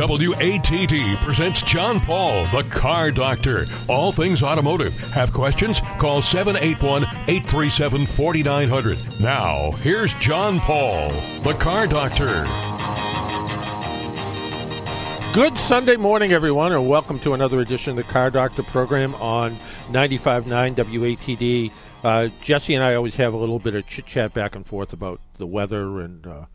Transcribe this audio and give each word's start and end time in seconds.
WATD 0.00 1.18
presents 1.18 1.60
John 1.60 2.00
Paul, 2.00 2.46
the 2.46 2.62
car 2.70 3.10
doctor. 3.10 3.66
All 3.86 4.12
things 4.12 4.42
automotive. 4.42 4.98
Have 5.10 5.30
questions? 5.30 5.82
Call 5.98 6.22
781 6.22 7.02
837 7.04 8.06
4900. 8.06 9.20
Now, 9.20 9.72
here's 9.72 10.14
John 10.14 10.58
Paul, 10.60 11.10
the 11.42 11.52
car 11.52 11.86
doctor. 11.86 12.46
Good 15.34 15.58
Sunday 15.58 15.96
morning, 15.96 16.32
everyone, 16.32 16.72
and 16.72 16.88
welcome 16.88 17.18
to 17.20 17.34
another 17.34 17.60
edition 17.60 17.90
of 17.90 17.96
the 17.96 18.10
Car 18.10 18.30
Doctor 18.30 18.62
program 18.62 19.14
on 19.16 19.54
95.9 19.90 20.76
WATD. 20.76 21.72
Uh, 22.02 22.28
Jesse 22.40 22.74
and 22.74 22.82
I 22.82 22.94
always 22.94 23.16
have 23.16 23.34
a 23.34 23.36
little 23.36 23.58
bit 23.58 23.74
of 23.74 23.86
chit 23.86 24.06
chat 24.06 24.32
back 24.32 24.56
and 24.56 24.64
forth 24.64 24.94
about 24.94 25.20
the 25.36 25.46
weather 25.46 26.00
and 26.00 26.26
uh, 26.26 26.46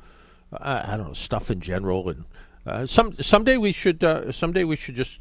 I, 0.51 0.93
I, 0.93 0.97
don't 0.97 1.09
know 1.09 1.13
stuff 1.13 1.51
in 1.51 1.61
general. 1.61 2.09
And 2.09 2.25
uh, 2.65 2.85
some 2.85 3.15
someday 3.21 3.57
we 3.57 3.71
should 3.71 4.03
uh, 4.03 4.31
someday 4.31 4.63
we 4.63 4.75
should 4.75 4.95
just 4.95 5.19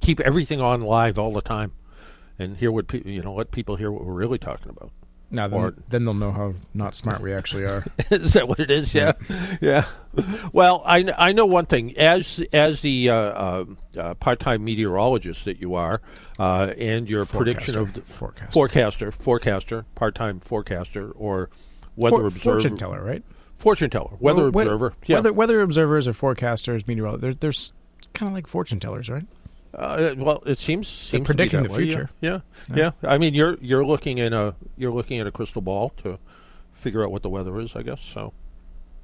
keep 0.00 0.20
everything 0.20 0.60
on 0.60 0.82
live 0.82 1.18
all 1.18 1.32
the 1.32 1.40
time 1.42 1.72
and 2.38 2.56
hear 2.56 2.72
what 2.72 2.88
pe- 2.88 3.02
you 3.04 3.22
know 3.22 3.34
let 3.34 3.50
people 3.50 3.76
hear 3.76 3.90
what 3.92 4.04
we're 4.04 4.14
really 4.14 4.38
talking 4.38 4.70
about. 4.70 4.90
Now 5.32 5.46
then, 5.46 5.60
or, 5.60 5.74
then 5.88 6.04
they'll 6.04 6.14
know 6.14 6.32
how 6.32 6.54
not 6.74 6.96
smart 6.96 7.20
we 7.20 7.32
actually 7.32 7.64
are. 7.64 7.86
is 8.10 8.32
that 8.32 8.48
what 8.48 8.58
it 8.58 8.68
is? 8.68 8.92
Yeah, 8.92 9.12
yeah. 9.60 9.84
Well, 10.52 10.82
I, 10.84 11.14
I 11.16 11.32
know 11.32 11.46
one 11.46 11.66
thing 11.66 11.96
as 11.96 12.42
as 12.52 12.80
the 12.80 13.10
uh, 13.10 13.14
uh, 13.14 13.64
uh, 13.96 14.14
part 14.14 14.40
time 14.40 14.64
meteorologist 14.64 15.44
that 15.44 15.60
you 15.60 15.76
are, 15.76 16.00
uh, 16.38 16.72
and 16.76 17.08
your 17.08 17.24
forecaster. 17.24 17.54
prediction 17.54 17.78
of 17.78 17.94
the 17.94 18.00
forecaster, 18.00 18.50
forecaster, 18.50 19.12
forecaster 19.12 19.84
part 19.94 20.16
time 20.16 20.40
forecaster, 20.40 21.12
or 21.12 21.50
weather 21.94 22.16
For, 22.16 22.26
observer, 22.26 22.60
fortune 22.60 22.76
teller, 22.76 23.04
right? 23.04 23.22
Fortune 23.60 23.90
teller, 23.90 24.12
weather 24.20 24.50
well, 24.50 24.64
observer, 24.64 24.94
yeah. 25.04 25.16
weather 25.16 25.34
weather 25.34 25.60
observers 25.60 26.08
or 26.08 26.14
forecasters, 26.14 26.88
meteorologists. 26.88 27.38
They're, 27.40 27.50
they're 27.50 28.10
kind 28.14 28.30
of 28.30 28.34
like 28.34 28.46
fortune 28.46 28.80
tellers, 28.80 29.10
right? 29.10 29.26
Uh, 29.74 30.14
well, 30.16 30.42
it 30.46 30.58
seems 30.58 30.88
seems 30.88 31.26
predicting 31.26 31.62
the 31.62 31.68
future. 31.68 32.08
Yeah. 32.22 32.40
Yeah. 32.70 32.76
yeah, 32.76 32.90
yeah. 33.02 33.10
I 33.10 33.18
mean, 33.18 33.34
you're 33.34 33.58
you're 33.60 33.84
looking 33.84 34.16
in 34.16 34.32
a 34.32 34.54
you're 34.78 34.92
looking 34.92 35.20
at 35.20 35.26
a 35.26 35.30
crystal 35.30 35.60
ball 35.60 35.90
to 35.98 36.18
figure 36.72 37.04
out 37.04 37.12
what 37.12 37.20
the 37.20 37.28
weather 37.28 37.60
is. 37.60 37.76
I 37.76 37.82
guess 37.82 38.00
so. 38.00 38.32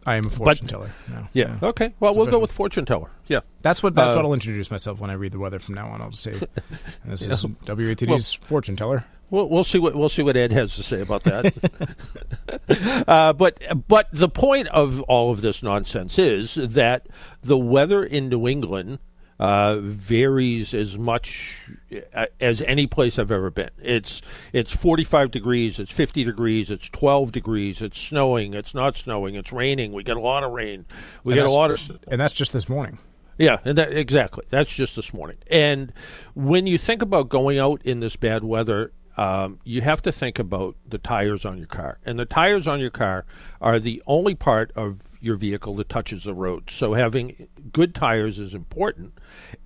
I 0.06 0.14
am 0.14 0.26
a 0.26 0.30
fortune 0.30 0.66
but, 0.66 0.70
teller. 0.70 0.90
No. 1.08 1.28
Yeah. 1.32 1.58
Okay. 1.62 1.92
Well, 1.98 2.12
it's 2.12 2.16
we'll 2.16 2.26
go 2.26 2.38
with 2.38 2.52
fortune 2.52 2.84
teller. 2.84 3.10
Yeah. 3.26 3.40
That's 3.62 3.82
what 3.82 3.94
that's 3.94 4.12
uh, 4.12 4.16
what 4.16 4.24
I'll 4.24 4.34
introduce 4.34 4.70
myself 4.70 5.00
when 5.00 5.10
I 5.10 5.14
read 5.14 5.32
the 5.32 5.40
weather 5.40 5.58
from 5.58 5.74
now 5.74 5.88
on. 5.88 6.00
I'll 6.00 6.10
just 6.10 6.22
say, 6.22 6.32
"This 7.04 7.22
is 7.22 7.44
WATD's 7.44 8.06
well, 8.08 8.48
fortune 8.48 8.76
teller." 8.76 9.04
We'll, 9.28 9.48
we'll 9.48 9.64
see 9.64 9.80
what 9.80 9.96
we'll 9.96 10.08
see 10.08 10.22
what 10.22 10.36
Ed 10.36 10.52
has 10.52 10.76
to 10.76 10.84
say 10.84 11.00
about 11.00 11.24
that. 11.24 13.04
uh, 13.08 13.32
but 13.32 13.60
but 13.88 14.08
the 14.12 14.28
point 14.28 14.68
of 14.68 15.02
all 15.02 15.32
of 15.32 15.40
this 15.40 15.64
nonsense 15.64 16.18
is 16.18 16.54
that 16.54 17.08
the 17.42 17.58
weather 17.58 18.04
in 18.04 18.28
New 18.28 18.46
England 18.46 19.00
uh, 19.38 19.76
varies 19.80 20.72
as 20.72 20.96
much 20.96 21.70
uh, 22.14 22.26
as 22.40 22.62
any 22.62 22.86
place 22.86 23.18
I've 23.18 23.32
ever 23.32 23.50
been. 23.50 23.70
It's 23.82 24.22
it's 24.52 24.74
45 24.74 25.30
degrees, 25.30 25.78
it's 25.78 25.92
50 25.92 26.24
degrees, 26.24 26.70
it's 26.70 26.88
12 26.88 27.32
degrees, 27.32 27.82
it's 27.82 28.00
snowing, 28.00 28.54
it's 28.54 28.74
not 28.74 28.96
snowing, 28.96 29.34
it's 29.34 29.52
raining. 29.52 29.92
We 29.92 30.02
get 30.02 30.16
a 30.16 30.20
lot 30.20 30.42
of 30.42 30.52
rain. 30.52 30.86
We 31.24 31.34
and 31.34 31.40
get 31.40 31.50
a 31.50 31.52
lot 31.52 31.70
of, 31.70 31.98
and 32.08 32.20
that's 32.20 32.34
just 32.34 32.52
this 32.52 32.68
morning. 32.68 32.98
Yeah, 33.38 33.58
and 33.64 33.76
that, 33.76 33.92
exactly. 33.92 34.46
That's 34.48 34.74
just 34.74 34.96
this 34.96 35.12
morning. 35.12 35.36
And 35.50 35.92
when 36.34 36.66
you 36.66 36.78
think 36.78 37.02
about 37.02 37.28
going 37.28 37.58
out 37.58 37.82
in 37.82 38.00
this 38.00 38.16
bad 38.16 38.42
weather, 38.44 38.92
um, 39.17 39.61
you 39.64 39.81
have 39.81 40.03
to 40.03 40.12
think 40.12 40.39
about 40.39 40.77
the 40.86 40.98
tires 40.98 41.45
on 41.45 41.59
your 41.59 41.67
car. 41.67 41.98
And 42.05 42.19
the 42.19 42.27
tires 42.27 42.67
on 42.67 42.81
your 42.81 42.91
car 42.91 43.25
are 43.61 43.78
the 43.78 44.03
only 44.06 44.34
part 44.34 44.72
of 44.77 45.09
your 45.20 45.36
vehicle 45.36 45.75
that 45.77 45.89
touches 45.89 46.25
the 46.25 46.34
road. 46.34 46.70
So 46.70 46.95
having 46.95 47.48
good 47.72 47.94
tires 47.94 48.39
is 48.39 48.55
important. 48.55 49.14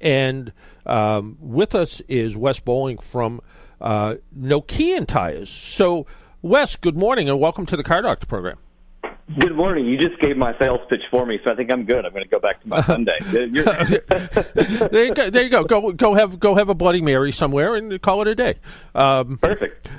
And 0.01 0.53
um, 0.87 1.37
with 1.41 1.75
us 1.75 2.01
is 2.09 2.37
Wes 2.37 2.61
Boling 2.61 2.98
from 2.98 3.41
uh, 3.81 4.17
Nokian 4.37 5.06
Tires. 5.06 5.50
So, 5.50 6.06
Wes, 6.43 6.77
good 6.77 6.97
morning 6.97 7.28
and 7.28 7.41
welcome 7.41 7.66
to 7.66 7.77
the 7.77 7.84
Car 7.84 8.03
Doctor 8.03 8.27
program. 8.27 8.59
Good 9.38 9.54
morning. 9.54 9.86
You 9.86 9.96
just 9.96 10.20
gave 10.20 10.36
my 10.36 10.58
sales 10.58 10.80
pitch 10.88 11.02
for 11.10 11.24
me, 11.24 11.38
so 11.44 11.52
I 11.52 11.54
think 11.54 11.70
I'm 11.70 11.84
good. 11.84 12.04
I'm 12.04 12.12
going 12.12 12.24
to 12.24 12.28
go 12.28 12.41
back 12.41 12.60
to 12.62 12.68
my 12.68 12.82
Sunday. 12.86 13.16
there 13.30 13.44
you 13.44 13.62
go. 15.14 15.30
There 15.30 15.42
you 15.42 15.50
go. 15.50 15.62
Go 15.64 15.92
go 15.92 16.14
have 16.14 16.41
go 16.41 16.56
have 16.56 16.68
a 16.68 16.74
Bloody 16.74 17.00
Mary 17.00 17.30
somewhere 17.30 17.76
and 17.76 18.00
call 18.02 18.22
it 18.22 18.28
a 18.28 18.34
day. 18.34 18.56
Um, 18.94 19.38
Perfect. 19.38 19.88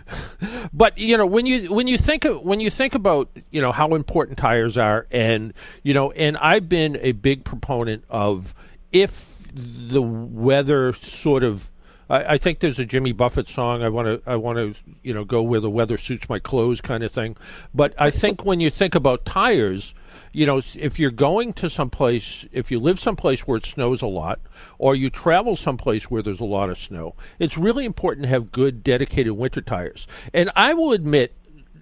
But 0.73 0.97
you 0.97 1.17
know 1.17 1.25
when 1.25 1.45
you 1.45 1.71
when 1.71 1.87
you 1.87 1.97
think 1.97 2.25
of, 2.25 2.41
when 2.41 2.59
you 2.59 2.69
think 2.69 2.95
about 2.95 3.29
you 3.51 3.61
know 3.61 3.71
how 3.71 3.93
important 3.93 4.37
tires 4.37 4.77
are, 4.77 5.05
and 5.11 5.53
you 5.83 5.93
know, 5.93 6.11
and 6.11 6.37
I've 6.37 6.67
been 6.69 6.97
a 7.01 7.11
big 7.11 7.43
proponent 7.43 8.03
of 8.09 8.55
if 8.91 9.37
the 9.53 10.01
weather 10.01 10.93
sort 10.93 11.43
of 11.43 11.69
I, 12.11 12.33
I 12.33 12.37
think 12.37 12.59
there's 12.59 12.77
a 12.77 12.85
Jimmy 12.85 13.13
Buffett 13.13 13.47
song. 13.47 13.81
I 13.81 13.89
want 13.89 14.07
to 14.07 14.29
I 14.29 14.35
want 14.35 14.57
to 14.57 14.75
you 15.01 15.13
know 15.13 15.23
go 15.23 15.41
where 15.41 15.61
the 15.61 15.69
weather 15.69 15.97
suits 15.97 16.27
my 16.29 16.39
clothes 16.39 16.81
kind 16.81 17.03
of 17.03 17.11
thing. 17.11 17.37
But 17.73 17.93
I 17.97 18.11
think 18.11 18.45
when 18.45 18.59
you 18.59 18.69
think 18.69 18.93
about 18.93 19.25
tires, 19.25 19.95
you 20.33 20.45
know, 20.45 20.61
if 20.75 20.99
you're 20.99 21.11
going 21.11 21.53
to 21.53 21.69
some 21.69 21.89
place, 21.89 22.45
if 22.51 22.69
you 22.69 22.79
live 22.79 22.99
someplace 22.99 23.47
where 23.47 23.57
it 23.57 23.65
snows 23.65 24.01
a 24.01 24.07
lot, 24.07 24.39
or 24.77 24.93
you 24.93 25.09
travel 25.09 25.55
someplace 25.55 26.11
where 26.11 26.21
there's 26.21 26.41
a 26.41 26.45
lot 26.45 26.69
of 26.69 26.77
snow, 26.77 27.15
it's 27.39 27.57
really 27.57 27.85
important 27.85 28.23
to 28.23 28.29
have 28.29 28.51
good 28.51 28.83
dedicated 28.83 29.33
winter 29.33 29.61
tires. 29.61 30.07
And 30.33 30.51
I 30.55 30.73
will 30.73 30.91
admit, 30.91 31.33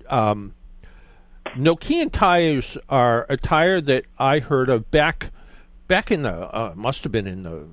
um, 0.08 0.54
Nokian 1.58 2.12
tires 2.12 2.78
are 2.88 3.26
a 3.30 3.38
tire 3.38 3.82
that 3.82 4.06
I 4.20 4.40
heard 4.40 4.70
of 4.70 4.92
back 4.92 5.32
back 5.88 6.12
in 6.12 6.22
the 6.22 6.56
uh, 6.56 6.74
must 6.76 7.04
have 7.04 7.12
been 7.12 7.26
in 7.26 7.42
the 7.42 7.68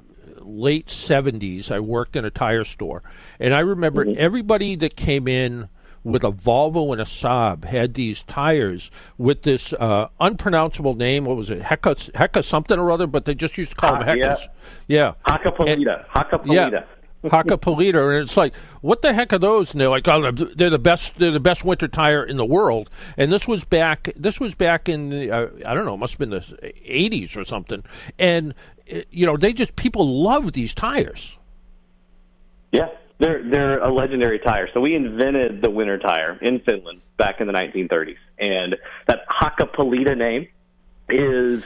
late 0.46 0.86
70s, 0.86 1.70
I 1.70 1.80
worked 1.80 2.16
in 2.16 2.24
a 2.24 2.30
tire 2.30 2.64
store. 2.64 3.02
And 3.38 3.54
I 3.54 3.60
remember 3.60 4.04
mm-hmm. 4.04 4.18
everybody 4.18 4.76
that 4.76 4.96
came 4.96 5.28
in 5.28 5.68
with 6.06 6.22
a 6.22 6.30
Volvo 6.30 6.92
and 6.92 7.00
a 7.00 7.04
Saab 7.04 7.64
had 7.64 7.94
these 7.94 8.22
tires 8.22 8.92
with 9.18 9.42
this 9.42 9.72
uh, 9.72 10.08
unpronounceable 10.20 10.94
name. 10.94 11.24
What 11.24 11.36
was 11.36 11.50
it? 11.50 11.60
Hecka, 11.60 12.12
Hecka 12.12 12.44
something 12.44 12.78
or 12.78 12.92
other, 12.92 13.08
but 13.08 13.24
they 13.24 13.34
just 13.34 13.58
used 13.58 13.72
to 13.72 13.76
call 13.76 13.98
them 13.98 14.02
Heckas. 14.02 14.48
Yeah. 14.86 15.14
yeah. 15.26 15.36
Hakkapeliitta. 15.36 16.06
Hakkapeliitta. 16.06 16.72
Yeah. 16.72 16.84
Hakkapeliitta, 17.24 18.14
and 18.14 18.22
it's 18.22 18.36
like, 18.36 18.54
what 18.82 19.02
the 19.02 19.12
heck 19.12 19.32
are 19.32 19.38
those? 19.38 19.72
And 19.72 19.80
they're 19.80 19.88
like, 19.88 20.06
oh, 20.06 20.30
they're 20.30 20.70
the 20.70 20.78
best. 20.78 21.18
They're 21.18 21.32
the 21.32 21.40
best 21.40 21.64
winter 21.64 21.88
tire 21.88 22.24
in 22.24 22.36
the 22.36 22.44
world. 22.44 22.88
And 23.16 23.32
this 23.32 23.48
was 23.48 23.64
back. 23.64 24.10
This 24.14 24.38
was 24.38 24.54
back 24.54 24.88
in 24.88 25.10
the, 25.10 25.30
uh, 25.30 25.48
I 25.66 25.74
don't 25.74 25.84
know, 25.84 25.94
it 25.94 25.98
must 25.98 26.12
have 26.12 26.18
been 26.18 26.30
the 26.30 26.40
'80s 26.40 27.36
or 27.36 27.44
something. 27.44 27.82
And 28.18 28.54
you 29.10 29.26
know, 29.26 29.36
they 29.36 29.52
just 29.52 29.76
people 29.76 30.22
love 30.22 30.52
these 30.52 30.74
tires. 30.74 31.36
Yeah, 32.72 32.88
they're 33.18 33.48
they're 33.48 33.78
a 33.78 33.92
legendary 33.92 34.38
tire. 34.38 34.68
So 34.72 34.80
we 34.80 34.94
invented 34.94 35.62
the 35.62 35.70
winter 35.70 35.98
tire 35.98 36.38
in 36.40 36.60
Finland 36.60 37.00
back 37.16 37.40
in 37.40 37.46
the 37.46 37.52
1930s, 37.52 38.16
and 38.38 38.76
that 39.06 39.26
Hakkapeliitta 39.28 40.16
name 40.16 40.48
is 41.08 41.62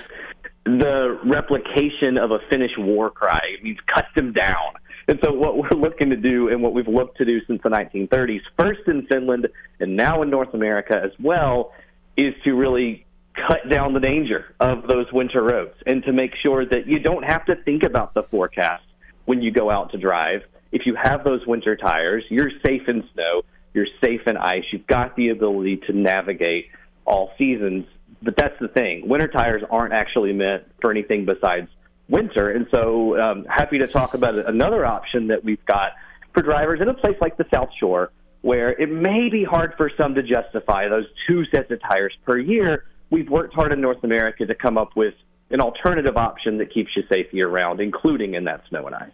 the 0.64 1.18
replication 1.24 2.18
of 2.18 2.30
a 2.30 2.38
Finnish 2.50 2.72
war 2.78 3.10
cry. 3.10 3.40
It 3.54 3.64
means 3.64 3.78
cut 3.86 4.06
them 4.14 4.32
down. 4.32 4.74
And 5.08 5.18
so 5.24 5.32
what 5.32 5.56
we're 5.56 5.76
looking 5.76 6.10
to 6.10 6.16
do 6.16 6.48
and 6.48 6.62
what 6.62 6.72
we've 6.72 6.86
looked 6.86 7.18
to 7.18 7.24
do 7.24 7.44
since 7.46 7.60
the 7.62 7.70
1930s, 7.70 8.42
first 8.58 8.82
in 8.86 9.06
Finland 9.06 9.48
and 9.80 9.96
now 9.96 10.22
in 10.22 10.30
North 10.30 10.54
America 10.54 11.00
as 11.02 11.10
well, 11.18 11.72
is 12.16 12.34
to 12.44 12.54
really 12.54 13.06
cut 13.46 13.68
down 13.68 13.94
the 13.94 14.00
danger 14.00 14.54
of 14.60 14.86
those 14.86 15.06
winter 15.12 15.42
roads 15.42 15.74
and 15.86 16.02
to 16.04 16.12
make 16.12 16.32
sure 16.42 16.64
that 16.66 16.86
you 16.86 16.98
don't 16.98 17.24
have 17.24 17.44
to 17.46 17.56
think 17.56 17.82
about 17.82 18.14
the 18.14 18.22
forecast 18.24 18.84
when 19.24 19.42
you 19.42 19.50
go 19.50 19.70
out 19.70 19.92
to 19.92 19.98
drive. 19.98 20.42
If 20.72 20.86
you 20.86 20.96
have 21.00 21.24
those 21.24 21.46
winter 21.46 21.76
tires, 21.76 22.24
you're 22.30 22.50
safe 22.64 22.88
in 22.88 23.04
snow, 23.12 23.42
you're 23.74 23.86
safe 24.02 24.22
in 24.26 24.36
ice, 24.36 24.64
you've 24.72 24.86
got 24.86 25.16
the 25.16 25.30
ability 25.30 25.78
to 25.88 25.92
navigate 25.92 26.68
all 27.04 27.32
seasons. 27.38 27.86
But 28.22 28.36
that's 28.36 28.58
the 28.60 28.68
thing 28.68 29.08
winter 29.08 29.28
tires 29.28 29.62
aren't 29.70 29.92
actually 29.92 30.32
meant 30.32 30.64
for 30.80 30.90
anything 30.90 31.24
besides 31.24 31.68
winter. 32.08 32.50
And 32.50 32.66
so, 32.74 33.18
um, 33.20 33.44
happy 33.44 33.78
to 33.78 33.86
talk 33.86 34.14
about 34.14 34.34
another 34.34 34.84
option 34.84 35.28
that 35.28 35.44
we've 35.44 35.64
got 35.64 35.92
for 36.34 36.42
drivers 36.42 36.80
in 36.80 36.88
a 36.88 36.94
place 36.94 37.16
like 37.20 37.36
the 37.36 37.46
South 37.52 37.70
Shore 37.78 38.12
where 38.42 38.70
it 38.70 38.90
may 38.90 39.28
be 39.30 39.44
hard 39.44 39.74
for 39.76 39.90
some 39.96 40.14
to 40.14 40.22
justify 40.22 40.88
those 40.88 41.04
two 41.26 41.44
sets 41.46 41.70
of 41.70 41.80
tires 41.82 42.12
per 42.24 42.38
year 42.38 42.84
we've 43.10 43.28
worked 43.28 43.54
hard 43.54 43.72
in 43.72 43.80
North 43.80 44.02
America 44.04 44.46
to 44.46 44.54
come 44.54 44.78
up 44.78 44.96
with 44.96 45.14
an 45.50 45.60
alternative 45.60 46.16
option 46.16 46.58
that 46.58 46.72
keeps 46.72 46.96
you 46.96 47.02
safe 47.08 47.32
year 47.32 47.48
round, 47.48 47.80
including 47.80 48.34
in 48.34 48.44
that 48.44 48.62
snow 48.68 48.86
and 48.86 48.94
ice. 48.94 49.10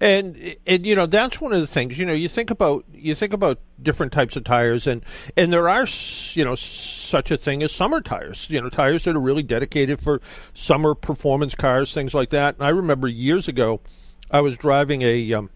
And 0.00 0.56
and 0.66 0.86
you 0.86 0.94
know 0.94 1.06
that's 1.06 1.40
one 1.40 1.52
of 1.52 1.60
the 1.60 1.66
things 1.66 1.98
you 1.98 2.04
know 2.04 2.12
you 2.12 2.28
think 2.28 2.50
about 2.50 2.84
you 2.92 3.14
think 3.14 3.32
about 3.32 3.58
different 3.80 4.12
types 4.12 4.36
of 4.36 4.44
tires 4.44 4.86
and 4.86 5.02
and 5.36 5.52
there 5.52 5.68
are 5.68 5.86
you 6.34 6.44
know 6.44 6.54
such 6.54 7.30
a 7.30 7.36
thing 7.36 7.62
as 7.62 7.72
summer 7.72 8.00
tires 8.00 8.50
you 8.50 8.60
know 8.60 8.68
tires 8.68 9.04
that 9.04 9.16
are 9.16 9.20
really 9.20 9.42
dedicated 9.42 10.00
for 10.00 10.20
summer 10.52 10.94
performance 10.94 11.54
cars 11.54 11.94
things 11.94 12.12
like 12.12 12.30
that 12.30 12.56
and 12.56 12.64
I 12.64 12.68
remember 12.68 13.08
years 13.08 13.48
ago 13.48 13.80
I 14.30 14.40
was 14.40 14.56
driving 14.56 15.02
a 15.02 15.32
um, 15.32 15.50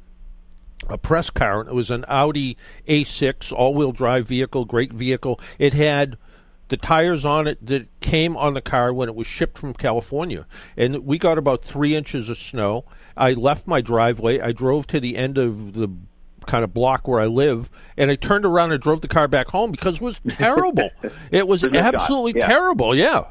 a 0.88 0.96
press 0.96 1.28
car 1.28 1.60
and 1.60 1.68
it 1.68 1.74
was 1.74 1.90
an 1.90 2.04
Audi 2.08 2.56
A6 2.88 3.52
all-wheel 3.52 3.92
drive 3.92 4.26
vehicle 4.26 4.64
great 4.64 4.92
vehicle 4.92 5.40
it 5.58 5.74
had 5.74 6.16
the 6.68 6.76
tires 6.76 7.24
on 7.24 7.46
it 7.46 7.64
that 7.64 7.88
came 8.00 8.36
on 8.36 8.54
the 8.54 8.60
car 8.60 8.92
when 8.92 9.08
it 9.08 9.14
was 9.14 9.26
shipped 9.26 9.58
from 9.58 9.74
California. 9.74 10.46
And 10.76 11.04
we 11.04 11.18
got 11.18 11.38
about 11.38 11.62
three 11.62 11.94
inches 11.94 12.28
of 12.28 12.38
snow. 12.38 12.84
I 13.16 13.32
left 13.32 13.66
my 13.66 13.80
driveway. 13.80 14.40
I 14.40 14.52
drove 14.52 14.86
to 14.88 15.00
the 15.00 15.16
end 15.16 15.38
of 15.38 15.74
the 15.74 15.88
kind 16.46 16.64
of 16.64 16.72
block 16.72 17.08
where 17.08 17.20
I 17.20 17.26
live, 17.26 17.70
and 17.96 18.10
I 18.10 18.16
turned 18.16 18.44
around 18.44 18.72
and 18.72 18.80
drove 18.80 19.00
the 19.00 19.08
car 19.08 19.26
back 19.28 19.48
home 19.48 19.70
because 19.70 19.96
it 19.96 20.00
was 20.00 20.20
terrible. 20.28 20.90
it 21.30 21.46
was 21.46 21.64
absolutely 21.64 22.40
yeah. 22.40 22.46
terrible. 22.46 22.94
Yeah. 22.94 23.24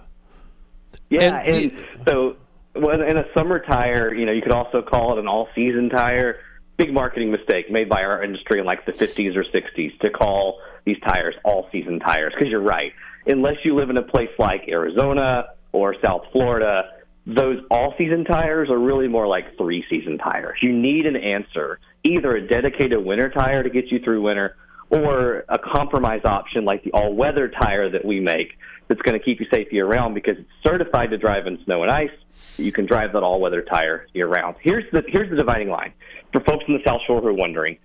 Yeah, 1.09 1.39
and, 1.39 1.71
and 1.71 1.85
so 2.07 2.35
well, 2.75 3.01
in 3.01 3.17
a 3.17 3.25
summer 3.33 3.59
tire, 3.59 4.13
you 4.13 4.25
know, 4.25 4.31
you 4.31 4.41
could 4.41 4.51
also 4.51 4.81
call 4.81 5.13
it 5.13 5.19
an 5.19 5.27
all-season 5.27 5.89
tire. 5.89 6.39
Big 6.77 6.93
marketing 6.93 7.31
mistake 7.31 7.71
made 7.71 7.87
by 7.87 8.03
our 8.03 8.21
industry 8.23 8.59
in 8.59 8.65
like 8.65 8.85
the 8.85 8.91
50s 8.91 9.35
or 9.35 9.43
60s 9.43 9.97
to 9.99 10.09
call 10.09 10.59
these 10.83 10.97
tires 11.05 11.35
all-season 11.43 11.99
tires 11.99 12.33
because 12.33 12.49
you're 12.49 12.61
right 12.61 12.91
unless 13.25 13.55
you 13.63 13.75
live 13.75 13.89
in 13.89 13.97
a 13.97 14.03
place 14.03 14.29
like 14.37 14.65
Arizona 14.67 15.47
or 15.71 15.95
South 16.03 16.23
Florida, 16.31 16.91
those 17.25 17.59
all 17.71 17.93
season 17.97 18.23
tires 18.23 18.69
are 18.69 18.79
really 18.79 19.07
more 19.07 19.27
like 19.27 19.57
three 19.57 19.83
season 19.89 20.17
tires. 20.17 20.59
You 20.61 20.71
need 20.71 21.05
an 21.05 21.15
answer, 21.15 21.79
either 22.03 22.35
a 22.35 22.47
dedicated 22.47 23.03
winter 23.03 23.29
tire 23.29 23.63
to 23.63 23.69
get 23.69 23.91
you 23.91 23.99
through 23.99 24.21
winter 24.21 24.55
or 24.89 25.43
a 25.49 25.57
compromise 25.57 26.21
option 26.23 26.63
like 26.65 26.83
the 26.83 26.91
all 26.91 27.13
weather 27.13 27.47
tire 27.47 27.89
that 27.89 28.05
we 28.05 28.19
make 28.19 28.57
that's 28.87 29.01
going 29.01 29.17
to 29.17 29.23
keep 29.23 29.39
you 29.39 29.47
safe 29.51 29.71
year 29.71 29.87
round 29.87 30.13
because 30.13 30.37
it's 30.37 30.49
certified 30.63 31.09
to 31.09 31.17
drive 31.17 31.47
in 31.47 31.57
snow 31.65 31.81
and 31.81 31.91
ice. 31.91 32.11
You 32.57 32.71
can 32.71 32.85
drive 32.85 33.13
that 33.13 33.23
all 33.23 33.41
weather 33.41 33.63
tire 33.63 34.07
year 34.13 34.27
round. 34.27 34.57
Here's 34.61 34.85
the 34.91 35.03
here's 35.07 35.29
the 35.29 35.35
dividing 35.35 35.69
line 35.69 35.93
for 36.31 36.41
folks 36.41 36.65
in 36.67 36.75
the 36.75 36.83
South 36.85 37.01
Shore 37.07 37.21
who 37.21 37.27
are 37.27 37.33
wondering. 37.33 37.77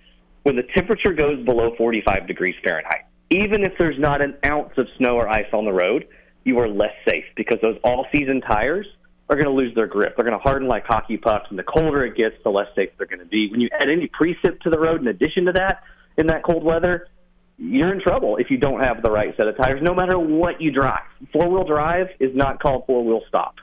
When 0.43 0.57
the 0.57 0.63
temperature 0.63 1.13
goes 1.13 1.45
below 1.45 1.75
45 1.77 2.27
degrees 2.27 2.55
Fahrenheit, 2.65 3.05
even 3.31 3.65
if 3.65 3.73
there's 3.79 3.99
not 3.99 4.21
an 4.21 4.37
ounce 4.45 4.73
of 4.77 4.87
snow 4.99 5.17
or 5.17 5.29
ice 5.29 5.47
on 5.53 5.65
the 5.65 5.73
road, 5.73 6.07
you 6.45 6.59
are 6.59 6.69
less 6.69 6.95
safe 7.07 7.25
because 7.37 7.59
those 7.63 7.79
all 7.85 8.07
season 8.13 8.41
tires 8.41 8.87
are 9.29 9.37
going 9.37 9.47
to 9.47 9.53
lose 9.53 9.75
their 9.77 9.87
grip. 9.87 10.17
They're 10.17 10.25
going 10.25 10.37
to 10.37 10.43
harden 10.43 10.69
like 10.69 10.85
hockey 10.85 11.17
pucks, 11.17 11.47
and 11.51 11.59
the 11.59 11.63
colder 11.63 12.05
it 12.05 12.17
gets, 12.17 12.35
the 12.43 12.51
less 12.51 12.67
safe 12.75 12.91
they're 12.99 13.07
going 13.07 13.21
to 13.21 13.27
be. 13.27 13.49
When 13.49 13.61
you 13.61 13.69
add 13.73 13.89
any 13.89 14.09
precip 14.09 14.61
to 14.63 14.71
the 14.71 14.79
road 14.79 15.01
in 15.01 15.07
addition 15.07 15.47
to 15.47 15.53
that, 15.53 15.85
in 16.19 16.27
that 16.27 16.43
cold 16.43 16.65
weather, 16.65 17.09
you're 17.57 17.93
in 17.93 18.01
trouble 18.01 18.39
if 18.39 18.51
you 18.51 18.57
don't 18.57 18.81
have 18.81 19.03
the 19.03 19.11
right 19.11 19.37
set 19.37 19.47
of 19.47 19.57
tires, 19.57 19.81
no 19.83 19.95
matter 19.95 20.19
what 20.19 20.61
you 20.61 20.73
drive. 20.73 21.03
Four 21.33 21.49
wheel 21.49 21.65
drive 21.65 22.09
is 22.19 22.35
not 22.35 22.61
called 22.61 22.87
four 22.87 23.05
wheel 23.05 23.21
stop. 23.29 23.55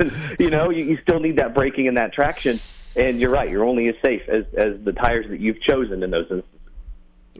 and, 0.00 0.12
you 0.38 0.48
know, 0.48 0.70
you, 0.70 0.84
you 0.84 0.98
still 1.02 1.20
need 1.20 1.36
that 1.36 1.52
braking 1.52 1.88
and 1.88 1.96
that 1.98 2.14
traction. 2.14 2.58
And 2.96 3.20
you're 3.20 3.30
right, 3.30 3.50
you're 3.50 3.64
only 3.64 3.88
as 3.88 3.96
safe 4.02 4.22
as, 4.28 4.44
as 4.56 4.82
the 4.84 4.92
tires 4.92 5.26
that 5.28 5.40
you've 5.40 5.60
chosen 5.60 6.02
in 6.02 6.10
those 6.10 6.26
instances. 6.30 6.59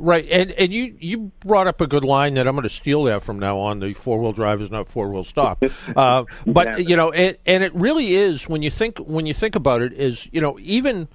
Right, 0.02 0.26
and 0.30 0.50
and 0.52 0.72
you 0.72 0.96
you 0.98 1.30
brought 1.40 1.66
up 1.66 1.82
a 1.82 1.86
good 1.86 2.04
line 2.04 2.32
that 2.34 2.48
I'm 2.48 2.54
going 2.54 2.62
to 2.62 2.74
steal 2.74 3.04
that 3.04 3.22
from 3.22 3.38
now 3.38 3.58
on. 3.58 3.80
The 3.80 3.92
four 3.92 4.18
wheel 4.18 4.32
drive 4.32 4.62
is 4.62 4.70
not 4.70 4.88
four 4.88 5.10
wheel 5.10 5.24
stop, 5.24 5.62
uh, 5.96 6.24
but 6.46 6.88
you 6.88 6.96
know, 6.96 7.12
and, 7.12 7.36
and 7.44 7.62
it 7.62 7.74
really 7.74 8.14
is 8.14 8.48
when 8.48 8.62
you 8.62 8.70
think 8.70 8.96
when 8.98 9.26
you 9.26 9.34
think 9.34 9.56
about 9.56 9.82
it 9.82 9.92
is 9.92 10.26
you 10.32 10.40
know 10.40 10.58
even 10.58 11.06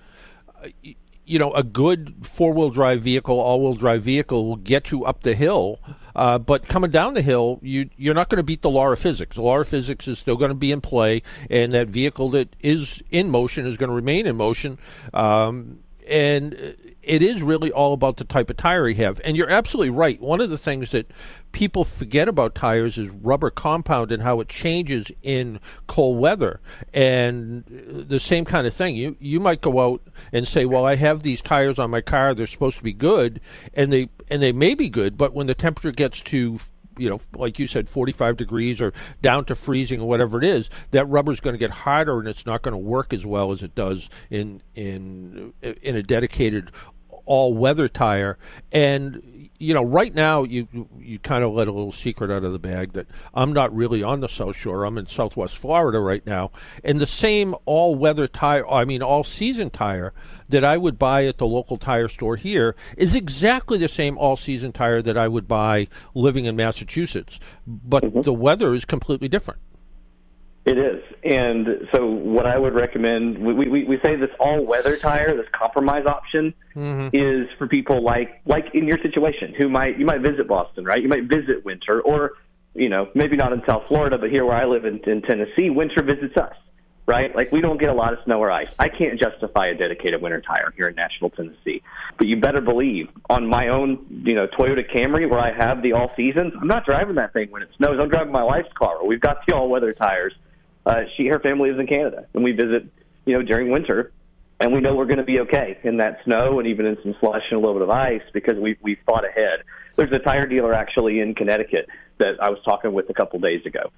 you 1.26 1.40
know 1.40 1.52
a 1.54 1.64
good 1.64 2.14
four 2.22 2.54
wheel 2.54 2.70
drive 2.70 3.02
vehicle, 3.02 3.40
all 3.40 3.60
wheel 3.60 3.74
drive 3.74 4.04
vehicle 4.04 4.46
will 4.46 4.56
get 4.56 4.92
you 4.92 5.04
up 5.04 5.24
the 5.24 5.34
hill. 5.34 5.80
Uh, 6.16 6.38
but 6.38 6.68
coming 6.68 6.92
down 6.92 7.16
the 7.16 7.24
hill, 7.24 7.60
you 7.64 7.90
you're 7.98 8.14
not 8.14 8.30
going 8.30 8.38
to 8.38 8.44
beat 8.44 8.62
the 8.62 8.70
law 8.70 8.92
of 8.92 9.00
physics. 9.00 9.36
The 9.36 9.42
law 9.42 9.58
of 9.58 9.68
physics 9.68 10.08
is 10.08 10.20
still 10.20 10.36
going 10.36 10.50
to 10.50 10.56
be 10.56 10.72
in 10.72 10.80
play, 10.80 11.24
and 11.50 11.74
that 11.74 11.88
vehicle 11.88 12.30
that 12.30 12.56
is 12.60 13.02
in 13.10 13.32
motion 13.32 13.66
is 13.66 13.78
going 13.78 13.90
to 13.90 13.96
remain 13.96 14.28
in 14.28 14.36
motion. 14.36 14.78
Um, 15.12 15.80
and 16.08 16.76
it 17.02 17.22
is 17.22 17.44
really 17.44 17.72
all 17.72 17.94
about 17.94 18.18
the 18.18 18.24
type 18.24 18.50
of 18.50 18.58
tire 18.58 18.88
you 18.90 18.96
have. 18.96 19.22
And 19.24 19.38
you're 19.38 19.50
absolutely 19.50 19.92
right. 19.92 20.20
One 20.20 20.42
of 20.42 20.50
the 20.50 20.58
things 20.58 20.92
that 20.92 21.12
people 21.52 21.86
forget 21.86 22.28
about 22.28 22.56
tires 22.56 22.98
is 22.98 23.10
rubber 23.10 23.50
compound 23.50 24.12
and 24.12 24.24
how 24.24 24.40
it 24.40 24.50
changes 24.50 25.12
in 25.22 25.60
cold 25.88 26.20
weather. 26.20 26.60
And 26.94 27.64
the 27.68 28.20
same 28.20 28.46
kind 28.46 28.68
of 28.68 28.74
thing. 28.74 28.96
You 28.96 29.16
you 29.20 29.40
might 29.40 29.62
go 29.62 29.80
out 29.80 30.02
and 30.32 30.48
say, 30.48 30.66
"Well, 30.66 30.86
I 30.86 30.96
have 30.96 31.24
these 31.24 31.42
tires 31.42 31.80
on 31.80 31.92
my 31.92 32.02
car. 32.02 32.34
They're 32.34 32.48
supposed 32.48 32.78
to 32.78 32.84
be 32.84 32.94
good." 32.94 33.40
And 33.74 33.94
they 33.94 34.10
and 34.30 34.42
they 34.42 34.52
may 34.52 34.74
be 34.74 34.90
good, 34.90 35.18
but 35.18 35.34
when 35.34 35.48
the 35.48 35.56
temperature 35.56 35.92
gets 35.92 36.22
to 36.22 36.60
you 36.98 37.10
know, 37.10 37.20
like 37.36 37.60
you 37.60 37.68
said, 37.68 37.90
45 37.90 38.38
degrees 38.38 38.82
or 38.82 38.94
down 39.22 39.46
to 39.46 39.56
freezing 39.56 40.02
or 40.02 40.08
whatever 40.08 40.38
it 40.38 40.44
is, 40.44 40.70
that 40.92 41.06
rubber 41.06 41.32
is 41.32 41.40
going 41.40 41.54
to 41.54 41.58
get 41.58 41.72
harder 41.72 42.20
and 42.20 42.28
it's 42.28 42.46
not 42.46 42.62
going 42.62 42.74
to 42.74 42.78
work 42.78 43.14
as 43.14 43.26
well 43.26 43.52
as 43.52 43.64
it 43.64 43.76
does 43.76 44.10
in 44.30 44.62
in 44.74 45.54
in 45.62 45.96
a 45.96 46.04
dedicated 46.04 46.72
all 47.26 47.54
weather 47.54 47.88
tire. 47.88 48.38
And 48.72 49.50
you 49.58 49.74
know, 49.74 49.84
right 49.84 50.14
now 50.14 50.44
you 50.44 50.68
you 51.00 51.18
kind 51.20 51.44
of 51.44 51.54
let 51.54 51.68
a 51.68 51.72
little 51.72 51.92
secret 51.92 52.30
out 52.30 52.44
of 52.44 52.52
the 52.52 52.60
bag 52.60 52.94
that 52.94 53.08
I'm 53.34 53.54
not 53.54 53.74
really 53.76 54.04
on 54.04 54.20
the 54.20 54.28
South 54.28 54.56
Shore. 54.56 54.84
I'm 54.84 54.98
in 54.98 55.08
Southwest 55.08 55.58
Florida 55.58 56.00
right 56.00 56.26
now, 56.26 56.52
and 56.84 57.00
the 57.00 57.06
same 57.06 57.56
all 57.66 57.96
weather 57.96 58.28
tire, 58.28 58.68
I 58.68 58.84
mean 58.86 59.02
all 59.02 59.24
season 59.24 59.70
tire 59.70 60.14
that 60.50 60.64
I 60.64 60.78
would 60.78 61.00
buy 61.00 61.26
at 61.26 61.38
the 61.38 61.48
local 61.48 61.78
tire 61.78 62.08
store 62.08 62.36
here 62.36 62.76
is 62.98 63.16
exactly 63.16 63.78
the 63.78 63.88
same 63.88 64.18
all 64.18 64.36
season 64.36 64.72
tire 64.72 65.02
that 65.02 65.18
I 65.18 65.28
would 65.28 65.48
buy 65.48 65.88
living 66.14 66.46
in 66.46 66.56
Massachusetts, 66.56 67.40
but 67.66 68.04
mm-hmm. 68.04 68.22
the 68.22 68.34
weather 68.34 68.74
is 68.74 68.86
completely 68.86 69.30
different. 69.30 69.62
It 70.66 70.80
is, 70.80 71.04
and 71.24 71.88
so 71.94 72.08
what 72.08 72.48
I 72.48 72.58
would 72.58 72.74
recommend, 72.74 73.38
we 73.38 73.54
we, 73.54 73.84
we 73.84 74.00
say 74.04 74.16
this 74.16 74.32
all 74.40 74.66
weather 74.66 74.98
tire, 74.98 75.38
this 75.38 75.46
compromise 75.52 76.08
option, 76.08 76.56
mm-hmm. 76.76 77.16
is 77.16 77.48
for 77.60 77.68
people 77.68 78.04
like 78.04 78.42
like 78.48 78.74
in 78.74 78.88
your 78.88 78.98
situation 79.04 79.54
who 79.56 79.70
might 79.70 80.00
you 80.00 80.08
might 80.08 80.22
visit 80.22 80.48
Boston, 80.48 80.84
right? 80.84 81.00
You 81.00 81.08
might 81.08 81.26
visit 81.26 81.64
winter, 81.64 82.02
or 82.02 82.32
you 82.74 82.90
know 82.90 83.10
maybe 83.14 83.38
not 83.38 83.54
in 83.54 83.62
South 83.68 83.84
Florida, 83.88 84.18
but 84.18 84.32
here 84.32 84.44
where 84.44 84.56
I 84.56 84.66
live 84.66 84.86
in, 84.86 85.02
in 85.08 85.22
Tennessee, 85.22 85.70
winter 85.70 86.02
visits 86.02 86.36
us, 86.36 86.56
right? 87.06 87.36
Like 87.36 87.52
we 87.52 87.62
don't 87.62 87.80
get 87.80 87.90
a 87.90 87.94
lot 87.94 88.14
of 88.14 88.20
snow 88.26 88.40
or 88.40 88.50
ice. 88.50 88.70
I 88.80 88.90
can't 88.90 89.20
justify 89.20 89.68
a 89.68 89.76
dedicated 89.76 90.20
winter 90.20 90.42
tire 90.42 90.74
here 90.76 90.88
in 90.88 90.96
Nashville, 90.96 91.30
Tennessee, 91.30 91.84
but 92.18 92.26
you 92.26 92.40
better 92.40 92.62
believe 92.62 93.10
on 93.30 93.46
my 93.46 93.68
own, 93.68 94.24
you 94.26 94.34
know, 94.34 94.48
Toyota 94.48 94.82
Camry 94.92 95.30
where 95.30 95.40
I 95.40 95.52
have 95.56 95.84
the 95.84 95.94
all 95.94 96.10
seasons, 96.18 96.54
I'm 96.60 96.68
not 96.68 96.86
driving 96.86 97.18
that 97.18 97.34
thing 97.34 97.52
when 97.52 97.62
it 97.62 97.70
snows. 97.78 98.00
I'm 98.02 98.10
driving 98.10 98.34
my 98.34 98.44
wife's 98.44 98.74
car. 98.76 99.06
We've 99.06 99.22
got 99.22 99.46
the 99.46 99.54
all 99.54 99.70
weather 99.70 99.94
tires 99.94 100.34
uh, 100.86 101.02
she 101.16 101.28
her 101.28 101.40
family 101.40 101.70
lives 101.70 101.80
in 101.80 101.88
Canada, 101.88 102.28
and 102.34 102.44
we 102.44 102.52
visit 102.52 102.88
you 103.26 103.34
know 103.34 103.42
during 103.42 103.72
winter, 103.72 104.12
and 104.60 104.74
we 104.74 104.82
know 104.82 104.96
we're 104.96 105.06
going 105.06 105.18
to 105.18 105.24
be 105.24 105.40
okay 105.42 105.78
in 105.84 105.98
that 105.98 106.20
snow 106.24 106.60
and 106.60 106.68
even 106.68 106.86
in 106.86 106.98
some 107.04 107.16
slush 107.20 107.44
and 107.50 107.58
a 107.58 107.60
little 107.60 107.76
bit 107.76 107.84
of 107.84 107.90
ice 107.90 108.22
because 108.34 108.58
we 108.58 108.78
we 108.82 108.98
thought 109.06 109.26
ahead. 109.26 109.64
There's 109.96 110.12
a 110.12 110.20
tire 110.20 110.46
dealer 110.46 110.74
actually 110.74 111.20
in 111.20 111.36
Connecticut 111.36 111.88
that 112.18 112.40
I 112.42 112.50
was 112.50 112.60
talking 112.66 112.94
with 112.94 113.10
a 113.10 113.14
couple 113.14 113.40
days 113.40 113.66
ago. 113.66 113.92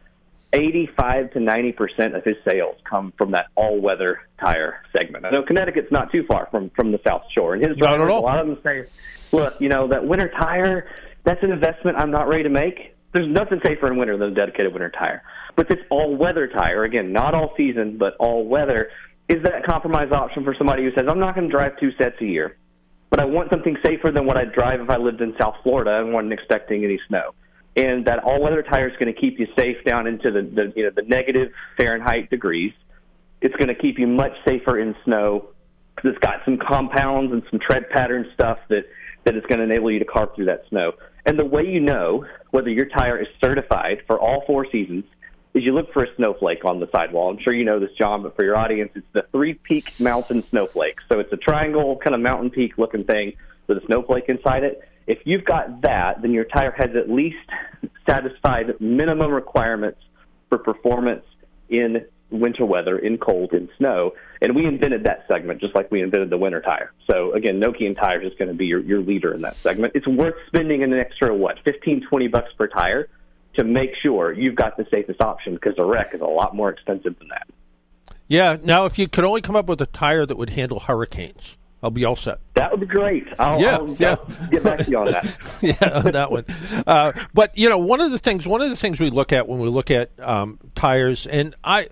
85 0.54 1.34
to 1.34 1.40
90 1.42 1.72
percent 1.74 2.16
of 2.16 2.24
his 2.24 2.38
sales 2.48 2.78
come 2.90 3.12
from 3.18 3.32
that 3.32 3.48
all-weather 3.56 4.22
tire 4.40 4.82
segment. 4.96 5.26
I 5.26 5.32
know 5.32 5.44
Connecticut's 5.44 5.92
not 5.92 6.12
too 6.12 6.24
far 6.26 6.48
from 6.52 6.70
from 6.70 6.92
the 6.92 7.00
South 7.06 7.24
Shore, 7.34 7.54
and 7.54 7.66
his 7.66 7.76
drivers, 7.78 8.10
a 8.10 8.16
lot 8.16 8.40
of 8.40 8.48
them 8.48 8.58
say, 8.64 8.86
"Look, 9.34 9.60
you 9.60 9.68
know 9.68 9.88
that 9.90 10.08
winter 10.08 10.30
tire, 10.30 10.88
that's 11.26 11.44
an 11.44 11.52
investment 11.52 11.98
I'm 11.98 12.12
not 12.12 12.30
ready 12.30 12.44
to 12.44 12.50
make. 12.50 12.96
There's 13.12 13.28
nothing 13.28 13.60
safer 13.64 13.88
in 13.92 13.98
winter 13.98 14.18
than 14.18 14.32
a 14.32 14.36
dedicated 14.36 14.72
winter 14.72 14.90
tire." 14.90 15.22
But 15.58 15.68
this 15.68 15.80
all 15.90 16.16
weather 16.16 16.48
tire, 16.48 16.84
again, 16.84 17.12
not 17.12 17.34
all 17.34 17.54
season, 17.58 17.98
but 17.98 18.16
all 18.20 18.46
weather, 18.46 18.92
is 19.28 19.42
that 19.44 19.66
compromise 19.66 20.12
option 20.12 20.44
for 20.44 20.56
somebody 20.56 20.84
who 20.84 20.92
says, 20.92 21.06
I'm 21.10 21.20
not 21.20 21.34
going 21.34 21.50
to 21.50 21.52
drive 21.52 21.80
two 21.80 21.92
sets 21.98 22.16
a 22.22 22.26
year, 22.26 22.56
but 23.10 23.20
I 23.20 23.26
want 23.26 23.50
something 23.50 23.76
safer 23.84 24.12
than 24.12 24.28
what 24.28 24.38
I'd 24.38 24.54
drive 24.54 24.82
if 24.82 24.90
I 24.90 24.98
lived 24.98 25.20
in 25.20 25.34
South 25.42 25.56
Florida 25.64 26.00
and 26.00 26.14
wasn't 26.14 26.32
expecting 26.32 26.86
any 26.86 27.00
snow. 27.08 27.34
And 27.76 28.06
that 28.06 28.24
all 28.24 28.40
weather 28.40 28.62
tire 28.62 28.88
is 28.88 28.96
going 28.98 29.12
to 29.12 29.20
keep 29.20 29.40
you 29.40 29.48
safe 29.58 29.84
down 29.84 30.06
into 30.06 30.32
the, 30.32 30.44
the 30.44 30.74
you 30.76 30.84
know 30.84 30.92
the 30.96 31.04
negative 31.04 31.52
Fahrenheit 31.76 32.30
degrees. 32.30 32.74
It's 33.42 33.56
going 33.56 33.68
to 33.68 33.76
keep 33.76 34.00
you 34.00 34.08
much 34.08 34.34
safer 34.48 34.80
in 34.80 34.96
snow 35.06 35.50
because 35.96 36.12
it's 36.12 36.20
got 36.20 36.46
some 36.46 36.58
compounds 36.58 37.34
and 37.34 37.44
some 37.50 37.60
tread 37.60 37.90
pattern 37.90 38.30
stuff 38.34 38.60
that 38.70 38.86
that 39.26 39.36
is 39.36 39.44
going 39.48 39.60
to 39.60 39.64
enable 39.64 39.92
you 39.92 40.00
to 40.00 40.06
carve 40.06 40.30
through 40.36 40.46
that 40.46 40.64
snow. 40.70 40.94
And 41.26 41.38
the 41.38 41.46
way 41.46 41.64
you 41.68 41.80
know 41.80 42.26
whether 42.52 42.70
your 42.70 42.86
tire 42.86 43.20
is 43.20 43.28
certified 43.44 44.04
for 44.08 44.20
all 44.20 44.44
four 44.48 44.66
seasons 44.72 45.04
is 45.54 45.64
you 45.64 45.74
look 45.74 45.92
for 45.94 46.04
a 46.04 46.16
snowflake 46.16 46.66
on 46.66 46.80
the 46.80 46.90
sidewall. 46.92 47.30
I'm 47.30 47.40
sure 47.40 47.54
you 47.54 47.66
know 47.66 47.80
this, 47.80 47.92
John, 47.98 48.24
but 48.24 48.36
for 48.36 48.44
your 48.44 48.56
audience, 48.56 48.92
it's 48.96 49.08
the 49.14 49.26
Three 49.32 49.56
Peak 49.56 50.00
Mountain 50.00 50.44
Snowflake. 50.50 50.98
So 51.10 51.20
it's 51.20 51.32
a 51.34 51.38
triangle 51.38 51.98
kind 51.98 52.14
of 52.14 52.22
mountain 52.22 52.50
peak 52.50 52.78
looking 52.78 53.04
thing 53.04 53.34
with 53.68 53.78
a 53.78 53.86
snowflake 53.86 54.26
inside 54.28 54.64
it. 54.64 54.82
If 55.08 55.20
you've 55.26 55.46
got 55.46 55.82
that, 55.82 56.22
then 56.22 56.32
your 56.32 56.44
tire 56.44 56.72
has 56.78 56.96
at 56.96 57.10
least 57.10 57.38
satisfied 58.08 58.80
minimum 58.80 59.32
requirements 59.32 60.00
for 60.50 60.58
performance 60.58 61.24
in 61.70 62.06
winter 62.30 62.66
weather, 62.66 62.98
in 62.98 63.18
cold, 63.18 63.54
in 63.54 63.70
snow. 63.78 64.14
And 64.42 64.56
we 64.56 64.66
invented 64.66 65.06
that 65.06 65.26
segment 65.28 65.62
just 65.62 65.76
like 65.76 65.90
we 65.92 66.02
invented 66.02 66.30
the 66.30 66.38
winter 66.38 66.62
tire. 66.62 66.92
So 67.10 67.34
again, 67.34 67.60
Nokian 67.60 67.96
Tires 67.96 68.30
is 68.30 68.38
going 68.38 68.50
to 68.50 68.54
be 68.54 68.66
your, 68.66 68.82
your 68.82 69.00
leader 69.00 69.34
in 69.34 69.42
that 69.42 69.56
segment. 69.58 69.94
It's 69.96 70.08
worth 70.08 70.36
spending 70.48 70.84
an 70.84 70.94
extra, 70.94 71.34
what, 71.34 71.58
15, 71.64 72.06
20 72.10 72.28
bucks 72.28 72.52
per 72.58 72.68
tire 72.68 73.10
to 73.58 73.64
make 73.64 73.92
sure 74.02 74.32
you've 74.32 74.56
got 74.56 74.78
the 74.78 74.88
safest 74.92 75.22
option 75.22 75.56
because 75.56 75.76
the 75.76 75.84
wreck 75.84 76.12
is 76.14 76.22
a 76.22 76.26
lot 76.26 76.56
more 76.56 76.70
expensive 76.70 77.18
than 77.20 77.28
that. 77.30 77.48
Yeah. 78.28 78.58
Now, 78.64 78.86
if 78.86 78.98
you 78.98 79.08
could 79.08 79.24
only 79.24 79.42
come 79.42 79.56
up 79.56 79.68
with 79.68 79.82
a 79.82 79.86
tire 79.86 80.26
that 80.26 80.38
would 80.38 80.52
handle 80.52 80.80
hurricanes, 80.80 81.58
I'll 81.82 81.92
be 81.92 82.06
all 82.06 82.16
set. 82.16 82.40
That 82.56 82.72
would 82.72 82.80
be 82.80 82.86
great. 82.86 83.26
I'll, 83.40 83.62
Yeah, 83.62 83.78
I'll, 83.78 83.90
yeah. 83.96 84.16
I'll 84.20 84.48
get 84.50 84.64
back 84.64 84.80
to 84.80 84.90
you 84.90 84.98
on 84.98 85.12
that. 85.12 85.38
yeah, 85.62 86.02
on 86.04 86.12
that 86.12 86.32
one. 86.32 86.46
Uh, 86.86 87.14
but 87.34 87.58
you 87.58 87.70
know, 87.70 87.78
one 87.78 88.02
of 88.02 88.12
the 88.12 88.20
things, 88.20 88.48
one 88.48 88.62
of 88.62 88.70
the 88.70 88.76
things 88.76 89.00
we 89.00 89.10
look 89.10 89.32
at 89.32 89.48
when 89.48 89.60
we 89.60 89.70
look 89.70 89.92
at 89.92 90.12
um, 90.20 90.60
tires, 90.76 91.28
and 91.28 91.56
I, 91.64 91.90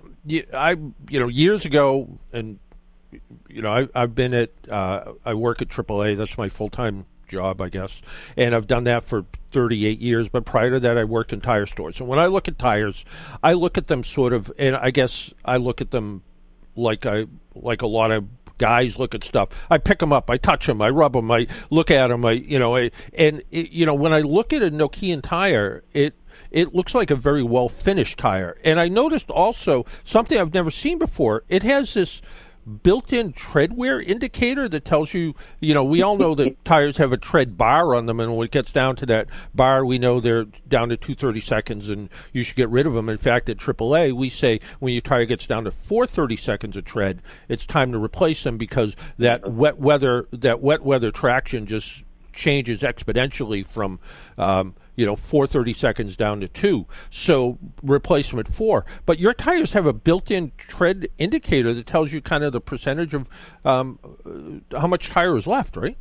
I, 0.54 0.72
you 1.10 1.20
know, 1.20 1.28
years 1.28 1.66
ago, 1.66 2.10
and 2.34 2.60
you 3.48 3.62
know, 3.62 3.72
I, 3.72 3.88
I've 3.96 4.16
been 4.16 4.34
at, 4.34 4.52
uh, 4.70 5.14
I 5.24 5.36
work 5.36 5.62
at 5.62 5.70
AAA. 5.70 6.18
That's 6.18 6.38
my 6.38 6.50
full 6.50 6.70
time 6.70 7.06
job, 7.28 7.62
I 7.62 7.70
guess, 7.70 8.02
and 8.38 8.56
I've 8.56 8.68
done 8.68 8.84
that 8.86 9.04
for 9.04 9.26
38 9.52 10.00
years. 10.00 10.30
But 10.30 10.46
prior 10.46 10.72
to 10.72 10.80
that, 10.80 10.98
I 10.98 11.04
worked 11.04 11.34
in 11.34 11.42
tire 11.42 11.66
stores. 11.66 12.00
And 12.00 12.10
when 12.10 12.20
I 12.20 12.28
look 12.28 12.48
at 12.48 12.60
tires, 12.60 13.06
I 13.44 13.54
look 13.54 13.78
at 13.78 13.88
them 13.88 14.04
sort 14.04 14.34
of, 14.34 14.52
and 14.58 14.76
I 14.76 14.92
guess 14.92 15.34
I 15.44 15.58
look 15.58 15.82
at 15.82 15.92
them 15.92 16.24
like 16.76 17.06
I 17.06 17.26
like 17.54 17.82
a 17.82 17.88
lot 17.88 18.12
of 18.12 18.26
guys 18.58 18.98
look 18.98 19.16
at 19.16 19.24
stuff. 19.24 19.50
I 19.70 19.78
pick 19.78 20.00
them 20.00 20.14
up, 20.14 20.30
I 20.30 20.38
touch 20.38 20.68
them, 20.68 20.82
I 20.82 20.90
rub 20.90 21.14
them, 21.14 21.32
I 21.32 21.48
look 21.70 21.92
at 21.92 22.08
them, 22.08 22.26
I 22.26 22.34
you 22.34 22.60
know, 22.60 22.76
I, 22.76 22.92
and 23.14 23.42
it, 23.52 23.72
you 23.72 23.86
know 23.86 23.94
when 23.94 24.14
I 24.14 24.22
look 24.22 24.54
at 24.54 24.62
a 24.62 24.72
Nokian 24.72 25.22
tire, 25.22 25.84
it 25.94 26.16
it 26.52 26.74
looks 26.74 26.94
like 26.94 27.12
a 27.12 27.16
very 27.16 27.44
well 27.44 27.70
finished 27.70 28.18
tire. 28.18 28.58
And 28.64 28.80
I 28.80 28.88
noticed 28.88 29.30
also 29.30 29.86
something 30.04 30.38
I've 30.38 30.54
never 30.54 30.72
seen 30.72 30.98
before. 30.98 31.44
It 31.50 31.64
has 31.64 31.94
this 31.94 32.22
built-in 32.66 33.34
tread 33.34 33.78
wear 33.78 34.02
indicator 34.02 34.68
that 34.68 34.86
tells 34.86 35.14
you, 35.14 35.36
you 35.60 35.74
know, 35.74 35.84
we 35.84 36.02
all 36.02 36.18
know 36.18 36.34
that 36.36 36.64
tires 36.66 36.98
have 36.98 37.14
a 37.14 37.18
tread 37.18 37.58
bar 37.58 37.96
on 37.96 38.06
them, 38.06 38.20
and 38.20 38.36
when 38.36 38.46
it 38.46 38.52
gets 38.52 38.72
down 38.72 38.96
to 38.96 39.06
that 39.06 39.28
bar, 39.54 39.86
we 39.86 40.00
know 40.00 40.20
they're 40.20 40.46
down 40.68 40.90
to 40.90 40.98
230 40.98 41.40
seconds, 41.42 41.90
and 41.90 42.10
you 42.34 42.44
should 42.44 42.56
get 42.56 42.70
rid 42.70 42.88
of 42.88 42.94
them. 42.94 43.10
In 43.10 43.18
fact, 43.18 43.50
at 43.50 43.58
AAA, 43.58 44.14
we 44.14 44.30
say 44.30 44.60
when 44.80 44.94
your 44.94 45.02
tire 45.02 45.26
gets 45.26 45.46
down 45.48 45.64
to 45.66 45.72
430 45.72 46.36
seconds 46.36 46.78
of 46.78 46.86
tread, 46.86 47.22
it's 47.48 47.66
time 47.66 47.92
to 47.92 48.04
replace 48.04 48.44
them 48.44 48.58
because 48.58 48.96
that 49.18 49.52
wet 49.52 49.78
weather, 49.78 50.28
that 50.32 50.62
wet 50.62 50.84
weather 50.84 51.12
traction 51.12 51.66
just 51.66 52.04
changes 52.34 52.82
exponentially 52.82 53.66
from 53.66 54.00
um, 54.38 54.76
you 54.96 55.06
know 55.06 55.16
430 55.16 55.74
seconds 55.74 56.16
down 56.16 56.40
to 56.40 56.48
two 56.48 56.86
so 57.10 57.58
replace 57.84 58.30
them 58.30 58.40
at 58.40 58.48
four 58.48 58.86
but 59.06 59.20
your 59.20 59.34
tires 59.34 59.74
have 59.74 59.86
a 59.86 59.94
built-in 59.94 60.52
tread 60.58 61.08
indicator 61.18 61.74
that 61.74 61.86
tells 61.86 62.12
you 62.12 62.22
kind 62.22 62.44
of 62.44 62.54
the 62.54 62.62
percentage 62.62 63.14
of 63.14 63.30
um, 63.64 64.00
uh, 64.72 64.80
how 64.80 64.88
much 64.88 65.10
tire 65.10 65.36
is 65.38 65.48
left 65.48 65.76
right 65.78 65.98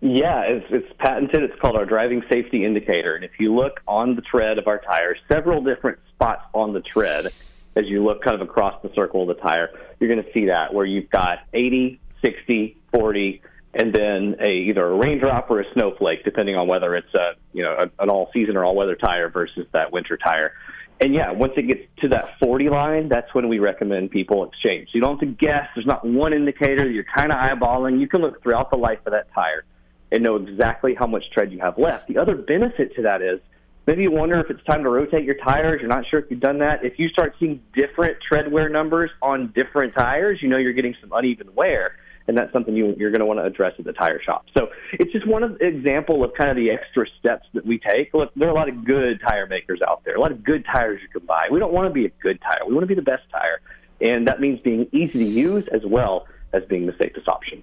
Yeah, 0.00 0.42
it's, 0.42 0.66
it's 0.68 0.92
patented. 0.98 1.44
It's 1.44 1.58
called 1.60 1.76
our 1.76 1.86
driving 1.86 2.22
safety 2.30 2.62
indicator. 2.62 3.14
And 3.14 3.24
if 3.24 3.30
you 3.40 3.54
look 3.54 3.80
on 3.88 4.16
the 4.16 4.20
tread 4.20 4.58
of 4.58 4.66
our 4.66 4.78
tires, 4.78 5.18
several 5.32 5.64
different 5.64 5.98
spots 6.10 6.44
on 6.52 6.74
the 6.74 6.82
tread, 6.82 7.32
as 7.74 7.86
you 7.86 8.04
look 8.04 8.22
kind 8.22 8.34
of 8.34 8.46
across 8.46 8.80
the 8.82 8.92
circle 8.94 9.22
of 9.22 9.34
the 9.34 9.42
tire, 9.42 9.70
you're 9.98 10.10
going 10.10 10.22
to 10.22 10.32
see 10.32 10.46
that 10.46 10.74
where 10.74 10.84
you've 10.84 11.08
got 11.08 11.38
80, 11.54 11.98
60, 12.22 12.76
40, 12.92 13.42
and 13.74 13.92
then 13.92 14.36
a 14.40 14.50
either 14.50 14.86
a 14.86 14.96
raindrop 14.96 15.50
or 15.50 15.60
a 15.60 15.64
snowflake, 15.72 16.24
depending 16.24 16.56
on 16.56 16.68
whether 16.68 16.94
it's 16.94 17.12
a 17.14 17.32
you 17.52 17.62
know 17.62 17.88
an 17.98 18.08
all 18.08 18.30
season 18.32 18.56
or 18.56 18.64
all 18.64 18.74
weather 18.74 18.96
tire 18.96 19.28
versus 19.28 19.66
that 19.72 19.92
winter 19.92 20.16
tire. 20.16 20.52
And 21.00 21.12
yeah, 21.12 21.32
once 21.32 21.54
it 21.56 21.66
gets 21.66 21.82
to 22.02 22.08
that 22.08 22.38
40 22.40 22.70
line, 22.70 23.08
that's 23.08 23.34
when 23.34 23.48
we 23.48 23.58
recommend 23.58 24.12
people 24.12 24.44
exchange. 24.44 24.88
So 24.88 24.92
you 24.94 25.00
don't 25.00 25.18
have 25.18 25.28
to 25.28 25.34
guess. 25.34 25.66
There's 25.74 25.86
not 25.86 26.06
one 26.06 26.32
indicator. 26.32 26.88
You're 26.88 27.04
kind 27.04 27.32
of 27.32 27.38
eyeballing. 27.38 28.00
You 28.00 28.06
can 28.06 28.20
look 28.20 28.42
throughout 28.42 28.70
the 28.70 28.76
life 28.76 29.00
of 29.04 29.12
that 29.12 29.26
tire 29.34 29.64
and 30.12 30.22
know 30.22 30.36
exactly 30.36 30.94
how 30.94 31.08
much 31.08 31.24
tread 31.32 31.52
you 31.52 31.58
have 31.58 31.78
left. 31.78 32.06
The 32.06 32.18
other 32.18 32.36
benefit 32.36 32.94
to 32.94 33.02
that 33.02 33.22
is 33.22 33.40
maybe 33.88 34.04
you 34.04 34.12
wonder 34.12 34.38
if 34.38 34.50
it's 34.50 34.62
time 34.64 34.84
to 34.84 34.88
rotate 34.88 35.24
your 35.24 35.34
tires. 35.34 35.80
You're 35.80 35.90
not 35.90 36.04
sure 36.08 36.20
if 36.20 36.30
you've 36.30 36.40
done 36.40 36.58
that. 36.58 36.84
If 36.84 37.00
you 37.00 37.08
start 37.08 37.34
seeing 37.40 37.60
different 37.74 38.18
tread 38.26 38.52
wear 38.52 38.68
numbers 38.68 39.10
on 39.20 39.52
different 39.52 39.94
tires, 39.94 40.38
you 40.40 40.48
know 40.48 40.58
you're 40.58 40.72
getting 40.72 40.94
some 41.00 41.10
uneven 41.12 41.52
wear 41.56 41.96
and 42.26 42.36
that's 42.36 42.52
something 42.52 42.74
you, 42.74 42.94
you're 42.98 43.10
going 43.10 43.20
to 43.20 43.26
want 43.26 43.38
to 43.40 43.44
address 43.44 43.74
at 43.78 43.84
the 43.84 43.92
tire 43.92 44.20
shop. 44.22 44.46
So 44.56 44.68
it's 44.92 45.12
just 45.12 45.26
one 45.26 45.42
of 45.42 45.60
example 45.60 46.24
of 46.24 46.32
kind 46.34 46.50
of 46.50 46.56
the 46.56 46.70
extra 46.70 47.06
steps 47.18 47.46
that 47.52 47.66
we 47.66 47.78
take. 47.78 48.14
Look, 48.14 48.32
there 48.34 48.48
are 48.48 48.52
a 48.52 48.54
lot 48.54 48.68
of 48.68 48.84
good 48.84 49.20
tire 49.26 49.46
makers 49.46 49.80
out 49.86 50.04
there, 50.04 50.14
a 50.16 50.20
lot 50.20 50.32
of 50.32 50.42
good 50.42 50.64
tires 50.64 51.00
you 51.02 51.08
can 51.08 51.26
buy. 51.26 51.48
We 51.50 51.58
don't 51.58 51.72
want 51.72 51.88
to 51.88 51.92
be 51.92 52.06
a 52.06 52.12
good 52.22 52.40
tire. 52.40 52.60
We 52.66 52.74
want 52.74 52.84
to 52.84 52.88
be 52.88 52.94
the 52.94 53.02
best 53.02 53.24
tire, 53.30 53.60
and 54.00 54.26
that 54.28 54.40
means 54.40 54.60
being 54.60 54.88
easy 54.92 55.18
to 55.18 55.24
use 55.24 55.64
as 55.72 55.82
well 55.84 56.26
as 56.52 56.62
being 56.68 56.86
the 56.86 56.94
safest 57.00 57.28
option. 57.28 57.62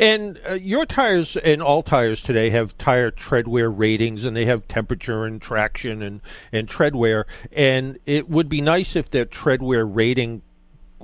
And 0.00 0.40
uh, 0.48 0.54
your 0.54 0.86
tires 0.86 1.36
and 1.36 1.60
all 1.60 1.82
tires 1.82 2.20
today 2.20 2.50
have 2.50 2.78
tire 2.78 3.10
tread 3.10 3.48
wear 3.48 3.68
ratings, 3.68 4.24
and 4.24 4.36
they 4.36 4.44
have 4.44 4.68
temperature 4.68 5.24
and 5.24 5.42
traction 5.42 6.02
and 6.02 6.20
and 6.52 6.68
tread 6.68 6.94
wear. 6.94 7.26
And 7.50 7.98
it 8.06 8.28
would 8.28 8.48
be 8.48 8.60
nice 8.60 8.94
if 8.94 9.10
that 9.10 9.32
tread 9.32 9.60
wear 9.60 9.84
rating 9.84 10.42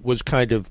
was 0.00 0.22
kind 0.22 0.52
of 0.52 0.70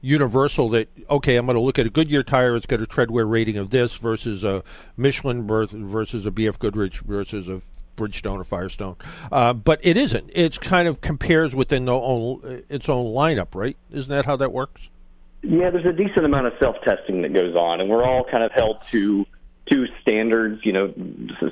universal. 0.00 0.68
That 0.70 0.88
okay, 1.10 1.36
I'm 1.36 1.46
going 1.46 1.56
to 1.56 1.60
look 1.60 1.78
at 1.78 1.86
a 1.86 1.90
Goodyear 1.90 2.22
tire; 2.22 2.56
it's 2.56 2.66
got 2.66 2.80
a 2.80 2.86
tread 2.86 3.10
wear 3.10 3.26
rating 3.26 3.56
of 3.56 3.70
this 3.70 3.96
versus 3.96 4.44
a 4.44 4.62
Michelin 4.96 5.46
versus 5.46 6.26
a 6.26 6.30
BF 6.30 6.58
Goodrich 6.58 7.00
versus 7.00 7.48
a 7.48 7.62
Bridgestone 7.96 8.38
or 8.38 8.44
Firestone. 8.44 8.96
Uh, 9.32 9.52
but 9.52 9.80
it 9.82 9.96
isn't. 9.96 10.30
It's 10.34 10.58
kind 10.58 10.86
of 10.86 11.00
compares 11.00 11.54
within 11.54 11.88
own, 11.88 12.62
its 12.68 12.88
own 12.88 13.06
lineup, 13.06 13.54
right? 13.54 13.76
Isn't 13.90 14.10
that 14.10 14.26
how 14.26 14.36
that 14.36 14.52
works? 14.52 14.88
Yeah, 15.42 15.70
there's 15.70 15.86
a 15.86 15.92
decent 15.92 16.24
amount 16.24 16.46
of 16.46 16.54
self-testing 16.60 17.22
that 17.22 17.32
goes 17.32 17.54
on, 17.54 17.80
and 17.80 17.88
we're 17.88 18.04
all 18.04 18.24
kind 18.24 18.42
of 18.42 18.52
held 18.52 18.82
to 18.90 19.26
to 19.70 19.86
standards, 20.00 20.60
you 20.64 20.72
know, 20.72 20.94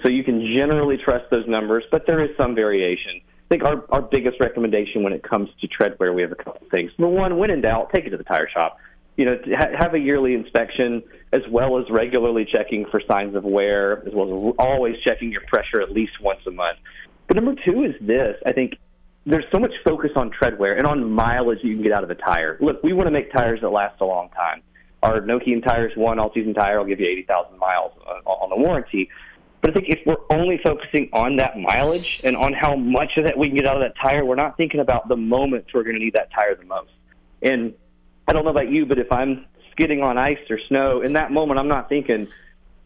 so 0.04 0.08
you 0.08 0.22
can 0.22 0.40
generally 0.54 0.96
trust 0.96 1.28
those 1.30 1.48
numbers, 1.48 1.82
but 1.90 2.06
there 2.06 2.20
is 2.20 2.30
some 2.36 2.54
variation. 2.54 3.20
I 3.44 3.54
think 3.54 3.64
our, 3.64 3.84
our 3.90 4.02
biggest 4.02 4.40
recommendation 4.40 5.02
when 5.02 5.12
it 5.12 5.22
comes 5.22 5.50
to 5.60 5.66
tread 5.66 5.96
wear, 5.98 6.12
we 6.12 6.22
have 6.22 6.32
a 6.32 6.36
couple 6.36 6.66
things. 6.70 6.90
Number 6.98 7.14
one, 7.14 7.36
when 7.38 7.50
in 7.50 7.60
doubt, 7.60 7.90
take 7.94 8.06
it 8.06 8.10
to 8.10 8.16
the 8.16 8.24
tire 8.24 8.48
shop. 8.48 8.78
You 9.16 9.26
know, 9.26 9.38
ha- 9.56 9.70
have 9.78 9.94
a 9.94 9.98
yearly 9.98 10.34
inspection 10.34 11.02
as 11.32 11.42
well 11.50 11.78
as 11.78 11.84
regularly 11.90 12.46
checking 12.50 12.86
for 12.90 13.00
signs 13.06 13.36
of 13.36 13.44
wear, 13.44 14.04
as 14.06 14.14
well 14.14 14.48
as 14.48 14.54
always 14.58 14.96
checking 15.04 15.30
your 15.30 15.42
pressure 15.42 15.80
at 15.82 15.92
least 15.92 16.12
once 16.20 16.40
a 16.46 16.50
month. 16.50 16.78
But 17.28 17.36
number 17.36 17.54
two 17.64 17.84
is 17.84 17.94
this: 18.00 18.36
I 18.44 18.52
think 18.52 18.78
there's 19.26 19.44
so 19.52 19.58
much 19.58 19.72
focus 19.84 20.10
on 20.16 20.30
tread 20.30 20.58
wear 20.58 20.76
and 20.76 20.86
on 20.86 21.10
mileage 21.10 21.58
you 21.62 21.74
can 21.74 21.82
get 21.82 21.92
out 21.92 22.04
of 22.04 22.10
a 22.10 22.14
tire. 22.14 22.58
Look, 22.60 22.82
we 22.82 22.92
want 22.92 23.06
to 23.06 23.10
make 23.10 23.32
tires 23.32 23.60
that 23.60 23.68
last 23.68 24.00
a 24.00 24.04
long 24.04 24.30
time. 24.30 24.62
Our 25.02 25.20
Nokian 25.20 25.62
Tires 25.62 25.92
One 25.96 26.18
all-season 26.18 26.54
tire 26.54 26.78
will 26.78 26.86
give 26.86 26.98
you 26.98 27.06
80,000 27.06 27.58
miles 27.58 27.92
uh, 28.06 28.28
on 28.28 28.48
the 28.48 28.56
warranty. 28.56 29.10
But 29.64 29.70
I 29.70 29.80
think 29.80 29.88
if 29.88 30.00
we're 30.04 30.18
only 30.28 30.58
focusing 30.62 31.08
on 31.14 31.36
that 31.36 31.58
mileage 31.58 32.20
and 32.22 32.36
on 32.36 32.52
how 32.52 32.76
much 32.76 33.16
of 33.16 33.24
that 33.24 33.38
we 33.38 33.46
can 33.46 33.56
get 33.56 33.66
out 33.66 33.76
of 33.76 33.82
that 33.82 33.94
tire, 33.96 34.22
we're 34.22 34.34
not 34.34 34.58
thinking 34.58 34.78
about 34.78 35.08
the 35.08 35.16
moments 35.16 35.72
we're 35.72 35.84
going 35.84 35.94
to 35.94 36.04
need 36.04 36.12
that 36.12 36.30
tire 36.34 36.54
the 36.54 36.66
most. 36.66 36.90
And 37.40 37.72
I 38.28 38.34
don't 38.34 38.44
know 38.44 38.50
about 38.50 38.70
you, 38.70 38.84
but 38.84 38.98
if 38.98 39.10
I'm 39.10 39.46
skidding 39.70 40.02
on 40.02 40.18
ice 40.18 40.36
or 40.50 40.58
snow, 40.68 41.00
in 41.00 41.14
that 41.14 41.32
moment, 41.32 41.58
I'm 41.58 41.68
not 41.68 41.88
thinking, 41.88 42.28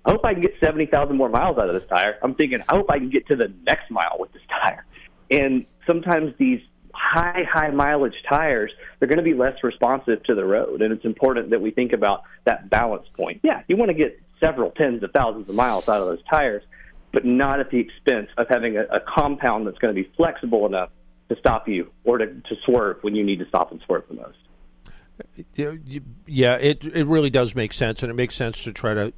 I 0.05 0.13
hope 0.13 0.25
I 0.25 0.35
can 0.35 0.41
get 0.41 0.55
70,000 0.61 1.17
more 1.17 1.29
miles 1.29 1.59
out 1.59 1.69
of 1.69 1.75
this 1.75 1.89
tire. 1.89 2.17
I'm 2.23 2.37
thinking, 2.37 2.61
I 2.69 2.77
hope 2.77 2.89
I 2.93 2.99
can 2.99 3.11
get 3.11 3.27
to 3.27 3.35
the 3.35 3.53
next 3.67 3.91
mile 3.91 4.15
with 4.21 4.33
this 4.33 4.43
tire. 4.49 4.87
And 5.33 5.67
sometimes 5.85 6.33
these 6.39 6.61
high, 6.95 7.43
high 7.43 7.71
mileage 7.71 8.23
tires, 8.29 8.71
they're 9.01 9.09
going 9.09 9.19
to 9.19 9.25
be 9.25 9.35
less 9.35 9.65
responsive 9.65 10.23
to 10.23 10.35
the 10.37 10.45
road. 10.45 10.83
And 10.83 10.93
it's 10.93 11.05
important 11.05 11.51
that 11.51 11.61
we 11.61 11.73
think 11.73 11.93
about 11.93 12.23
that 12.45 12.71
balance 12.71 13.09
point. 13.17 13.41
Yeah, 13.43 13.63
you 13.67 13.77
want 13.77 13.89
to 13.89 13.95
get 13.95 14.21
several 14.41 14.71
tens 14.71 15.03
of 15.03 15.11
thousands 15.13 15.49
of 15.49 15.55
miles 15.55 15.89
out 15.89 16.01
of 16.01 16.07
those 16.07 16.23
tires, 16.31 16.63
but 17.13 17.25
not 17.25 17.61
at 17.61 17.71
the 17.71 17.79
expense 17.79 18.29
of 18.37 18.47
having 18.49 18.77
a, 18.77 18.83
a 18.85 19.01
compound 19.01 19.67
that's 19.67 19.79
going 19.79 19.95
to 19.95 20.03
be 20.03 20.09
flexible 20.17 20.67
enough 20.67 20.91
to 21.29 21.37
stop 21.37 21.69
you 21.69 21.91
or 22.05 22.19
to, 22.19 22.27
to 22.27 22.57
swerve 22.65 22.99
when 23.03 23.15
you 23.15 23.25
need 23.25 23.39
to 23.39 23.49
stop 23.49 23.71
and 23.71 23.81
swerve 23.87 24.05
the 24.09 24.15
most. 24.15 24.39
Yeah, 26.27 26.55
it 26.55 26.85
it 26.85 27.07
really 27.07 27.31
does 27.31 27.55
make 27.55 27.73
sense, 27.73 28.03
and 28.03 28.11
it 28.11 28.15
makes 28.15 28.37
sense 28.37 28.63
to 28.63 28.73
try 28.73 28.95
to 28.95 29.13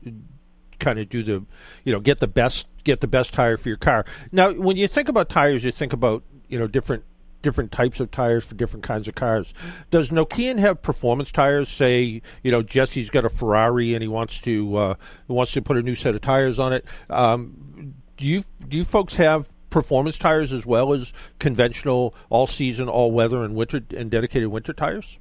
kind 0.79 0.99
of 0.99 1.11
do 1.11 1.23
the, 1.23 1.45
you 1.85 1.93
know, 1.93 2.01
get 2.01 2.21
the 2.21 2.27
best 2.27 2.67
get 2.85 3.01
the 3.01 3.07
best 3.07 3.35
tire 3.35 3.59
for 3.59 3.69
your 3.69 3.77
car. 3.77 4.07
Now, 4.33 4.51
when 4.51 4.79
you 4.79 4.89
think 4.89 5.09
about 5.09 5.29
tires, 5.29 5.63
you 5.63 5.73
think 5.73 5.93
about 5.93 6.23
you 6.49 6.59
know 6.59 6.67
different 6.67 7.05
different 7.43 7.73
types 7.73 8.01
of 8.01 8.11
tires 8.11 8.45
for 8.45 8.55
different 8.55 8.85
kinds 8.85 9.09
of 9.09 9.15
cars. 9.15 9.53
Does 9.91 10.11
Nokian 10.11 10.59
have 10.59 10.83
performance 10.83 11.33
tires? 11.33 11.69
Say, 11.69 12.23
you 12.43 12.51
know, 12.51 12.63
Jesse's 12.63 13.11
got 13.11 13.25
a 13.25 13.31
Ferrari 13.31 13.95
and 13.95 14.03
he 14.03 14.09
wants 14.09 14.41
to 14.41 14.77
uh, 14.77 14.95
wants 15.29 15.53
to 15.53 15.63
put 15.63 15.77
a 15.77 15.83
new 15.83 15.95
set 15.95 16.15
of 16.15 16.21
tires 16.21 16.59
on 16.59 16.73
it. 16.73 16.85
Um, 17.09 17.95
do 18.17 18.27
you 18.27 18.45
do 18.69 18.77
you 18.77 18.85
folks 18.85 19.17
have 19.17 19.49
performance 19.71 20.19
tires 20.19 20.53
as 20.53 20.67
well 20.67 20.93
as 20.93 21.13
conventional 21.39 22.15
all 22.29 22.47
season, 22.47 22.89
all 22.89 23.13
weather, 23.13 23.43
and 23.45 23.55
winter 23.55 23.81
and 23.97 24.11
dedicated 24.11 24.49
winter 24.49 24.73
tires? 24.73 25.19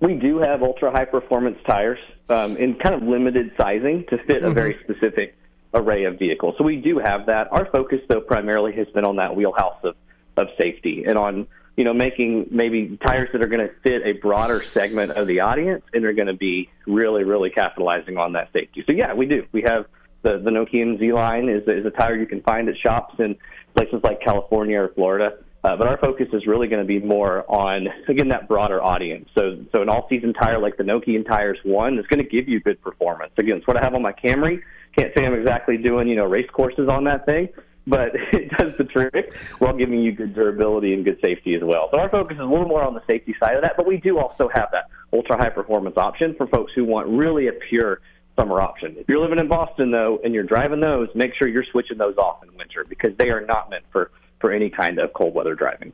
We 0.00 0.14
do 0.14 0.38
have 0.38 0.62
ultra 0.62 0.90
high 0.90 1.04
performance 1.04 1.58
tires 1.66 1.98
um, 2.28 2.56
in 2.56 2.74
kind 2.74 2.94
of 2.94 3.02
limited 3.02 3.52
sizing 3.56 4.04
to 4.10 4.18
fit 4.18 4.42
a 4.42 4.46
mm-hmm. 4.46 4.54
very 4.54 4.76
specific 4.82 5.36
array 5.74 6.04
of 6.04 6.18
vehicles. 6.18 6.54
So 6.58 6.64
we 6.64 6.76
do 6.76 6.98
have 6.98 7.26
that. 7.26 7.48
Our 7.52 7.66
focus, 7.66 8.00
though, 8.08 8.20
primarily 8.20 8.72
has 8.72 8.88
been 8.88 9.04
on 9.04 9.16
that 9.16 9.34
wheelhouse 9.34 9.78
of, 9.84 9.94
of 10.36 10.48
safety 10.58 11.04
and 11.06 11.18
on 11.18 11.46
you 11.76 11.84
know 11.84 11.94
making 11.94 12.46
maybe 12.50 12.98
tires 13.04 13.28
that 13.32 13.42
are 13.42 13.46
going 13.46 13.66
to 13.66 13.74
fit 13.82 14.02
a 14.04 14.12
broader 14.20 14.62
segment 14.62 15.12
of 15.12 15.26
the 15.26 15.40
audience 15.40 15.82
and 15.92 16.04
are 16.04 16.12
going 16.12 16.28
to 16.28 16.34
be 16.34 16.68
really 16.86 17.24
really 17.24 17.50
capitalizing 17.50 18.16
on 18.18 18.32
that 18.32 18.52
safety. 18.52 18.84
So 18.86 18.92
yeah, 18.92 19.14
we 19.14 19.26
do. 19.26 19.46
We 19.52 19.62
have 19.62 19.86
the 20.22 20.38
the 20.38 20.50
Nokian 20.50 20.98
Z 20.98 21.12
line 21.12 21.48
is 21.48 21.62
is 21.66 21.86
a 21.86 21.90
tire 21.90 22.16
you 22.16 22.26
can 22.26 22.42
find 22.42 22.68
at 22.68 22.76
shops 22.78 23.14
in 23.18 23.36
places 23.74 24.00
like 24.02 24.20
California 24.20 24.80
or 24.80 24.88
Florida 24.88 25.38
Uh, 25.64 25.76
but 25.76 25.86
our 25.86 25.96
focus 25.98 26.26
is 26.32 26.44
really 26.46 26.66
going 26.66 26.82
to 26.82 26.86
be 26.86 26.98
more 26.98 27.44
on 27.48 27.86
again 28.08 28.28
that 28.28 28.48
broader 28.48 28.82
audience. 28.82 29.28
So 29.36 29.64
so 29.74 29.82
an 29.82 29.88
all 29.88 30.06
season 30.08 30.32
tire 30.32 30.58
like 30.58 30.76
the 30.76 30.82
Nokian 30.82 31.24
Tires 31.26 31.58
One 31.62 31.98
is 31.98 32.06
going 32.06 32.22
to 32.22 32.28
give 32.28 32.48
you 32.48 32.60
good 32.60 32.80
performance. 32.82 33.32
Again, 33.38 33.58
it's 33.58 33.66
what 33.66 33.76
I 33.76 33.80
have 33.82 33.94
on 33.94 34.02
my 34.02 34.12
Camry. 34.12 34.60
Can't 34.96 35.12
say 35.16 35.24
I'm 35.24 35.34
exactly 35.34 35.76
doing 35.76 36.08
you 36.08 36.16
know 36.16 36.24
race 36.24 36.50
courses 36.52 36.88
on 36.88 37.04
that 37.04 37.26
thing, 37.26 37.48
but 37.86 38.12
it 38.32 38.50
does 38.50 38.72
the 38.78 38.84
trick 38.84 39.34
while 39.58 39.76
giving 39.76 40.02
you 40.02 40.12
good 40.12 40.34
durability 40.34 40.94
and 40.94 41.04
good 41.04 41.18
safety 41.22 41.54
as 41.54 41.62
well. 41.62 41.88
So 41.92 42.00
our 42.00 42.08
focus 42.08 42.36
is 42.36 42.40
a 42.40 42.44
little 42.44 42.68
more 42.68 42.82
on 42.82 42.94
the 42.94 43.02
safety 43.06 43.34
side 43.38 43.56
of 43.56 43.62
that, 43.62 43.74
but 43.76 43.86
we 43.86 43.98
do 43.98 44.18
also 44.18 44.48
have 44.54 44.68
that 44.72 44.88
ultra 45.12 45.36
high 45.36 45.50
performance 45.50 45.96
option 45.96 46.34
for 46.36 46.46
folks 46.46 46.72
who 46.74 46.84
want 46.84 47.08
really 47.08 47.48
a 47.48 47.52
pure 47.52 48.00
summer 48.38 48.60
option. 48.60 48.96
If 48.98 49.08
you're 49.08 49.20
living 49.20 49.38
in 49.38 49.48
Boston 49.48 49.90
though 49.90 50.18
and 50.24 50.32
you're 50.32 50.44
driving 50.44 50.80
those, 50.80 51.08
make 51.14 51.34
sure 51.34 51.48
you're 51.48 51.66
switching 51.70 51.98
those 51.98 52.16
off 52.16 52.42
in 52.42 52.56
winter 52.56 52.84
because 52.88 53.16
they 53.18 53.30
are 53.30 53.44
not 53.44 53.70
meant 53.70 53.84
for 53.92 54.10
for 54.40 54.52
any 54.52 54.70
kind 54.70 54.98
of 54.98 55.12
cold 55.12 55.34
weather 55.34 55.54
driving. 55.54 55.92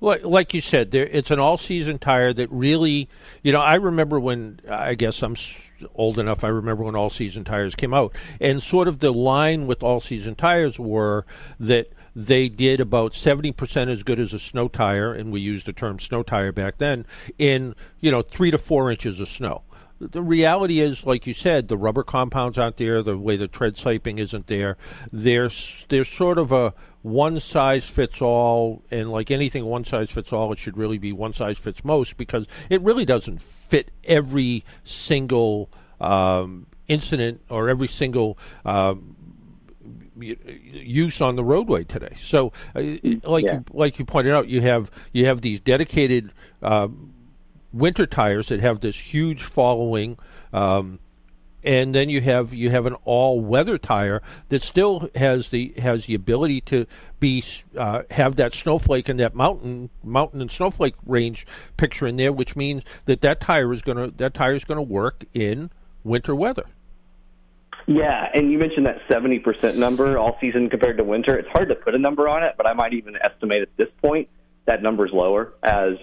Like, 0.00 0.54
you 0.54 0.60
said, 0.60 0.92
there, 0.92 1.06
it's 1.06 1.30
an 1.30 1.40
all-season 1.40 1.98
tire 1.98 2.32
that 2.32 2.50
really, 2.52 3.08
you 3.42 3.52
know, 3.52 3.60
I 3.60 3.74
remember 3.74 4.20
when 4.20 4.60
I 4.68 4.94
guess 4.94 5.22
I'm 5.22 5.34
old 5.94 6.18
enough. 6.18 6.44
I 6.44 6.48
remember 6.48 6.84
when 6.84 6.94
all-season 6.94 7.44
tires 7.44 7.74
came 7.74 7.92
out, 7.92 8.14
and 8.40 8.62
sort 8.62 8.86
of 8.86 9.00
the 9.00 9.12
line 9.12 9.66
with 9.66 9.82
all-season 9.82 10.36
tires 10.36 10.78
were 10.78 11.26
that 11.58 11.92
they 12.14 12.48
did 12.48 12.80
about 12.80 13.12
70% 13.12 13.88
as 13.88 14.02
good 14.02 14.20
as 14.20 14.32
a 14.32 14.38
snow 14.38 14.68
tire, 14.68 15.12
and 15.12 15.32
we 15.32 15.40
used 15.40 15.66
the 15.66 15.72
term 15.72 15.98
snow 15.98 16.22
tire 16.22 16.52
back 16.52 16.78
then, 16.78 17.04
in, 17.36 17.74
you 18.00 18.10
know, 18.10 18.22
three 18.22 18.52
to 18.52 18.58
four 18.58 18.90
inches 18.90 19.18
of 19.18 19.28
snow 19.28 19.62
the 20.00 20.22
reality 20.22 20.80
is, 20.80 21.04
like 21.04 21.26
you 21.26 21.34
said, 21.34 21.68
the 21.68 21.76
rubber 21.76 22.02
compounds 22.02 22.58
aren't 22.58 22.76
there. 22.76 23.02
The 23.02 23.18
way 23.18 23.36
the 23.36 23.48
tread 23.48 23.74
siping 23.74 24.18
isn't 24.18 24.46
there. 24.46 24.76
There's 25.12 25.84
there's 25.88 26.08
sort 26.08 26.38
of 26.38 26.52
a 26.52 26.74
one 27.08 27.40
size 27.40 27.84
fits 27.84 28.20
all, 28.20 28.82
and 28.90 29.10
like 29.10 29.30
anything 29.30 29.64
one 29.64 29.84
size 29.84 30.10
fits 30.10 30.32
all, 30.32 30.52
it 30.52 30.58
should 30.58 30.76
really 30.76 30.98
be 30.98 31.12
one 31.12 31.32
size 31.32 31.58
fits 31.58 31.84
most 31.84 32.16
because 32.16 32.46
it 32.70 32.80
really 32.82 33.04
doesn't 33.04 33.40
fit 33.40 33.90
every 34.04 34.64
single 34.84 35.70
um, 36.00 36.66
incident 36.86 37.40
or 37.48 37.68
every 37.68 37.88
single. 37.88 38.38
Um, 38.64 39.16
use 40.20 41.20
on 41.20 41.36
the 41.36 41.44
roadway 41.44 41.84
today. 41.84 42.16
So, 42.20 42.52
uh, 42.74 42.80
like 43.22 43.44
yeah. 43.44 43.52
you, 43.52 43.64
like 43.72 44.00
you 44.00 44.04
pointed 44.04 44.34
out, 44.34 44.48
you 44.48 44.60
have 44.62 44.90
you 45.12 45.26
have 45.26 45.42
these 45.42 45.60
dedicated 45.60 46.32
uh, 46.60 46.88
winter 47.72 48.06
tires 48.06 48.48
that 48.48 48.60
have 48.60 48.80
this 48.80 48.98
huge 48.98 49.42
following. 49.42 50.18
Um, 50.52 50.98
and 51.62 51.94
then 51.94 52.08
you 52.08 52.20
have 52.20 52.54
you 52.54 52.70
have 52.70 52.86
an 52.86 52.94
all 53.04 53.40
weather 53.40 53.78
tire 53.78 54.22
that 54.48 54.62
still 54.62 55.08
has 55.14 55.50
the 55.50 55.72
has 55.78 56.06
the 56.06 56.14
ability 56.14 56.60
to 56.62 56.86
be 57.20 57.44
uh, 57.76 58.02
have 58.10 58.36
that 58.36 58.54
snowflake 58.54 59.08
and 59.08 59.18
that 59.18 59.34
mountain 59.34 59.90
mountain 60.04 60.40
and 60.40 60.50
snowflake 60.50 60.94
range 61.04 61.46
picture 61.76 62.06
in 62.06 62.16
there, 62.16 62.32
which 62.32 62.56
means 62.56 62.82
that 63.06 63.20
that 63.22 63.40
tire 63.40 63.72
is 63.72 63.82
gonna 63.82 64.10
that 64.12 64.34
tire 64.34 64.54
is 64.54 64.64
gonna 64.64 64.82
work 64.82 65.24
in 65.34 65.70
winter 66.04 66.34
weather. 66.34 66.64
Yeah, 67.86 68.28
and 68.34 68.52
you 68.52 68.58
mentioned 68.58 68.86
that 68.86 69.00
seventy 69.10 69.38
percent 69.38 69.78
number 69.78 70.18
all 70.18 70.36
season 70.40 70.68
compared 70.68 70.98
to 70.98 71.04
winter. 71.04 71.36
It's 71.36 71.48
hard 71.48 71.68
to 71.70 71.74
put 71.74 71.94
a 71.94 71.98
number 71.98 72.28
on 72.28 72.42
it, 72.42 72.54
but 72.56 72.66
I 72.66 72.74
might 72.74 72.92
even 72.92 73.16
estimate 73.16 73.62
at 73.62 73.76
this 73.76 73.88
point 74.02 74.28
that 74.66 74.82
number's 74.82 75.10
lower 75.12 75.54
as 75.62 75.94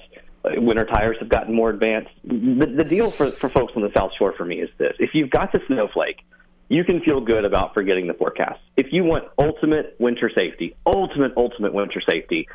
winter 0.58 0.86
tires 0.86 1.18
have 1.20 1.30
gotten 1.30 1.54
more 1.54 1.70
advanced. 1.70 2.12
The, 2.24 2.74
the 2.78 2.84
deal 2.84 3.12
for, 3.12 3.32
for 3.32 3.50
folks 3.50 3.74
on 3.76 3.82
the 3.82 3.92
South 3.96 4.12
Shore 4.18 4.34
for 4.38 4.46
me 4.46 4.62
is 4.62 4.70
this. 4.78 4.94
If 5.00 5.12
you've 5.14 5.30
got 5.30 5.52
the 5.52 5.60
snowflake, 5.68 6.22
you 6.70 6.84
can 6.84 7.02
feel 7.02 7.22
good 7.22 7.46
about 7.46 7.74
forgetting 7.74 8.08
the 8.08 8.14
forecast. 8.14 8.60
If 8.76 8.88
you 8.92 9.04
want 9.04 9.26
ultimate 9.38 9.96
winter 10.00 10.32
safety, 10.36 10.76
ultimate, 10.86 11.34
ultimate 11.38 11.74
winter 11.74 12.02
safety, 12.08 12.48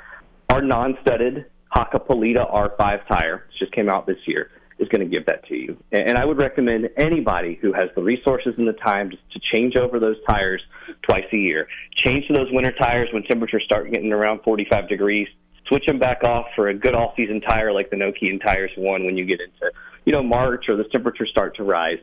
our 0.49 0.63
non-studded 0.63 1.47
Hakkapeliitta 1.75 2.53
R5 2.53 3.07
tire, 3.09 3.47
which 3.47 3.59
just 3.59 3.73
came 3.73 3.89
out 3.89 4.07
this 4.07 4.19
year, 4.27 4.51
is 4.81 4.89
going 4.89 5.03
to 5.03 5.07
give 5.07 5.27
that 5.27 5.47
to 5.47 5.55
you. 5.55 5.77
And 5.93 6.17
I 6.17 6.25
would 6.25 6.39
recommend 6.39 6.89
anybody 6.97 7.59
who 7.61 7.73
has 7.73 7.91
the 7.95 8.03
resources 8.03 8.55
and 8.57 8.67
the 8.67 8.73
time 8.73 9.11
to 9.11 9.41
change 9.53 9.77
over 9.77 10.01
those 10.01 10.17
tires 10.27 10.63
twice 11.03 11.27
a 11.33 11.37
year. 11.37 11.69
Change 11.95 12.27
to 12.29 12.33
those 12.33 12.51
winter 12.51 12.73
tires 12.73 13.11
when 13.13 13.23
temperatures 13.25 13.63
start 13.65 13.93
getting 13.93 14.13
around 14.13 14.41
45 14.43 14.89
degrees 14.89 15.29
switch 15.71 15.87
them 15.87 15.99
back 15.99 16.23
off 16.25 16.47
for 16.55 16.69
a 16.69 16.75
good 16.75 16.95
all 16.95 17.15
season 17.17 17.41
tire 17.41 17.73
like 17.73 17.89
the 17.89 17.97
Nokian 17.97 18.43
tires 18.43 18.71
one 18.77 19.07
when 19.07 19.17
you 19.17 19.25
get 19.25 19.41
into 19.41 19.73
you 20.05 20.13
know 20.13 20.23
March 20.23 20.67
or 20.69 20.77
the 20.77 20.85
temperatures 20.85 21.31
start 21.31 21.57
to 21.57 21.65
rise. 21.65 21.99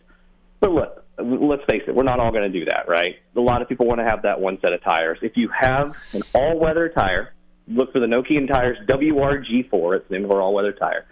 But 0.60 0.72
look, 0.72 1.06
let's 1.20 1.64
face 1.70 1.84
it, 1.88 1.94
we're 1.94 2.04
not 2.04 2.20
all 2.20 2.32
going 2.32 2.52
to 2.52 2.60
do 2.60 2.66
that, 2.66 2.88
right? 2.88 3.16
A 3.36 3.40
lot 3.40 3.62
of 3.62 3.70
people 3.70 3.86
want 3.86 4.00
to 4.00 4.06
have 4.06 4.24
that 4.24 4.40
one 4.40 4.58
set 4.62 4.74
of 4.74 4.84
tires. 4.84 5.20
If 5.22 5.38
you 5.38 5.50
have 5.50 5.96
an 6.14 6.24
all 6.34 6.60
weather 6.60 6.90
tire, 6.90 7.34
look 7.68 7.92
for 7.92 8.00
the 8.00 8.08
Nokian 8.08 8.48
tires 8.48 8.78
WRG4. 8.88 9.98
It's 9.98 10.08
the 10.08 10.16
name 10.16 10.26
of 10.26 10.32
our 10.32 10.42
all 10.42 10.54
weather 10.54 10.72
tire. 10.72 11.06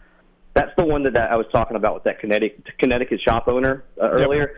That's 0.54 0.72
the 0.78 0.86
one 0.86 1.04
that, 1.04 1.14
that 1.14 1.32
I 1.32 1.36
was 1.36 1.48
talking 1.52 1.76
about 1.76 1.96
with 1.96 2.04
that 2.06 2.20
Connecticut, 2.20 2.66
Connecticut 2.80 3.20
shop 3.22 3.48
owner 3.48 3.84
uh, 4.02 4.10
earlier. 4.10 4.58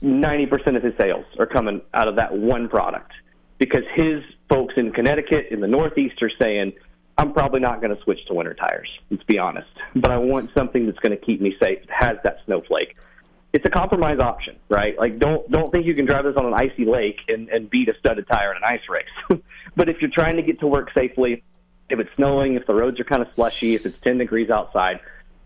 Ninety 0.00 0.46
percent 0.46 0.76
of 0.76 0.82
his 0.82 0.92
sales 0.98 1.24
are 1.38 1.46
coming 1.46 1.80
out 1.92 2.08
of 2.08 2.16
that 2.16 2.36
one 2.36 2.68
product 2.68 3.10
because 3.58 3.82
his 3.94 4.22
folks 4.48 4.74
in 4.76 4.92
Connecticut 4.92 5.46
in 5.50 5.60
the 5.60 5.66
Northeast 5.66 6.22
are 6.22 6.30
saying 6.40 6.72
I'm 7.16 7.32
probably 7.32 7.60
not 7.60 7.80
going 7.80 7.94
to 7.94 8.02
switch 8.02 8.24
to 8.26 8.34
winter 8.34 8.54
tires. 8.54 8.88
Let's 9.10 9.22
be 9.24 9.38
honest. 9.38 9.68
But 9.94 10.10
I 10.10 10.18
want 10.18 10.50
something 10.56 10.86
that's 10.86 10.98
going 10.98 11.16
to 11.16 11.24
keep 11.24 11.40
me 11.40 11.54
safe. 11.60 11.78
That 11.86 12.08
has 12.08 12.16
that 12.24 12.38
snowflake. 12.46 12.96
It's 13.52 13.64
a 13.64 13.70
compromise 13.70 14.18
option, 14.18 14.56
right? 14.68 14.98
Like 14.98 15.20
don't 15.20 15.48
don't 15.48 15.70
think 15.70 15.86
you 15.86 15.94
can 15.94 16.06
drive 16.06 16.24
this 16.24 16.34
on 16.36 16.44
an 16.44 16.54
icy 16.54 16.84
lake 16.84 17.20
and, 17.28 17.48
and 17.48 17.70
beat 17.70 17.88
a 17.88 17.94
studded 18.00 18.26
tire 18.26 18.50
in 18.50 18.56
an 18.56 18.64
ice 18.64 18.88
race. 18.88 19.40
but 19.76 19.88
if 19.88 20.00
you're 20.00 20.10
trying 20.10 20.36
to 20.36 20.42
get 20.42 20.58
to 20.60 20.66
work 20.66 20.90
safely, 20.92 21.44
if 21.88 22.00
it's 22.00 22.10
snowing, 22.16 22.54
if 22.54 22.66
the 22.66 22.74
roads 22.74 22.98
are 22.98 23.04
kind 23.04 23.22
of 23.22 23.28
slushy, 23.36 23.76
if 23.76 23.86
it's 23.86 23.98
10 24.00 24.18
degrees 24.18 24.50
outside, 24.50 24.98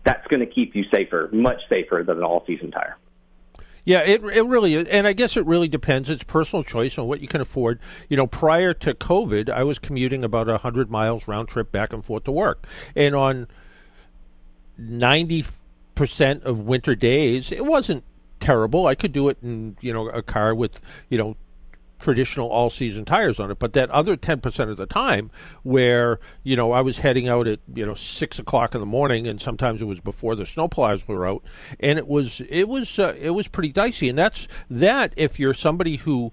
that's 0.03 0.25
going 0.27 0.39
to 0.39 0.47
keep 0.47 0.75
you 0.75 0.85
safer, 0.91 1.29
much 1.31 1.61
safer 1.69 2.03
than 2.05 2.17
an 2.17 2.23
all 2.23 2.43
season 2.47 2.71
tire. 2.71 2.97
Yeah, 3.85 3.99
it 3.99 4.23
it 4.23 4.45
really 4.45 4.75
is, 4.75 4.87
and 4.89 5.07
I 5.07 5.13
guess 5.13 5.37
it 5.37 5.45
really 5.45 5.67
depends. 5.67 6.09
It's 6.09 6.23
personal 6.23 6.63
choice 6.63 6.97
on 6.97 7.07
what 7.07 7.21
you 7.21 7.27
can 7.27 7.41
afford. 7.41 7.79
You 8.07 8.17
know, 8.17 8.27
prior 8.27 8.73
to 8.75 8.93
COVID, 8.93 9.49
I 9.49 9.63
was 9.63 9.79
commuting 9.79 10.23
about 10.23 10.47
hundred 10.61 10.91
miles 10.91 11.27
round 11.27 11.47
trip 11.47 11.71
back 11.71 11.93
and 11.93 12.03
forth 12.03 12.25
to 12.25 12.31
work, 12.31 12.67
and 12.95 13.15
on 13.15 13.47
ninety 14.77 15.45
percent 15.95 16.43
of 16.43 16.59
winter 16.59 16.95
days, 16.95 17.51
it 17.51 17.65
wasn't 17.65 18.03
terrible. 18.39 18.87
I 18.87 18.95
could 18.95 19.11
do 19.11 19.29
it 19.29 19.37
in 19.41 19.77
you 19.81 19.93
know 19.93 20.09
a 20.09 20.21
car 20.21 20.53
with 20.53 20.81
you 21.09 21.17
know 21.17 21.35
traditional 21.99 22.49
all 22.49 22.69
season 22.69 23.05
tires 23.05 23.39
on 23.39 23.51
it. 23.51 23.59
But 23.59 23.73
that 23.73 23.89
other 23.91 24.17
10% 24.17 24.69
of 24.69 24.77
the 24.77 24.85
time 24.85 25.29
where, 25.63 26.19
you 26.43 26.55
know, 26.55 26.71
I 26.71 26.81
was 26.81 26.99
heading 26.99 27.27
out 27.27 27.47
at, 27.47 27.59
you 27.73 27.85
know, 27.85 27.95
six 27.95 28.39
o'clock 28.39 28.73
in 28.73 28.79
the 28.79 28.87
morning 28.87 29.27
and 29.27 29.39
sometimes 29.41 29.81
it 29.81 29.85
was 29.85 29.99
before 29.99 30.35
the 30.35 30.43
snowplows 30.43 31.07
were 31.07 31.27
out 31.27 31.43
and 31.79 31.99
it 31.99 32.07
was, 32.07 32.41
it 32.49 32.67
was, 32.67 32.97
uh, 32.97 33.15
it 33.19 33.31
was 33.31 33.47
pretty 33.47 33.71
dicey. 33.71 34.09
And 34.09 34.17
that's 34.17 34.47
that 34.69 35.13
if 35.15 35.39
you're 35.39 35.53
somebody 35.53 35.97
who, 35.97 36.31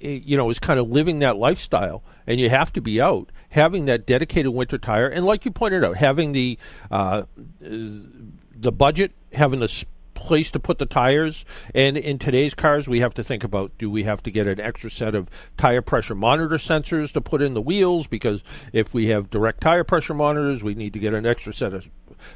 eh, 0.00 0.20
you 0.24 0.36
know, 0.36 0.48
is 0.50 0.58
kind 0.58 0.80
of 0.80 0.88
living 0.88 1.18
that 1.18 1.36
lifestyle 1.36 2.02
and 2.26 2.40
you 2.40 2.48
have 2.48 2.72
to 2.72 2.80
be 2.80 3.00
out, 3.00 3.30
having 3.50 3.86
that 3.86 4.06
dedicated 4.06 4.52
winter 4.52 4.78
tire. 4.78 5.08
And 5.08 5.26
like 5.26 5.44
you 5.44 5.50
pointed 5.50 5.84
out, 5.84 5.96
having 5.96 6.32
the, 6.32 6.58
uh, 6.90 7.24
the 7.60 8.72
budget, 8.72 9.12
having 9.32 9.60
the 9.60 9.84
place 10.20 10.50
to 10.50 10.60
put 10.60 10.78
the 10.78 10.86
tires. 10.86 11.44
And 11.74 11.96
in 11.96 12.18
today's 12.18 12.54
cars, 12.54 12.86
we 12.86 13.00
have 13.00 13.14
to 13.14 13.24
think 13.24 13.42
about 13.42 13.76
do 13.78 13.90
we 13.90 14.04
have 14.04 14.22
to 14.22 14.30
get 14.30 14.46
an 14.46 14.60
extra 14.60 14.90
set 14.90 15.14
of 15.14 15.28
tire 15.56 15.82
pressure 15.82 16.14
monitor 16.14 16.56
sensors 16.56 17.10
to 17.12 17.20
put 17.20 17.42
in 17.42 17.54
the 17.54 17.62
wheels? 17.62 18.06
Because 18.06 18.42
if 18.72 18.94
we 18.94 19.06
have 19.06 19.30
direct 19.30 19.60
tire 19.60 19.82
pressure 19.82 20.14
monitors, 20.14 20.62
we 20.62 20.74
need 20.74 20.92
to 20.92 20.98
get 20.98 21.14
an 21.14 21.26
extra 21.26 21.52
set 21.52 21.72
of 21.72 21.88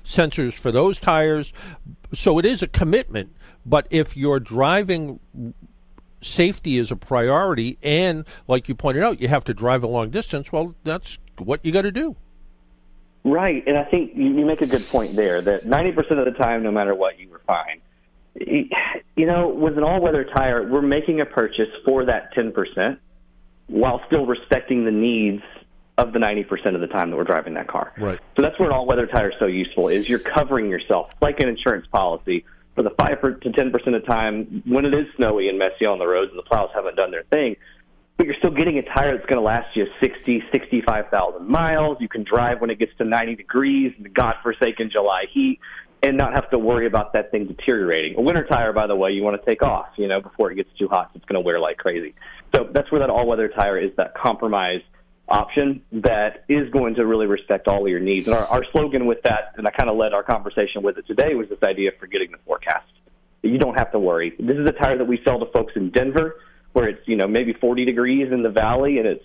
sensors 0.04 0.54
for 0.54 0.72
those 0.72 0.98
tires. 0.98 1.52
So 2.12 2.38
it 2.38 2.46
is 2.46 2.62
a 2.62 2.68
commitment. 2.68 3.36
But 3.66 3.86
if 3.90 4.16
you're 4.16 4.40
driving 4.40 5.20
safety 6.22 6.78
is 6.78 6.90
a 6.90 6.96
priority 6.96 7.76
and 7.82 8.24
like 8.48 8.66
you 8.66 8.74
pointed 8.74 9.02
out 9.02 9.20
you 9.20 9.28
have 9.28 9.44
to 9.44 9.52
drive 9.52 9.82
a 9.82 9.86
long 9.86 10.08
distance 10.08 10.50
well 10.50 10.74
that's 10.82 11.18
what 11.36 11.62
you 11.62 11.70
got 11.70 11.82
to 11.82 11.92
do 11.92 12.16
Right, 13.24 13.64
and 13.66 13.78
I 13.78 13.84
think 13.84 14.12
you 14.14 14.44
make 14.44 14.60
a 14.60 14.66
good 14.66 14.86
point 14.88 15.16
there 15.16 15.40
that 15.40 15.64
90% 15.64 16.18
of 16.18 16.26
the 16.26 16.38
time, 16.38 16.62
no 16.62 16.70
matter 16.70 16.94
what, 16.94 17.18
you 17.18 17.30
were 17.30 17.40
fine. 17.46 17.80
You 18.36 19.26
know, 19.26 19.48
with 19.48 19.78
an 19.78 19.84
all-weather 19.84 20.24
tire, 20.24 20.68
we're 20.68 20.82
making 20.82 21.20
a 21.20 21.26
purchase 21.26 21.70
for 21.86 22.04
that 22.04 22.34
10% 22.34 22.98
while 23.68 24.02
still 24.06 24.26
respecting 24.26 24.84
the 24.84 24.90
needs 24.90 25.42
of 25.96 26.12
the 26.12 26.18
90% 26.18 26.74
of 26.74 26.82
the 26.82 26.86
time 26.86 27.10
that 27.10 27.16
we're 27.16 27.24
driving 27.24 27.54
that 27.54 27.68
car. 27.68 27.92
Right. 27.96 28.20
So 28.36 28.42
that's 28.42 28.58
where 28.58 28.68
an 28.68 28.74
all-weather 28.74 29.06
tire 29.06 29.30
is 29.30 29.36
so 29.38 29.46
useful 29.46 29.88
is 29.88 30.06
you're 30.06 30.18
covering 30.18 30.68
yourself 30.68 31.10
like 31.22 31.40
an 31.40 31.48
insurance 31.48 31.86
policy 31.86 32.44
for 32.74 32.82
the 32.82 32.90
5 32.90 33.20
to 33.40 33.50
10% 33.50 33.74
of 33.74 33.92
the 33.92 34.00
time 34.00 34.62
when 34.66 34.84
it 34.84 34.92
is 34.92 35.06
snowy 35.16 35.48
and 35.48 35.58
messy 35.58 35.86
on 35.86 35.98
the 35.98 36.06
roads 36.06 36.30
and 36.30 36.38
the 36.38 36.42
plows 36.42 36.70
haven't 36.74 36.96
done 36.96 37.10
their 37.10 37.22
thing 37.22 37.56
but 38.16 38.26
you're 38.26 38.36
still 38.38 38.52
getting 38.52 38.78
a 38.78 38.82
tire 38.82 39.16
that's 39.16 39.28
going 39.28 39.40
to 39.40 39.44
last 39.44 39.74
you 39.74 39.86
60, 40.00 40.44
65,000 40.52 41.48
miles. 41.48 41.96
You 42.00 42.08
can 42.08 42.24
drive 42.24 42.60
when 42.60 42.70
it 42.70 42.78
gets 42.78 42.92
to 42.98 43.04
90 43.04 43.34
degrees 43.36 43.92
in 43.96 44.04
the 44.04 44.08
godforsaken 44.08 44.90
July 44.90 45.24
heat 45.32 45.58
and 46.02 46.16
not 46.16 46.34
have 46.34 46.50
to 46.50 46.58
worry 46.58 46.86
about 46.86 47.14
that 47.14 47.30
thing 47.30 47.46
deteriorating. 47.46 48.14
A 48.16 48.20
winter 48.20 48.44
tire, 48.44 48.72
by 48.72 48.86
the 48.86 48.94
way, 48.94 49.10
you 49.10 49.22
want 49.22 49.40
to 49.40 49.50
take 49.50 49.62
off, 49.62 49.86
you 49.96 50.06
know, 50.06 50.20
before 50.20 50.50
it 50.50 50.56
gets 50.56 50.68
too 50.78 50.86
hot. 50.86 51.10
It's 51.14 51.24
going 51.24 51.42
to 51.42 51.44
wear 51.44 51.58
like 51.58 51.78
crazy. 51.78 52.14
So 52.54 52.68
that's 52.72 52.92
where 52.92 53.00
that 53.00 53.10
all-weather 53.10 53.48
tire 53.48 53.78
is 53.78 53.90
that 53.96 54.14
compromise 54.14 54.82
option 55.28 55.82
that 55.92 56.44
is 56.48 56.68
going 56.70 56.94
to 56.96 57.06
really 57.06 57.26
respect 57.26 57.66
all 57.66 57.82
of 57.82 57.88
your 57.88 58.00
needs. 58.00 58.26
And 58.26 58.36
our, 58.36 58.46
our 58.46 58.64
slogan 58.70 59.06
with 59.06 59.22
that, 59.22 59.54
and 59.56 59.66
I 59.66 59.70
kind 59.70 59.88
of 59.88 59.96
led 59.96 60.12
our 60.12 60.22
conversation 60.22 60.82
with 60.82 60.98
it 60.98 61.06
today, 61.06 61.34
was 61.34 61.48
this 61.48 61.62
idea 61.64 61.88
of 61.88 61.98
forgetting 61.98 62.30
the 62.30 62.38
forecast. 62.46 62.86
You 63.42 63.58
don't 63.58 63.78
have 63.78 63.90
to 63.92 63.98
worry. 63.98 64.34
This 64.38 64.56
is 64.56 64.68
a 64.68 64.72
tire 64.72 64.98
that 64.98 65.06
we 65.06 65.20
sell 65.26 65.38
to 65.38 65.46
folks 65.52 65.72
in 65.76 65.90
Denver, 65.90 66.36
where 66.74 66.88
it's 66.88 67.08
you 67.08 67.16
know 67.16 67.26
maybe 67.26 67.54
40 67.54 67.86
degrees 67.86 68.30
in 68.30 68.42
the 68.42 68.50
valley 68.50 68.98
and 68.98 69.06
it's 69.06 69.24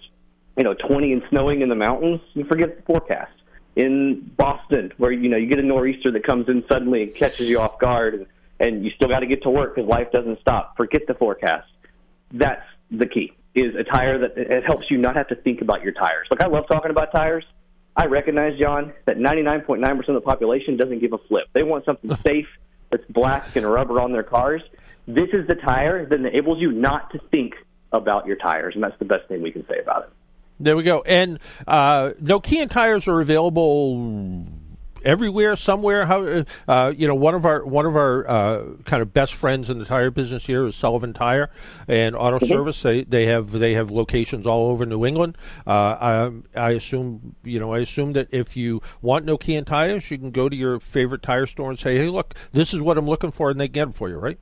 you 0.58 0.64
know 0.64 0.74
20 0.74 1.12
and 1.12 1.22
snowing 1.30 1.62
in 1.62 1.70
the 1.70 1.76
mountains. 1.76 2.22
You 2.34 2.46
forget 2.46 2.78
the 2.78 2.84
forecast. 2.84 3.34
In 3.76 4.32
Boston, 4.36 4.92
where 4.98 5.12
you 5.12 5.30
know 5.30 5.38
you 5.38 5.48
get 5.48 5.60
a 5.60 5.64
nor'easter 5.64 6.12
that 6.12 6.26
comes 6.26 6.50
in 6.50 6.64
suddenly 6.68 7.04
and 7.04 7.16
catches 7.16 7.48
you 7.48 7.60
off 7.60 7.80
guard, 7.80 8.14
and, 8.14 8.26
and 8.60 8.84
you 8.84 8.92
still 8.92 9.08
got 9.08 9.20
to 9.20 9.28
get 9.28 9.44
to 9.44 9.50
work 9.50 9.76
because 9.76 9.90
life 9.90 10.12
doesn't 10.12 10.40
stop. 10.42 10.76
Forget 10.76 11.04
the 11.08 11.14
forecast. 11.14 11.68
That's 12.32 12.66
the 12.92 13.06
key 13.06 13.34
is 13.56 13.76
a 13.76 13.84
tire 13.84 14.20
that 14.20 14.38
it 14.38 14.64
helps 14.66 14.90
you 14.90 14.98
not 14.98 15.16
have 15.16 15.28
to 15.28 15.36
think 15.36 15.62
about 15.62 15.84
your 15.84 15.94
tires. 15.94 16.28
Like 16.30 16.42
I 16.42 16.48
love 16.48 16.66
talking 16.68 16.92
about 16.92 17.12
tires. 17.12 17.44
I 17.96 18.06
recognize, 18.06 18.58
John, 18.60 18.94
that 19.06 19.18
99.9% 19.18 20.08
of 20.08 20.16
the 20.16 20.22
population 20.22 20.78
doesn't 20.78 21.00
give 21.00 21.14
a 21.14 21.18
flip. 21.28 21.48
They 21.54 21.64
want 21.64 21.86
something 21.86 22.16
safe 22.26 22.48
that's 22.92 23.04
black 23.10 23.56
and 23.56 23.70
rubber 23.70 24.00
on 24.00 24.12
their 24.12 24.24
cars. 24.24 24.62
This 25.10 25.30
is 25.34 25.48
the 25.48 25.56
tire 25.56 26.06
that 26.06 26.20
enables 26.20 26.60
you 26.60 26.72
not 26.72 27.12
to 27.14 27.20
think 27.32 27.56
about 27.92 28.28
your 28.28 28.36
tires, 28.36 28.76
and 28.76 28.84
that's 28.84 28.98
the 29.00 29.06
best 29.06 29.28
thing 29.28 29.42
we 29.42 29.52
can 29.52 29.66
say 29.68 29.80
about 29.82 30.04
it. 30.04 30.10
There 30.60 30.78
we 30.78 30.84
go. 30.84 31.02
And 31.02 31.40
uh, 31.66 32.12
Nokian 32.22 32.70
tires 32.70 33.08
are 33.08 33.20
available 33.20 34.46
everywhere, 35.04 35.56
somewhere. 35.56 36.06
How 36.06 36.44
uh, 36.68 36.94
you 36.96 37.08
know 37.08 37.16
one 37.16 37.34
of 37.34 37.44
our 37.44 37.66
one 37.66 37.88
of 37.88 37.96
our 37.96 38.30
uh, 38.30 38.64
kind 38.86 39.02
of 39.02 39.12
best 39.12 39.34
friends 39.34 39.72
in 39.72 39.80
the 39.80 39.86
tire 39.86 40.12
business 40.12 40.46
here 40.46 40.68
is 40.68 40.76
Sullivan 40.76 41.14
Tire 41.14 41.50
and 41.88 42.16
Auto 42.16 42.38
mm-hmm. 42.38 42.46
Service. 42.46 42.80
They 42.84 43.04
they 43.04 43.26
have 43.26 43.52
they 43.52 43.74
have 43.74 43.90
locations 43.90 44.46
all 44.46 44.70
over 44.70 44.86
New 44.86 45.08
England. 45.08 45.40
Uh, 45.66 45.72
I, 45.74 46.32
I 46.56 46.72
assume 46.74 47.36
you 47.44 47.60
know 47.60 47.74
I 47.74 47.80
assume 47.80 48.14
that 48.14 48.28
if 48.30 48.56
you 48.56 48.84
want 49.02 49.26
Nokian 49.26 49.66
tires, 49.66 50.12
you 50.12 50.20
can 50.20 50.30
go 50.30 50.50
to 50.50 50.56
your 50.56 50.80
favorite 50.80 51.24
tire 51.24 51.48
store 51.48 51.72
and 51.72 51.80
say, 51.80 51.98
hey, 51.98 52.10
look, 52.10 52.36
this 52.52 52.76
is 52.76 52.82
what 52.82 53.00
I'm 53.00 53.08
looking 53.08 53.32
for, 53.32 53.50
and 53.50 53.60
they 53.60 53.68
get 53.68 53.86
them 53.86 53.92
for 53.92 54.08
you, 54.08 54.18
right? 54.18 54.38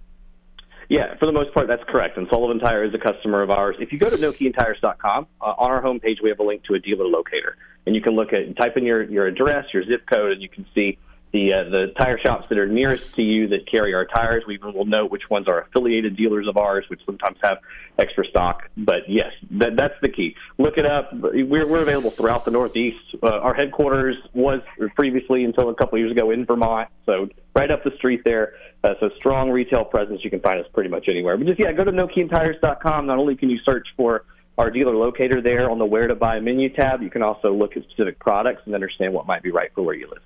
Yeah, 0.89 1.17
for 1.19 1.26
the 1.26 1.34
most 1.34 1.54
part, 1.54 1.67
that's 1.67 1.84
correct. 1.88 2.17
And 2.17 2.28
Sullivan 2.30 2.60
Tire 2.60 2.86
is 2.86 2.93
a 2.93 2.97
customer 2.97 3.41
of 3.41 3.50
ours. 3.50 3.76
If 3.80 3.91
you 3.91 4.00
go 4.00 4.10
to 4.10 4.15
NokianTires.com, 4.15 5.28
uh, 5.41 5.43
on 5.43 5.71
our 5.71 5.82
homepage, 5.82 6.21
we 6.23 6.30
have 6.30 6.39
a 6.39 6.43
link 6.43 6.63
to 6.65 6.76
a 6.76 6.80
dealer 6.80 7.06
locator 7.06 7.58
and 7.88 7.95
you 7.95 8.02
can 8.02 8.15
look 8.15 8.34
at 8.34 8.56
type 8.58 8.76
in 8.76 8.86
your 8.86 9.04
your 9.04 9.26
address, 9.26 9.65
your 9.73 9.84
zip 9.86 10.06
code, 10.06 10.34
and 10.34 10.41
you 10.41 10.50
can 10.50 10.65
see 10.76 11.00
the 11.32 11.54
uh, 11.54 11.69
the 11.69 11.93
tire 11.97 12.19
shops 12.19 12.45
that 12.50 12.58
are 12.58 12.67
nearest 12.67 13.15
to 13.15 13.21
you 13.21 13.47
that 13.47 13.65
carry 13.71 13.93
our 13.93 14.06
tires. 14.06 14.43
We 14.45 14.58
will 14.58 14.86
note 14.86 15.10
which 15.10 15.30
ones 15.30 15.47
are 15.47 15.62
affiliated 15.62 16.17
dealers 16.17 16.47
of 16.50 16.58
ours, 16.58 16.84
which 16.89 17.00
sometimes 17.06 17.38
have 17.41 17.60
extra 17.97 18.26
stock. 18.26 18.69
But 18.76 19.08
yes, 19.08 19.32
that, 19.52 19.78
that's 19.78 19.93
the 20.02 20.10
key. 20.10 20.36
Look 20.58 20.78
it 20.78 20.86
up. 20.86 21.12
We're, 21.13 21.65
we're 21.65 21.82
available 21.82 22.12
throughout 22.12 22.43
the 22.43 22.52
Northeast. 22.52 23.15
Uh, 23.23 23.28
our 23.28 23.54
headquarters 23.54 24.17
was 24.34 24.60
previously 24.95 25.45
until 25.45 25.69
a 25.69 25.76
couple 25.76 25.97
years 25.97 26.12
ago 26.12 26.30
in 26.32 26.45
Vermont, 26.45 26.89
so 27.06 27.30
right 27.56 27.71
up 27.71 27.86
the 27.86 27.91
street 27.95 28.21
there. 28.26 28.54
Uh, 28.83 28.93
so 28.99 29.09
strong 29.17 29.49
retail 29.49 29.83
presence. 29.83 30.21
You 30.23 30.29
can 30.29 30.39
find 30.39 30.59
us 30.59 30.67
pretty 30.73 30.89
much 30.89 31.05
anywhere. 31.09 31.35
But 31.35 31.47
just 31.47 31.59
yeah, 31.59 31.71
go 31.71 31.83
to 31.83 31.91
NokianTires.com. 31.91 33.07
Not 33.07 33.17
only 33.17 33.35
can 33.35 33.49
you 33.49 33.57
search 33.65 33.87
for 33.97 34.23
our 34.57 34.71
dealer 34.71 34.95
locator 34.95 35.41
there 35.41 35.69
on 35.69 35.77
the 35.77 35.85
where 35.85 36.07
to 36.07 36.15
buy 36.15 36.39
menu 36.39 36.69
tab. 36.69 37.01
You 37.01 37.09
can 37.09 37.21
also 37.21 37.53
look 37.53 37.77
at 37.77 37.83
specific 37.83 38.19
products 38.19 38.63
and 38.65 38.73
understand 38.73 39.13
what 39.13 39.27
might 39.27 39.43
be 39.43 39.51
right 39.51 39.71
for 39.73 39.83
where 39.83 39.95
you 39.95 40.09
live. 40.09 40.23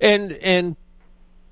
And 0.00 0.32
and 0.32 0.76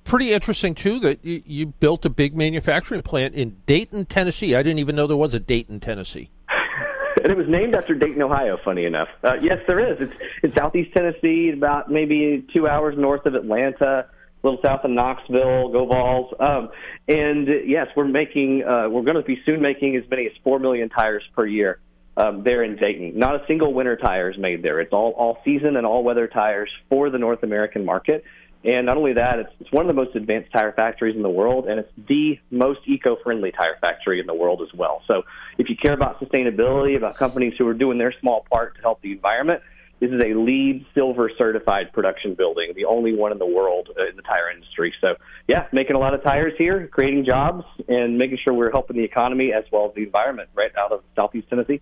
pretty 0.03 0.33
interesting 0.33 0.75
too 0.75 0.99
that 0.99 1.23
you, 1.23 1.43
you 1.45 1.65
built 1.67 2.05
a 2.05 2.09
big 2.09 2.35
manufacturing 2.35 3.01
plant 3.03 3.35
in 3.35 3.57
Dayton, 3.65 4.05
Tennessee. 4.05 4.55
I 4.55 4.63
didn't 4.63 4.79
even 4.79 4.95
know 4.95 5.07
there 5.07 5.15
was 5.15 5.33
a 5.33 5.39
Dayton, 5.39 5.79
Tennessee. 5.79 6.29
and 7.23 7.31
it 7.31 7.37
was 7.37 7.47
named 7.47 7.75
after 7.75 7.93
Dayton, 7.93 8.21
Ohio. 8.21 8.57
Funny 8.65 8.85
enough, 8.85 9.09
uh, 9.23 9.35
yes, 9.41 9.59
there 9.67 9.79
is. 9.79 9.97
It's 10.01 10.13
in 10.41 10.53
southeast 10.55 10.93
Tennessee, 10.93 11.51
about 11.51 11.91
maybe 11.91 12.45
two 12.51 12.67
hours 12.67 12.97
north 12.97 13.25
of 13.27 13.35
Atlanta, 13.35 14.07
little 14.43 14.59
south 14.63 14.81
of 14.83 14.91
Knoxville. 14.91 15.69
Go! 15.69 16.35
Um, 16.39 16.69
and 17.07 17.47
yes, 17.65 17.87
we're 17.95 18.05
making. 18.07 18.63
Uh, 18.63 18.89
we're 18.89 19.03
going 19.03 19.15
to 19.15 19.23
be 19.23 19.41
soon 19.45 19.61
making 19.61 19.95
as 19.95 20.03
many 20.09 20.25
as 20.25 20.33
four 20.43 20.59
million 20.59 20.89
tires 20.89 21.23
per 21.35 21.45
year 21.45 21.79
um, 22.17 22.43
there 22.43 22.63
in 22.63 22.75
Dayton. 22.75 23.17
Not 23.17 23.35
a 23.35 23.45
single 23.47 23.73
winter 23.73 23.95
tire 23.95 24.29
is 24.29 24.37
made 24.37 24.63
there. 24.63 24.79
It's 24.79 24.93
all 24.93 25.11
all 25.11 25.39
season 25.43 25.77
and 25.77 25.85
all 25.85 26.03
weather 26.03 26.27
tires 26.27 26.69
for 26.89 27.09
the 27.09 27.17
North 27.17 27.43
American 27.43 27.85
market. 27.85 28.23
And 28.65 28.85
not 28.85 28.95
only 28.95 29.13
that, 29.13 29.39
it's, 29.39 29.49
it's 29.59 29.71
one 29.73 29.83
of 29.89 29.93
the 29.93 30.01
most 30.01 30.15
advanced 30.15 30.53
tire 30.53 30.71
factories 30.71 31.17
in 31.17 31.21
the 31.21 31.29
world, 31.29 31.67
and 31.67 31.81
it's 31.81 31.91
the 32.07 32.39
most 32.49 32.79
eco-friendly 32.85 33.51
tire 33.51 33.77
factory 33.81 34.21
in 34.21 34.25
the 34.25 34.33
world 34.33 34.61
as 34.61 34.73
well. 34.73 35.01
So, 35.05 35.23
if 35.57 35.69
you 35.69 35.75
care 35.75 35.91
about 35.91 36.21
sustainability, 36.21 36.95
about 36.95 37.17
companies 37.17 37.55
who 37.57 37.67
are 37.67 37.73
doing 37.73 37.97
their 37.97 38.13
small 38.21 38.45
part 38.49 38.75
to 38.75 38.81
help 38.81 39.01
the 39.01 39.11
environment, 39.11 39.61
this 40.03 40.11
is 40.11 40.21
a 40.21 40.33
LEED 40.33 40.85
Silver 40.93 41.31
certified 41.37 41.93
production 41.93 42.33
building, 42.35 42.73
the 42.75 42.85
only 42.85 43.15
one 43.15 43.31
in 43.31 43.39
the 43.39 43.45
world 43.45 43.89
uh, 43.97 44.09
in 44.09 44.15
the 44.15 44.21
tire 44.21 44.51
industry. 44.51 44.93
So, 44.99 45.15
yeah, 45.47 45.67
making 45.71 45.95
a 45.95 45.99
lot 45.99 46.13
of 46.13 46.23
tires 46.23 46.53
here, 46.57 46.87
creating 46.87 47.25
jobs, 47.25 47.63
and 47.87 48.17
making 48.17 48.39
sure 48.43 48.53
we're 48.53 48.71
helping 48.71 48.97
the 48.97 49.03
economy 49.03 49.53
as 49.53 49.63
well 49.71 49.87
as 49.87 49.95
the 49.95 50.03
environment 50.03 50.49
right 50.53 50.71
out 50.77 50.91
of 50.91 51.03
Southeast 51.15 51.49
Tennessee 51.49 51.79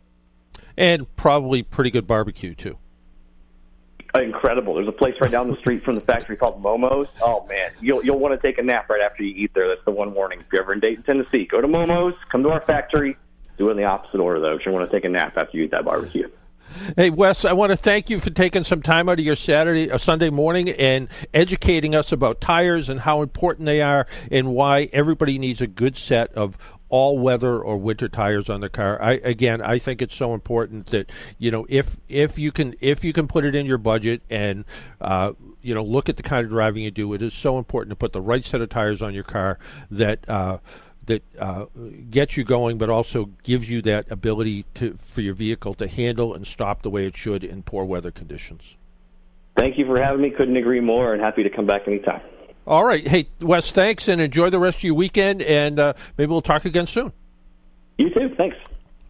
and 0.78 1.16
probably 1.16 1.64
pretty 1.64 1.92
good 1.92 2.08
barbecue 2.08 2.54
too. 2.54 2.78
Incredible. 4.14 4.76
There's 4.76 4.88
a 4.88 4.92
place 4.92 5.16
right 5.22 5.32
down 5.32 5.50
the 5.50 5.56
street 5.60 5.84
from 5.84 5.96
the 5.96 6.02
factory 6.02 6.36
called 6.36 6.62
Momo's. 6.62 7.08
Oh 7.22 7.46
man, 7.48 7.72
you'll 7.80 8.04
you'll 8.04 8.20
want 8.20 8.40
to 8.40 8.48
take 8.48 8.58
a 8.58 8.64
nap 8.64 8.90
right 8.90 9.02
after 9.02 9.24
you 9.24 9.34
eat 9.36 9.52
there. 9.54 9.68
That's 9.68 9.84
the 9.86 9.92
one 9.92 10.14
warning. 10.14 10.42
If 10.42 10.48
you're 10.52 10.62
ever 10.62 10.74
in 10.74 10.80
Dayton, 10.80 11.04
Tennessee, 11.04 11.46
go 11.46 11.62
to 11.62 11.68
Momo's. 11.68 12.16
Come 12.32 12.44
to 12.44 12.50
our 12.50 12.62
factory. 12.62 13.18
Do 13.58 13.70
it 13.70 13.72
in 13.72 13.78
the 13.78 13.86
opposite 13.86 14.20
order 14.20 14.40
though. 14.40 14.56
If 14.56 14.66
you 14.66 14.72
want 14.72 14.90
to 14.90 14.96
take 14.96 15.06
a 15.06 15.10
nap 15.10 15.38
after 15.38 15.58
you 15.58 15.64
eat 15.64 15.72
that 15.72 15.86
barbecue. 15.86 16.30
Hey 16.96 17.10
Wes, 17.10 17.44
I 17.46 17.54
want 17.54 17.72
to 17.72 17.76
thank 17.76 18.10
you 18.10 18.20
for 18.20 18.30
taking 18.30 18.64
some 18.64 18.82
time 18.82 19.10
out 19.10 19.20
of 19.20 19.26
your 19.26 19.36
Saturday 19.36 19.90
or 19.92 19.96
uh, 19.96 19.98
Sunday 19.98 20.30
morning 20.30 20.70
and 20.70 21.10
educating 21.34 21.96
us 21.96 22.12
about 22.12 22.40
tires 22.40 22.88
and 22.88 23.02
how 23.02 23.22
important 23.22 23.66
they 23.66 23.82
are 23.82 24.08
and 24.32 24.54
why 24.54 24.90
everybody 24.94 25.38
needs 25.38 25.62
a 25.62 25.68
good 25.68 25.98
set 25.98 26.32
of 26.34 26.58
all 26.90 27.18
weather 27.18 27.60
or 27.60 27.78
winter 27.78 28.08
tires 28.08 28.50
on 28.50 28.62
the 28.62 28.70
car. 28.70 29.02
I 29.02 29.14
again, 29.14 29.62
I 29.62 29.80
think 29.80 30.02
it's 30.02 30.16
so 30.16 30.34
important 30.34 30.88
that 30.88 31.12
you 31.38 31.52
know 31.52 31.66
if 31.70 31.98
if 32.08 32.40
you 32.40 32.52
can 32.52 32.76
if 32.80 33.04
you 33.04 33.14
can 33.14 33.28
put 33.28 33.44
it 33.44 33.56
in 33.56 33.66
your 33.66 33.78
budget 33.78 34.22
and 34.30 34.64
uh, 35.00 35.34
you 35.62 35.74
know 35.74 35.84
look 35.84 36.10
at 36.10 36.18
the 36.18 36.24
kind 36.24 36.46
of 36.46 36.52
driving 36.52 36.84
you 36.84 36.92
do, 36.92 37.14
it 37.14 37.22
is 37.22 37.34
so 37.34 37.58
important 37.58 37.90
to 37.92 37.96
put 37.96 38.14
the 38.14 38.22
right 38.22 38.46
set 38.46 38.62
of 38.62 38.70
tires 38.70 39.02
on 39.02 39.14
your 39.14 39.24
car 39.24 39.60
that. 39.90 40.28
Uh, 40.30 40.60
that 41.12 41.24
uh, 41.40 41.66
gets 42.10 42.38
you 42.38 42.44
going, 42.44 42.78
but 42.78 42.90
also 42.90 43.30
gives 43.44 43.70
you 43.70 43.82
that 43.82 44.10
ability 44.10 44.66
to 44.76 44.94
for 44.94 45.22
your 45.22 45.34
vehicle 45.34 45.74
to 45.76 45.88
handle 45.88 46.34
and 46.34 46.48
stop 46.48 46.82
the 46.82 46.90
way 46.90 47.06
it 47.06 47.18
should 47.18 47.44
in 47.44 47.64
poor 47.64 47.84
weather 47.84 48.12
conditions. 48.12 48.76
Thank 49.58 49.78
you 49.78 49.86
for 49.86 50.02
having 50.02 50.22
me. 50.22 50.30
Couldn't 50.30 50.56
agree 50.56 50.80
more, 50.80 51.14
and 51.14 51.22
happy 51.22 51.44
to 51.44 51.50
come 51.50 51.66
back 51.66 51.88
anytime. 51.88 52.22
All 52.66 52.86
right. 52.86 53.06
Hey, 53.06 53.28
Wes, 53.42 53.72
thanks, 53.72 54.08
and 54.08 54.22
enjoy 54.22 54.50
the 54.50 54.60
rest 54.60 54.78
of 54.78 54.84
your 54.84 54.94
weekend, 54.94 55.42
and 55.42 55.80
uh, 55.80 55.94
maybe 56.18 56.32
we'll 56.32 56.42
talk 56.42 56.64
again 56.66 56.88
soon. 56.88 57.12
You 57.98 58.10
too. 58.10 58.34
Thanks. 58.38 58.56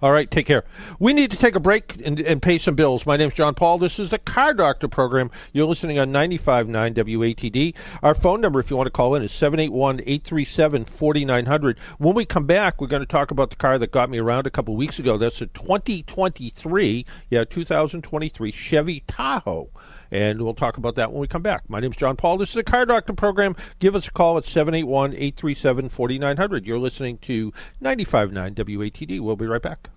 All 0.01 0.11
right, 0.11 0.29
take 0.31 0.47
care. 0.47 0.63
We 0.97 1.13
need 1.13 1.29
to 1.29 1.37
take 1.37 1.53
a 1.53 1.59
break 1.59 2.03
and, 2.03 2.19
and 2.19 2.41
pay 2.41 2.57
some 2.57 2.73
bills. 2.73 3.05
My 3.05 3.17
name's 3.17 3.35
John 3.35 3.53
Paul. 3.53 3.77
This 3.77 3.99
is 3.99 4.09
the 4.09 4.17
Car 4.17 4.55
Doctor 4.55 4.87
program. 4.87 5.29
You're 5.53 5.67
listening 5.67 5.99
on 5.99 6.11
95.9 6.11 6.95
WATD. 6.95 7.75
Our 8.01 8.15
phone 8.15 8.41
number, 8.41 8.59
if 8.59 8.71
you 8.71 8.77
want 8.77 8.87
to 8.87 8.91
call 8.91 9.13
in, 9.13 9.21
is 9.21 9.31
781-837-4900. 9.31 11.77
When 11.99 12.15
we 12.15 12.25
come 12.25 12.47
back, 12.47 12.81
we're 12.81 12.87
going 12.87 13.03
to 13.03 13.05
talk 13.05 13.29
about 13.29 13.51
the 13.51 13.57
car 13.57 13.77
that 13.77 13.91
got 13.91 14.09
me 14.09 14.17
around 14.17 14.47
a 14.47 14.51
couple 14.51 14.75
weeks 14.75 14.97
ago. 14.97 15.17
That's 15.17 15.39
a 15.39 15.45
2023, 15.45 17.05
yeah, 17.29 17.43
2023 17.43 18.51
Chevy 18.51 19.03
Tahoe 19.05 19.69
and 20.11 20.41
we'll 20.41 20.53
talk 20.53 20.77
about 20.77 20.95
that 20.95 21.11
when 21.11 21.21
we 21.21 21.27
come 21.27 21.41
back. 21.41 21.69
My 21.69 21.79
name 21.79 21.91
is 21.91 21.97
John 21.97 22.15
Paul. 22.15 22.37
This 22.37 22.49
is 22.49 22.55
the 22.55 22.63
Car 22.63 22.85
Doctor 22.85 23.13
program. 23.13 23.55
Give 23.79 23.95
us 23.95 24.07
a 24.07 24.11
call 24.11 24.37
at 24.37 24.45
781 24.45 25.13
837 25.13 25.89
4900. 25.89 26.65
You're 26.65 26.79
listening 26.79 27.17
to 27.19 27.51
95.9 27.81 28.53
WATD. 28.55 29.19
We'll 29.21 29.35
be 29.35 29.47
right 29.47 29.61
back. 29.61 29.89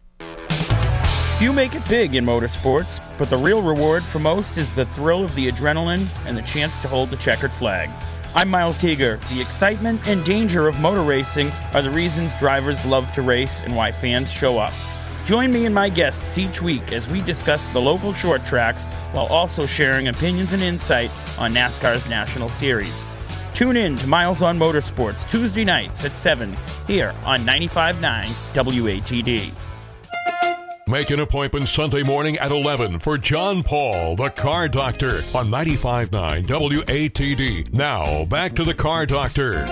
Few 1.38 1.52
make 1.52 1.74
it 1.74 1.86
big 1.88 2.14
in 2.14 2.24
motorsports, 2.24 3.02
but 3.18 3.28
the 3.28 3.36
real 3.36 3.60
reward 3.60 4.04
for 4.04 4.20
most 4.20 4.56
is 4.56 4.72
the 4.72 4.86
thrill 4.86 5.24
of 5.24 5.34
the 5.34 5.50
adrenaline 5.50 6.06
and 6.26 6.36
the 6.36 6.42
chance 6.42 6.78
to 6.78 6.88
hold 6.88 7.10
the 7.10 7.16
checkered 7.16 7.50
flag. 7.50 7.90
I'm 8.36 8.48
Miles 8.48 8.80
Heger. 8.80 9.18
The 9.32 9.40
excitement 9.40 10.06
and 10.06 10.24
danger 10.24 10.68
of 10.68 10.80
motor 10.80 11.02
racing 11.02 11.50
are 11.72 11.82
the 11.82 11.90
reasons 11.90 12.32
drivers 12.38 12.84
love 12.84 13.12
to 13.14 13.22
race 13.22 13.62
and 13.62 13.74
why 13.74 13.90
fans 13.90 14.30
show 14.30 14.58
up. 14.58 14.74
Join 15.26 15.52
me 15.52 15.64
and 15.64 15.74
my 15.74 15.88
guests 15.88 16.36
each 16.36 16.60
week 16.60 16.92
as 16.92 17.08
we 17.08 17.22
discuss 17.22 17.66
the 17.68 17.80
local 17.80 18.12
short 18.12 18.44
tracks 18.44 18.84
while 19.12 19.26
also 19.26 19.64
sharing 19.64 20.08
opinions 20.08 20.52
and 20.52 20.62
insight 20.62 21.10
on 21.38 21.54
NASCAR's 21.54 22.06
National 22.06 22.50
Series. 22.50 23.06
Tune 23.54 23.76
in 23.76 23.96
to 23.96 24.06
Miles 24.06 24.42
on 24.42 24.58
Motorsports 24.58 25.28
Tuesday 25.30 25.64
nights 25.64 26.04
at 26.04 26.14
7 26.14 26.54
here 26.86 27.14
on 27.24 27.40
95.9 27.40 28.00
WATD. 28.52 29.50
Make 30.86 31.08
an 31.08 31.20
appointment 31.20 31.68
Sunday 31.68 32.02
morning 32.02 32.36
at 32.36 32.50
11 32.50 32.98
for 32.98 33.16
John 33.16 33.62
Paul, 33.62 34.16
the 34.16 34.28
Car 34.28 34.68
Doctor, 34.68 35.22
on 35.34 35.46
95.9 35.46 36.46
WATD. 36.46 37.72
Now, 37.72 38.26
back 38.26 38.54
to 38.56 38.64
the 38.64 38.74
Car 38.74 39.06
Doctor. 39.06 39.64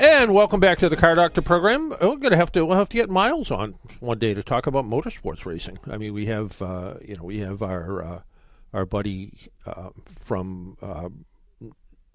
And 0.00 0.32
welcome 0.32 0.60
back 0.60 0.78
to 0.78 0.88
the 0.88 0.96
Car 0.96 1.16
Doctor 1.16 1.42
program. 1.42 1.92
We're 2.00 2.18
gonna 2.18 2.36
have 2.36 2.52
to 2.52 2.64
we'll 2.64 2.78
have 2.78 2.88
to 2.90 2.96
get 2.96 3.10
Miles 3.10 3.50
on 3.50 3.74
one 3.98 4.20
day 4.20 4.32
to 4.32 4.44
talk 4.44 4.68
about 4.68 4.84
motorsports 4.84 5.44
racing. 5.44 5.80
I 5.90 5.96
mean, 5.96 6.14
we 6.14 6.26
have 6.26 6.62
uh, 6.62 6.94
you 7.04 7.16
know 7.16 7.24
we 7.24 7.40
have 7.40 7.64
our 7.64 8.04
uh, 8.04 8.20
our 8.72 8.86
buddy 8.86 9.50
uh, 9.66 9.88
from 10.20 10.76
uh, 10.80 11.08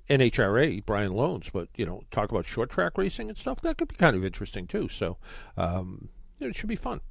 NHRA, 0.10 0.86
Brian 0.86 1.12
Lohnes, 1.12 1.52
but 1.52 1.68
you 1.76 1.86
know 1.86 2.04
talk 2.10 2.32
about 2.32 2.46
short 2.46 2.70
track 2.70 2.98
racing 2.98 3.28
and 3.28 3.38
stuff. 3.38 3.60
That 3.60 3.78
could 3.78 3.90
be 3.90 3.96
kind 3.96 4.16
of 4.16 4.24
interesting 4.24 4.66
too. 4.66 4.88
So 4.88 5.18
um, 5.58 6.08
it 6.40 6.56
should 6.56 6.70
be 6.70 6.78
fun. 6.78 7.02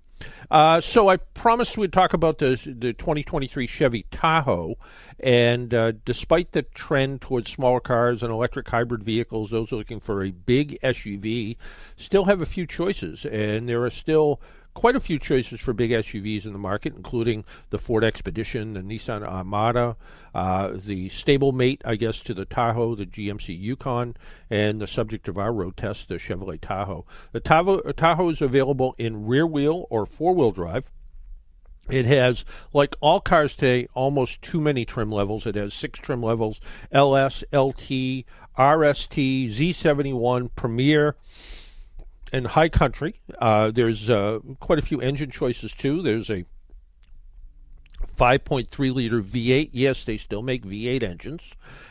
Uh, 0.51 0.81
so 0.81 1.09
I 1.09 1.17
promised 1.17 1.79
we'd 1.79 1.93
talk 1.93 2.13
about 2.13 2.39
the 2.39 2.57
the 2.65 2.93
2023 2.93 3.67
Chevy 3.67 4.05
Tahoe, 4.11 4.77
and 5.19 5.73
uh, 5.73 5.93
despite 6.05 6.53
the 6.53 6.63
trend 6.63 7.23
towards 7.23 7.51
smaller 7.51 7.81
cars 7.81 8.23
and 8.23 8.31
electric 8.31 8.69
hybrid 8.69 9.03
vehicles, 9.03 9.51
those 9.51 9.73
looking 9.73 10.01
for 10.01 10.23
a 10.23 10.31
big 10.31 10.79
SUV 10.83 11.57
still 11.97 12.27
have 12.27 12.41
a 12.41 12.47
few 12.47 12.67
choices, 12.67 13.25
and 13.25 13.69
there 13.69 13.83
are 13.83 13.91
still 13.91 14.41
quite 14.75 14.97
a 14.97 15.01
few 15.01 15.19
choices 15.19 15.61
for 15.61 15.73
big 15.73 15.91
SUVs 15.91 16.45
in 16.45 16.53
the 16.53 16.59
market, 16.59 16.95
including 16.97 17.45
the 17.71 17.79
Ford 17.79 18.05
Expedition, 18.05 18.75
the 18.75 18.81
Nissan 18.81 19.23
Armada, 19.27 19.97
uh, 20.35 20.73
the 20.75 21.09
stablemate, 21.11 21.81
I 21.85 21.97
guess, 21.97 22.21
to 22.21 22.35
the 22.35 22.45
Tahoe, 22.45 22.95
the 22.95 23.07
GMC 23.07 23.59
Yukon, 23.59 24.17
and 24.51 24.81
the 24.81 24.87
subject 24.87 25.29
of 25.29 25.39
our 25.39 25.53
road 25.53 25.77
test, 25.77 26.09
the 26.09 26.15
Chevrolet 26.15 26.61
Tahoe. 26.61 27.05
The 27.33 27.41
Tahoe, 27.41 27.81
Tahoe 27.93 28.31
is 28.31 28.43
available 28.43 28.95
in 28.99 29.27
rear 29.27 29.47
wheel 29.47 29.87
or 29.91 30.07
four 30.07 30.35
wheel 30.35 30.53
drive. 30.53 30.91
It 31.91 32.07
has, 32.07 32.45
like 32.73 32.95
all 33.01 33.21
cars 33.21 33.55
today, 33.55 33.89
almost 33.95 34.41
too 34.41 34.61
many 34.61 34.85
trim 34.85 35.11
levels. 35.11 35.47
It 35.47 35.57
has 35.57 35.75
six 35.75 35.99
trim 35.99 36.23
levels 36.23 36.61
LS, 36.93 37.43
LT, 37.53 38.25
RST, 38.57 39.55
Z71, 39.55 40.51
Premier, 40.55 41.17
and 42.33 42.47
High 42.49 42.69
Country. 42.69 43.21
Uh, 43.39 43.71
there's 43.71 44.09
uh, 44.09 44.41
quite 44.59 44.79
a 44.79 44.83
few 44.83 45.01
engine 45.01 45.31
choices 45.31 45.73
too. 45.73 46.03
There's 46.03 46.31
a 46.31 46.45
5.3 48.17 48.95
liter 48.95 49.23
V8. 49.23 49.71
Yes, 49.73 50.05
they 50.05 50.17
still 50.17 50.43
make 50.43 50.65
V8 50.65 51.03
engines 51.03 51.43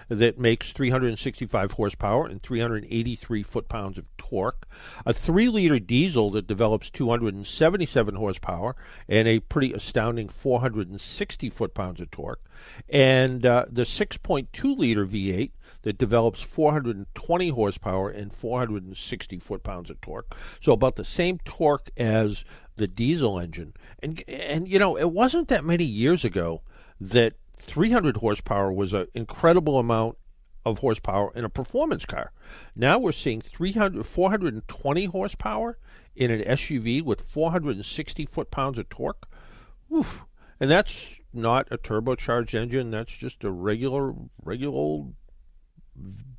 that 0.09 0.37
makes 0.37 0.73
365 0.73 1.71
horsepower 1.73 2.27
and 2.27 2.43
383 2.43 3.43
foot 3.43 3.69
pounds 3.69 3.97
of 3.97 4.09
torque. 4.17 4.67
A 5.05 5.13
3 5.13 5.47
liter 5.47 5.79
diesel 5.79 6.29
that 6.31 6.47
develops 6.47 6.89
277 6.89 8.15
horsepower 8.15 8.75
and 9.07 9.27
a 9.27 9.39
pretty 9.39 9.71
astounding 9.71 10.27
460 10.27 11.49
foot 11.49 11.73
pounds 11.73 12.01
of 12.01 12.11
torque. 12.11 12.41
And 12.89 13.45
uh, 13.45 13.65
the 13.69 13.83
6.2 13.83 14.77
liter 14.77 15.05
V8 15.05 15.51
that 15.83 15.97
develops 15.97 16.41
420 16.41 17.49
horsepower 17.49 18.09
and 18.09 18.33
460 18.33 19.39
foot 19.39 19.63
pounds 19.63 19.89
of 19.89 19.99
torque. 20.01 20.35
So 20.61 20.73
about 20.73 20.95
the 20.95 21.05
same 21.05 21.39
torque 21.39 21.89
as 21.97 22.45
the 22.75 22.87
diesel 22.87 23.39
engine. 23.39 23.73
And 24.01 24.23
and 24.27 24.67
you 24.67 24.79
know, 24.79 24.97
it 24.97 25.11
wasn't 25.11 25.47
that 25.49 25.63
many 25.63 25.83
years 25.83 26.23
ago 26.23 26.61
that 26.99 27.33
300 27.57 28.17
horsepower 28.17 28.71
was 28.71 28.93
an 28.93 29.07
incredible 29.13 29.77
amount 29.77 30.17
of 30.65 30.79
horsepower 30.79 31.31
in 31.35 31.43
a 31.43 31.49
performance 31.49 32.05
car. 32.05 32.31
Now 32.75 32.99
we're 32.99 33.11
seeing 33.11 33.41
300 33.41 34.05
420 34.05 35.05
horsepower 35.05 35.77
in 36.15 36.29
an 36.31 36.41
SUV 36.41 37.01
with 37.01 37.21
460 37.21 38.25
foot 38.25 38.51
pounds 38.51 38.77
of 38.77 38.89
torque. 38.89 39.27
Oof. 39.93 40.23
And 40.59 40.69
that's 40.69 41.15
not 41.33 41.67
a 41.71 41.77
turbocharged 41.77 42.53
engine. 42.53 42.91
That's 42.91 43.15
just 43.15 43.43
a 43.43 43.49
regular, 43.49 44.13
regular 44.43 44.75
old 44.75 45.15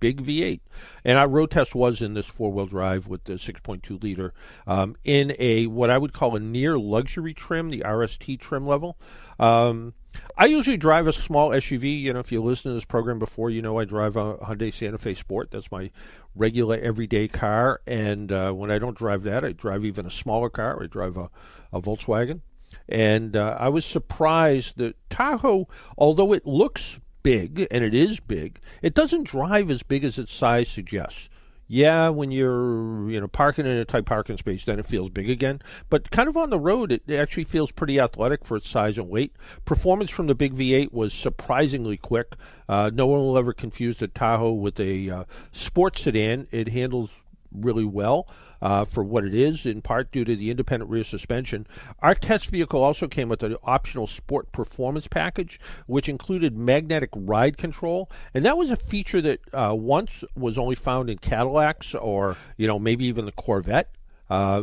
big 0.00 0.22
V8. 0.22 0.60
And 1.04 1.18
our 1.18 1.28
road 1.28 1.50
test 1.50 1.74
was 1.74 2.02
in 2.02 2.14
this 2.14 2.26
four 2.26 2.50
wheel 2.52 2.66
drive 2.66 3.06
with 3.06 3.24
the 3.24 3.34
6.2 3.34 4.02
liter 4.02 4.34
um, 4.66 4.96
in 5.04 5.34
a 5.38 5.66
what 5.66 5.90
I 5.90 5.98
would 5.98 6.12
call 6.12 6.34
a 6.36 6.40
near 6.40 6.78
luxury 6.78 7.34
trim, 7.34 7.70
the 7.70 7.80
RST 7.80 8.40
trim 8.40 8.66
level. 8.66 8.98
Um, 9.38 9.94
I 10.36 10.46
usually 10.46 10.76
drive 10.76 11.06
a 11.06 11.12
small 11.12 11.50
SUV. 11.50 12.00
You 12.00 12.12
know, 12.12 12.20
if 12.20 12.32
you 12.32 12.42
listen 12.42 12.70
to 12.70 12.74
this 12.74 12.84
program 12.84 13.18
before, 13.18 13.50
you 13.50 13.62
know 13.62 13.78
I 13.78 13.84
drive 13.84 14.16
a 14.16 14.36
Hyundai 14.38 14.74
Santa 14.74 14.98
Fe 14.98 15.14
Sport. 15.14 15.50
That's 15.50 15.70
my 15.70 15.90
regular 16.34 16.78
everyday 16.78 17.28
car. 17.28 17.80
And 17.86 18.30
uh, 18.30 18.52
when 18.52 18.70
I 18.70 18.78
don't 18.78 18.96
drive 18.96 19.22
that, 19.22 19.44
I 19.44 19.52
drive 19.52 19.84
even 19.84 20.06
a 20.06 20.10
smaller 20.10 20.50
car. 20.50 20.82
I 20.82 20.86
drive 20.86 21.16
a, 21.16 21.30
a 21.72 21.80
Volkswagen. 21.80 22.40
And 22.88 23.36
uh, 23.36 23.56
I 23.58 23.68
was 23.68 23.84
surprised 23.84 24.78
that 24.78 24.96
Tahoe, 25.10 25.68
although 25.96 26.32
it 26.32 26.46
looks 26.46 26.98
big, 27.22 27.66
and 27.70 27.84
it 27.84 27.94
is 27.94 28.20
big, 28.20 28.60
it 28.82 28.94
doesn't 28.94 29.24
drive 29.24 29.70
as 29.70 29.82
big 29.82 30.04
as 30.04 30.18
its 30.18 30.32
size 30.32 30.68
suggests. 30.68 31.28
Yeah, 31.68 32.10
when 32.10 32.30
you're 32.30 33.08
you 33.08 33.18
know 33.18 33.28
parking 33.28 33.64
in 33.64 33.72
a 33.72 33.86
tight 33.86 34.04
parking 34.04 34.36
space, 34.36 34.64
then 34.66 34.78
it 34.78 34.86
feels 34.86 35.08
big 35.08 35.30
again. 35.30 35.62
But 35.88 36.10
kind 36.10 36.28
of 36.28 36.36
on 36.36 36.50
the 36.50 36.60
road, 36.60 36.92
it 36.92 37.10
actually 37.10 37.44
feels 37.44 37.70
pretty 37.70 37.98
athletic 37.98 38.44
for 38.44 38.58
its 38.58 38.68
size 38.68 38.98
and 38.98 39.08
weight. 39.08 39.34
Performance 39.64 40.10
from 40.10 40.26
the 40.26 40.34
big 40.34 40.54
V8 40.54 40.92
was 40.92 41.14
surprisingly 41.14 41.96
quick. 41.96 42.34
Uh, 42.68 42.90
no 42.92 43.06
one 43.06 43.20
will 43.20 43.38
ever 43.38 43.54
confuse 43.54 43.96
the 43.96 44.08
Tahoe 44.08 44.52
with 44.52 44.78
a 44.78 45.08
uh, 45.08 45.24
sports 45.50 46.02
sedan. 46.02 46.46
It 46.50 46.68
handles 46.68 47.08
really 47.50 47.84
well 47.84 48.28
uh, 48.62 48.84
for 48.84 49.02
what 49.02 49.24
it 49.24 49.34
is, 49.34 49.66
in 49.66 49.82
part 49.82 50.12
due 50.12 50.24
to 50.24 50.36
the 50.36 50.50
independent 50.50 50.90
rear 50.90 51.04
suspension. 51.04 51.66
Our 51.98 52.14
test 52.14 52.48
vehicle 52.50 52.82
also 52.82 53.08
came 53.08 53.28
with 53.28 53.42
an 53.42 53.56
optional 53.64 54.06
sport 54.06 54.52
performance 54.52 55.08
package, 55.08 55.60
which 55.86 56.08
included 56.08 56.56
magnetic 56.56 57.10
ride 57.14 57.58
control, 57.58 58.08
and 58.32 58.44
that 58.46 58.56
was 58.56 58.70
a 58.70 58.76
feature 58.76 59.20
that 59.20 59.40
uh, 59.52 59.74
once 59.76 60.24
was 60.36 60.56
only 60.56 60.76
found 60.76 61.10
in 61.10 61.18
Cadillacs 61.18 61.94
or 61.94 62.36
you 62.56 62.66
know 62.66 62.78
maybe 62.78 63.04
even 63.04 63.26
the 63.26 63.32
Corvette. 63.32 63.90
Uh, 64.30 64.62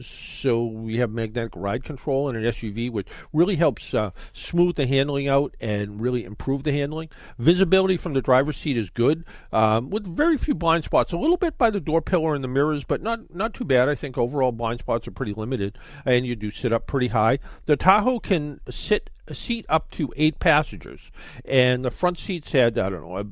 so 0.00 0.64
we 0.64 0.98
have 0.98 1.10
magnetic 1.10 1.52
ride 1.54 1.84
control 1.84 2.28
in 2.28 2.36
an 2.36 2.44
SUV, 2.44 2.90
which 2.90 3.08
really 3.32 3.56
helps 3.56 3.94
uh, 3.94 4.10
smooth 4.32 4.76
the 4.76 4.86
handling 4.86 5.28
out 5.28 5.54
and 5.60 6.00
really 6.00 6.24
improve 6.24 6.62
the 6.62 6.72
handling. 6.72 7.08
Visibility 7.38 7.96
from 7.96 8.14
the 8.14 8.22
driver's 8.22 8.56
seat 8.56 8.76
is 8.76 8.90
good, 8.90 9.24
um, 9.52 9.90
with 9.90 10.06
very 10.06 10.36
few 10.36 10.54
blind 10.54 10.84
spots. 10.84 11.12
A 11.12 11.16
little 11.16 11.36
bit 11.36 11.58
by 11.58 11.70
the 11.70 11.80
door 11.80 12.00
pillar 12.00 12.34
and 12.34 12.42
the 12.42 12.48
mirrors, 12.48 12.84
but 12.84 13.02
not 13.02 13.34
not 13.34 13.54
too 13.54 13.64
bad. 13.64 13.88
I 13.88 13.94
think 13.94 14.18
overall 14.18 14.52
blind 14.52 14.80
spots 14.80 15.06
are 15.08 15.12
pretty 15.12 15.32
limited, 15.32 15.78
and 16.04 16.26
you 16.26 16.36
do 16.36 16.50
sit 16.50 16.72
up 16.72 16.86
pretty 16.86 17.08
high. 17.08 17.38
The 17.66 17.76
Tahoe 17.76 18.20
can 18.20 18.60
sit 18.70 19.10
seat 19.32 19.64
up 19.68 19.90
to 19.92 20.12
eight 20.16 20.38
passengers, 20.38 21.10
and 21.44 21.84
the 21.84 21.90
front 21.90 22.18
seats 22.18 22.52
had 22.52 22.78
I 22.78 22.90
don't 22.90 23.02
know 23.02 23.24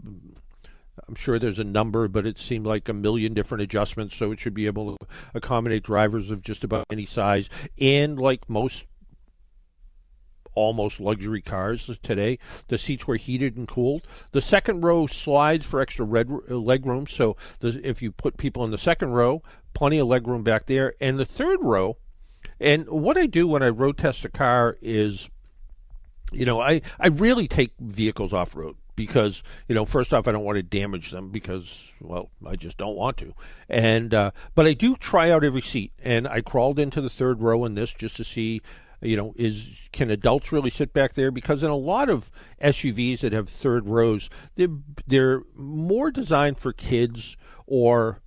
I'm 1.08 1.14
sure 1.14 1.38
there's 1.38 1.58
a 1.58 1.64
number, 1.64 2.08
but 2.08 2.26
it 2.26 2.38
seemed 2.38 2.66
like 2.66 2.88
a 2.88 2.94
million 2.94 3.34
different 3.34 3.62
adjustments, 3.62 4.16
so 4.16 4.32
it 4.32 4.40
should 4.40 4.54
be 4.54 4.66
able 4.66 4.96
to 4.96 5.06
accommodate 5.34 5.82
drivers 5.82 6.30
of 6.30 6.42
just 6.42 6.64
about 6.64 6.86
any 6.90 7.06
size. 7.06 7.48
And 7.78 8.18
like 8.18 8.48
most 8.48 8.84
almost 10.54 11.00
luxury 11.00 11.42
cars 11.42 11.90
today. 12.02 12.38
The 12.68 12.78
seats 12.78 13.06
were 13.06 13.16
heated 13.16 13.56
and 13.56 13.66
cooled. 13.66 14.06
The 14.32 14.40
second 14.40 14.82
row 14.82 15.06
slides 15.06 15.66
for 15.66 15.80
extra 15.80 16.04
red, 16.04 16.30
uh, 16.30 16.56
leg 16.56 16.86
room. 16.86 17.06
So 17.06 17.36
if 17.60 18.02
you 18.02 18.12
put 18.12 18.36
people 18.36 18.64
in 18.64 18.70
the 18.70 18.78
second 18.78 19.12
row, 19.12 19.42
plenty 19.74 19.98
of 19.98 20.08
leg 20.08 20.26
room 20.26 20.42
back 20.42 20.66
there. 20.66 20.94
And 21.00 21.18
the 21.18 21.24
third 21.24 21.60
row, 21.62 21.96
and 22.60 22.88
what 22.88 23.16
I 23.16 23.26
do 23.26 23.46
when 23.46 23.62
I 23.62 23.68
road 23.68 23.98
test 23.98 24.24
a 24.24 24.28
car 24.28 24.76
is, 24.82 25.28
you 26.32 26.44
know, 26.44 26.60
I, 26.60 26.82
I 26.98 27.08
really 27.08 27.48
take 27.48 27.72
vehicles 27.78 28.32
off 28.32 28.56
road 28.56 28.76
because 29.06 29.42
you 29.68 29.74
know 29.74 29.84
first 29.84 30.14
off 30.14 30.28
I 30.28 30.32
don't 30.32 30.44
want 30.44 30.56
to 30.56 30.62
damage 30.62 31.10
them 31.10 31.30
because 31.30 31.80
well 32.00 32.30
I 32.46 32.56
just 32.56 32.76
don't 32.76 32.96
want 32.96 33.16
to. 33.18 33.34
And 33.68 34.14
uh, 34.14 34.30
but 34.54 34.66
I 34.66 34.74
do 34.74 34.96
try 34.96 35.30
out 35.30 35.44
every 35.44 35.62
seat. 35.62 35.92
And 36.02 36.26
I 36.26 36.40
crawled 36.40 36.78
into 36.78 37.00
the 37.00 37.10
third 37.10 37.42
row 37.42 37.64
in 37.64 37.74
this 37.74 37.92
just 37.92 38.16
to 38.16 38.24
see 38.24 38.62
you 39.00 39.16
know 39.16 39.34
is 39.36 39.68
can 39.92 40.10
adults 40.10 40.52
really 40.52 40.70
sit 40.70 40.92
back 40.92 41.14
there? 41.14 41.30
Because 41.30 41.62
in 41.62 41.70
a 41.70 41.76
lot 41.76 42.08
of 42.08 42.30
SUVs 42.62 43.20
that 43.20 43.32
have 43.32 43.48
third 43.48 43.88
rows 43.88 44.30
they're 44.56 44.68
they're 45.06 45.42
more 45.54 46.10
designed 46.10 46.58
for 46.58 46.72
kids 46.72 47.36
or 47.66 48.22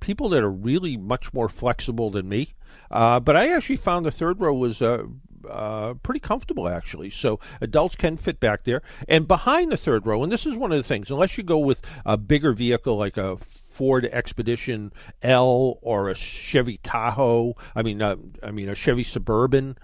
people 0.00 0.28
that 0.28 0.42
are 0.42 0.50
really 0.50 0.96
much 0.96 1.32
more 1.32 1.48
flexible 1.48 2.10
than 2.10 2.28
me. 2.28 2.54
Uh, 2.90 3.18
but 3.18 3.36
I 3.36 3.48
actually 3.48 3.76
found 3.76 4.06
the 4.06 4.12
third 4.12 4.40
row 4.40 4.54
was 4.54 4.80
uh, 4.80 5.04
uh, 5.50 5.94
pretty 5.94 6.20
comfortable 6.20 6.68
actually. 6.68 7.10
So 7.10 7.40
adults 7.60 7.96
can 7.96 8.16
fit 8.16 8.40
back 8.40 8.64
there. 8.64 8.82
And 9.08 9.26
behind 9.28 9.72
the 9.72 9.76
third 9.76 10.06
row, 10.06 10.22
and 10.22 10.32
this 10.32 10.46
is 10.46 10.56
one 10.56 10.72
of 10.72 10.78
the 10.78 10.84
things, 10.84 11.10
unless 11.10 11.36
you 11.36 11.44
go 11.44 11.58
with 11.58 11.82
a 12.04 12.16
bigger 12.16 12.52
vehicle 12.52 12.96
like 12.96 13.16
a 13.16 13.36
Ford 13.36 14.06
Expedition 14.06 14.92
L 15.22 15.78
or 15.82 16.08
a 16.08 16.14
Chevy 16.14 16.78
Tahoe, 16.82 17.54
I 17.74 17.82
mean, 17.82 18.00
uh, 18.00 18.16
I 18.42 18.50
mean 18.50 18.68
a 18.68 18.74
Chevy 18.74 19.04
Suburban. 19.04 19.76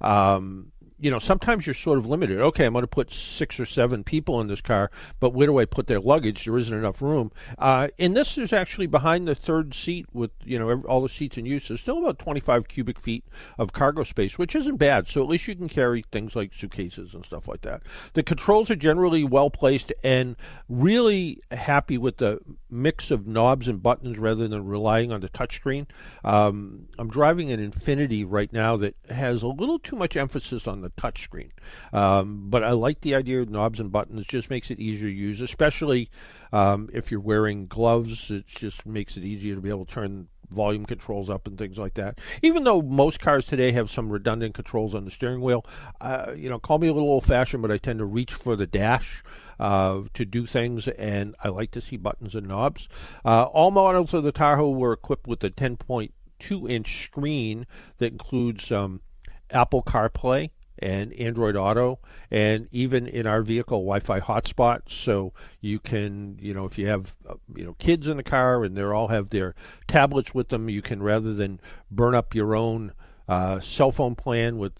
Um, 0.00 0.69
you 1.00 1.10
know, 1.10 1.18
sometimes 1.18 1.66
you're 1.66 1.74
sort 1.74 1.98
of 1.98 2.06
limited. 2.06 2.38
Okay, 2.40 2.66
I'm 2.66 2.74
going 2.74 2.82
to 2.82 2.86
put 2.86 3.12
six 3.12 3.58
or 3.58 3.66
seven 3.66 4.04
people 4.04 4.40
in 4.40 4.48
this 4.48 4.60
car, 4.60 4.90
but 5.18 5.32
where 5.32 5.46
do 5.46 5.58
I 5.58 5.64
put 5.64 5.86
their 5.86 6.00
luggage? 6.00 6.44
There 6.44 6.58
isn't 6.58 6.76
enough 6.76 7.00
room. 7.00 7.32
Uh, 7.58 7.88
in 7.98 8.14
this, 8.14 8.38
is 8.38 8.52
actually 8.52 8.86
behind 8.86 9.26
the 9.26 9.34
third 9.34 9.74
seat 9.74 10.06
with 10.12 10.30
you 10.44 10.58
know 10.58 10.82
all 10.82 11.02
the 11.02 11.08
seats 11.08 11.36
in 11.36 11.46
use. 11.46 11.68
There's 11.68 11.80
still 11.80 11.98
about 11.98 12.18
25 12.18 12.68
cubic 12.68 13.00
feet 13.00 13.24
of 13.58 13.72
cargo 13.72 14.04
space, 14.04 14.38
which 14.38 14.54
isn't 14.54 14.76
bad. 14.76 15.08
So 15.08 15.22
at 15.22 15.28
least 15.28 15.48
you 15.48 15.56
can 15.56 15.68
carry 15.68 16.04
things 16.12 16.36
like 16.36 16.54
suitcases 16.54 17.14
and 17.14 17.24
stuff 17.24 17.48
like 17.48 17.62
that. 17.62 17.82
The 18.12 18.22
controls 18.22 18.70
are 18.70 18.76
generally 18.76 19.24
well 19.24 19.50
placed 19.50 19.92
and 20.04 20.36
really 20.68 21.40
happy 21.50 21.98
with 21.98 22.18
the 22.18 22.40
mix 22.70 23.10
of 23.10 23.26
knobs 23.26 23.68
and 23.68 23.82
buttons 23.82 24.18
rather 24.18 24.46
than 24.46 24.66
relying 24.66 25.12
on 25.12 25.20
the 25.20 25.28
touchscreen. 25.28 25.86
Um, 26.24 26.88
I'm 26.98 27.08
driving 27.08 27.50
an 27.50 27.70
Infiniti 27.70 28.24
right 28.26 28.52
now 28.52 28.76
that 28.76 28.94
has 29.08 29.42
a 29.42 29.48
little 29.48 29.78
too 29.78 29.96
much 29.96 30.16
emphasis 30.16 30.66
on 30.66 30.82
the 30.82 30.89
touchscreen, 30.96 31.50
um, 31.92 32.50
but 32.50 32.64
I 32.64 32.72
like 32.72 33.00
the 33.00 33.14
idea 33.14 33.40
of 33.40 33.50
knobs 33.50 33.80
and 33.80 33.92
buttons. 33.92 34.22
It 34.22 34.28
just 34.28 34.50
makes 34.50 34.70
it 34.70 34.78
easier 34.78 35.08
to 35.08 35.14
use, 35.14 35.40
especially 35.40 36.10
um, 36.52 36.88
if 36.92 37.10
you're 37.10 37.20
wearing 37.20 37.66
gloves. 37.66 38.30
It 38.30 38.46
just 38.46 38.86
makes 38.86 39.16
it 39.16 39.24
easier 39.24 39.54
to 39.54 39.60
be 39.60 39.70
able 39.70 39.86
to 39.86 39.92
turn 39.92 40.28
volume 40.50 40.84
controls 40.84 41.30
up 41.30 41.46
and 41.46 41.56
things 41.56 41.78
like 41.78 41.94
that. 41.94 42.18
Even 42.42 42.64
though 42.64 42.82
most 42.82 43.20
cars 43.20 43.46
today 43.46 43.72
have 43.72 43.90
some 43.90 44.10
redundant 44.10 44.54
controls 44.54 44.94
on 44.94 45.04
the 45.04 45.10
steering 45.10 45.40
wheel, 45.40 45.64
uh, 46.00 46.32
you 46.36 46.48
know, 46.48 46.58
call 46.58 46.78
me 46.78 46.88
a 46.88 46.92
little 46.92 47.08
old 47.08 47.24
fashioned, 47.24 47.62
but 47.62 47.70
I 47.70 47.78
tend 47.78 47.98
to 48.00 48.04
reach 48.04 48.32
for 48.34 48.56
the 48.56 48.66
dash. 48.66 49.22
Uh, 49.58 50.04
to 50.14 50.24
do 50.24 50.46
things, 50.46 50.88
and 50.88 51.36
I 51.44 51.48
like 51.48 51.70
to 51.72 51.82
see 51.82 51.98
buttons 51.98 52.34
and 52.34 52.48
knobs. 52.48 52.88
Uh, 53.26 53.42
all 53.42 53.70
models 53.70 54.14
of 54.14 54.24
the 54.24 54.32
Tahoe 54.32 54.70
were 54.70 54.94
equipped 54.94 55.26
with 55.26 55.44
a 55.44 55.50
10.2 55.50 56.70
inch 56.70 57.04
screen 57.04 57.66
that 57.98 58.10
includes 58.10 58.72
um, 58.72 59.02
Apple 59.50 59.82
CarPlay 59.82 60.48
and 60.80 61.12
Android 61.14 61.56
Auto, 61.56 61.98
and 62.30 62.68
even 62.72 63.06
in 63.06 63.26
our 63.26 63.42
vehicle, 63.42 63.78
Wi-Fi 63.78 64.20
hotspot. 64.20 64.82
So 64.88 65.32
you 65.60 65.78
can, 65.78 66.38
you 66.40 66.54
know, 66.54 66.64
if 66.64 66.78
you 66.78 66.86
have, 66.86 67.16
uh, 67.28 67.34
you 67.54 67.64
know, 67.64 67.74
kids 67.74 68.06
in 68.06 68.16
the 68.16 68.22
car 68.22 68.64
and 68.64 68.76
they 68.76 68.82
all 68.82 69.08
have 69.08 69.30
their 69.30 69.54
tablets 69.86 70.34
with 70.34 70.48
them, 70.48 70.68
you 70.68 70.82
can 70.82 71.02
rather 71.02 71.34
than 71.34 71.60
burn 71.90 72.14
up 72.14 72.34
your 72.34 72.54
own 72.54 72.92
uh, 73.28 73.60
cell 73.60 73.92
phone 73.92 74.14
plan 74.14 74.58
with 74.58 74.72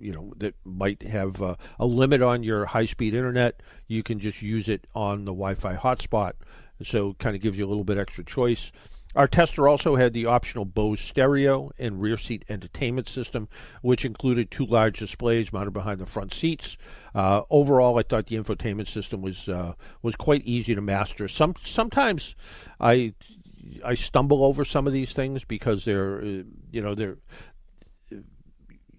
you 0.00 0.12
know 0.12 0.32
that 0.36 0.54
might 0.64 1.02
have 1.02 1.42
uh, 1.42 1.56
a 1.78 1.86
limit 1.86 2.22
on 2.22 2.42
your 2.42 2.66
high-speed 2.66 3.14
internet, 3.14 3.62
you 3.86 4.02
can 4.02 4.18
just 4.18 4.42
use 4.42 4.68
it 4.68 4.86
on 4.94 5.24
the 5.24 5.32
Wi-Fi 5.32 5.74
hotspot. 5.74 6.34
So 6.82 7.10
it 7.10 7.18
kind 7.18 7.34
of 7.34 7.42
gives 7.42 7.58
you 7.58 7.66
a 7.66 7.68
little 7.68 7.84
bit 7.84 7.98
extra 7.98 8.24
choice. 8.24 8.70
Our 9.14 9.26
tester 9.26 9.66
also 9.66 9.96
had 9.96 10.12
the 10.12 10.26
optional 10.26 10.64
Bose 10.64 11.00
stereo 11.00 11.70
and 11.78 12.00
rear 12.00 12.16
seat 12.16 12.44
entertainment 12.48 13.08
system, 13.08 13.48
which 13.82 14.04
included 14.04 14.50
two 14.50 14.66
large 14.66 14.98
displays 14.98 15.52
mounted 15.52 15.72
behind 15.72 15.98
the 15.98 16.06
front 16.06 16.34
seats. 16.34 16.76
Uh, 17.14 17.42
overall, 17.50 17.98
I 17.98 18.02
thought 18.02 18.26
the 18.26 18.36
infotainment 18.36 18.86
system 18.86 19.22
was 19.22 19.48
uh, 19.48 19.74
was 20.02 20.14
quite 20.14 20.42
easy 20.44 20.74
to 20.74 20.80
master. 20.80 21.26
Some 21.26 21.54
sometimes 21.64 22.36
I 22.80 23.14
I 23.84 23.94
stumble 23.94 24.44
over 24.44 24.64
some 24.64 24.86
of 24.86 24.92
these 24.92 25.12
things 25.12 25.44
because 25.44 25.84
they're 25.84 26.20
uh, 26.20 26.42
you 26.70 26.82
know 26.82 26.94
they're 26.94 27.18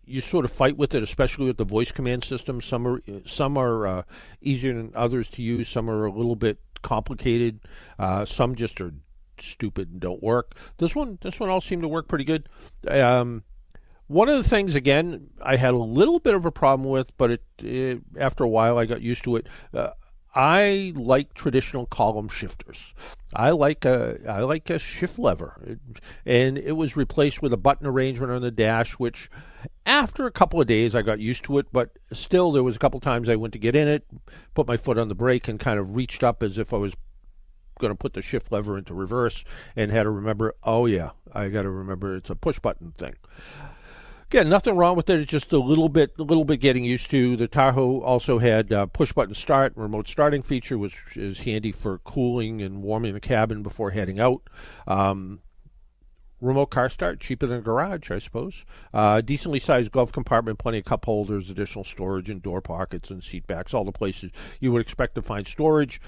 you 0.06 0.22
sort 0.22 0.44
of 0.44 0.52
fight 0.52 0.76
with 0.76 0.96
it, 0.96 1.04
especially 1.04 1.46
with 1.46 1.58
the 1.58 1.64
voice 1.64 1.92
command 1.92 2.24
system. 2.24 2.62
Some 2.62 2.88
are 2.88 3.02
some 3.28 3.58
are 3.58 3.86
uh, 3.86 4.04
easier 4.42 4.74
than 4.74 4.92
others 4.96 5.30
to 5.30 5.44
use. 5.44 5.70
Some 5.70 5.88
are 5.90 6.06
a 6.06 6.12
little 6.12 6.36
bit 6.36 6.58
complicated. 6.82 7.60
Uh, 8.00 8.26
some 8.26 8.56
just 8.56 8.82
are 8.82 8.92
stupid 9.42 9.92
and 9.92 10.00
don't 10.00 10.24
work. 10.24 10.56
This 10.78 10.96
one, 10.96 11.18
this 11.22 11.40
one 11.40 11.50
all 11.50 11.62
seemed 11.62 11.82
to 11.84 11.88
work 11.88 12.08
pretty 12.08 12.26
good. 12.26 12.50
Um, 12.88 13.44
one 14.08 14.28
of 14.28 14.38
the 14.38 14.50
things, 14.50 14.74
again, 14.74 15.30
I 15.42 15.56
had 15.56 15.74
a 15.74 15.78
little 15.78 16.20
bit 16.20 16.34
of 16.34 16.46
a 16.46 16.52
problem 16.52 16.90
with, 16.90 17.16
but 17.18 17.32
it, 17.32 17.44
it 17.60 18.02
after 18.20 18.44
a 18.44 18.50
while 18.50 18.78
I 18.78 18.86
got 18.86 19.02
used 19.02 19.24
to 19.26 19.36
it. 19.36 19.48
Uh, 19.74 19.92
I 20.34 20.94
like 20.96 21.34
traditional 21.34 21.86
column 21.86 22.30
shifters. 22.30 22.94
I 23.34 23.52
like 23.52 23.86
a 23.86 24.20
I 24.28 24.42
like 24.42 24.70
a 24.70 24.80
shift 24.80 25.20
lever, 25.20 25.78
and 26.26 26.58
it 26.58 26.74
was 26.74 26.96
replaced 26.96 27.42
with 27.42 27.54
a 27.54 27.58
button 27.58 27.88
arrangement 27.88 28.32
on 28.32 28.42
the 28.42 28.52
dash, 28.52 28.94
which 28.94 29.30
after 29.86 30.26
a 30.26 30.32
couple 30.32 30.62
of 30.62 30.68
days 30.68 30.96
I 30.96 31.02
got 31.02 31.20
used 31.20 31.44
to 31.46 31.58
it. 31.58 31.68
But 31.72 31.98
still, 32.12 32.52
there 32.52 32.64
was 32.64 32.76
a 32.76 32.80
couple 32.80 33.00
times 33.00 33.28
I 33.28 33.36
went 33.36 33.54
to 33.54 33.60
get 33.60 33.76
in 33.76 33.88
it, 33.88 34.06
put 34.54 34.68
my 34.68 34.78
foot 34.78 34.98
on 34.98 35.08
the 35.08 35.16
brake, 35.16 35.48
and 35.48 35.60
kind 35.60 35.80
of 35.80 35.96
reached 35.96 36.24
up 36.24 36.42
as 36.44 36.58
if 36.58 36.74
I 36.74 36.78
was 36.78 36.94
going 37.80 37.92
to 37.92 37.98
put 37.98 38.14
the 38.14 38.22
shift 38.22 38.52
lever 38.52 38.78
into 38.78 38.94
reverse, 38.94 39.44
and 39.76 39.92
had 39.92 40.04
to 40.04 40.12
remember, 40.12 40.54
oh 40.64 40.86
yeah, 40.86 41.12
I 41.34 41.50
got 41.50 41.64
to 41.64 41.70
remember 41.70 42.16
it's 42.16 42.30
a 42.30 42.36
push 42.36 42.60
button 42.60 42.94
thing. 42.98 43.16
Again, 44.28 44.48
nothing 44.48 44.76
wrong 44.76 44.96
with 44.96 45.10
it. 45.10 45.20
It's 45.20 45.32
just 45.32 45.52
a 45.54 45.58
little 45.58 45.90
bit, 45.90 46.14
a 46.20 46.22
little 46.22 46.46
bit 46.46 46.58
getting 46.58 46.84
used 46.84 47.10
to. 47.10 47.36
The 47.36 47.48
Tahoe 47.48 48.02
also 48.02 48.38
had 48.38 48.72
uh, 48.72 48.86
push 48.86 49.12
button 49.12 49.34
start, 49.34 49.74
remote 49.76 50.08
starting 50.08 50.44
feature, 50.44 50.78
which 50.78 50.96
is 51.16 51.40
handy 51.40 51.72
for 51.72 51.98
cooling 51.98 52.62
and 52.62 52.84
warming 52.84 53.16
the 53.16 53.20
cabin 53.20 53.64
before 53.64 53.90
heading 53.90 54.20
out. 54.20 54.44
Um, 54.88 55.40
remote 56.42 56.68
car 56.68 56.90
start, 56.90 57.20
cheaper 57.20 57.48
than 57.48 57.58
a 57.58 57.62
garage, 57.62 58.12
I 58.12 58.20
suppose. 58.20 58.64
Uh, 58.94 59.22
decently 59.22 59.60
sized 59.60 59.92
glove 59.92 60.12
compartment, 60.12 60.60
plenty 60.60 60.80
of 60.80 60.86
cup 60.86 61.06
holders, 61.06 61.50
additional 61.50 61.84
storage 61.84 62.30
and 62.30 62.42
door 62.42 62.62
pockets 62.62 63.10
and 63.10 63.24
seat 63.24 63.46
backs, 63.48 63.74
all 63.74 63.84
the 63.84 63.92
places 63.92 64.32
you 64.60 64.72
would 64.72 64.82
expect 64.82 65.16
to 65.16 65.22
find 65.22 65.48
storage. 65.48 66.02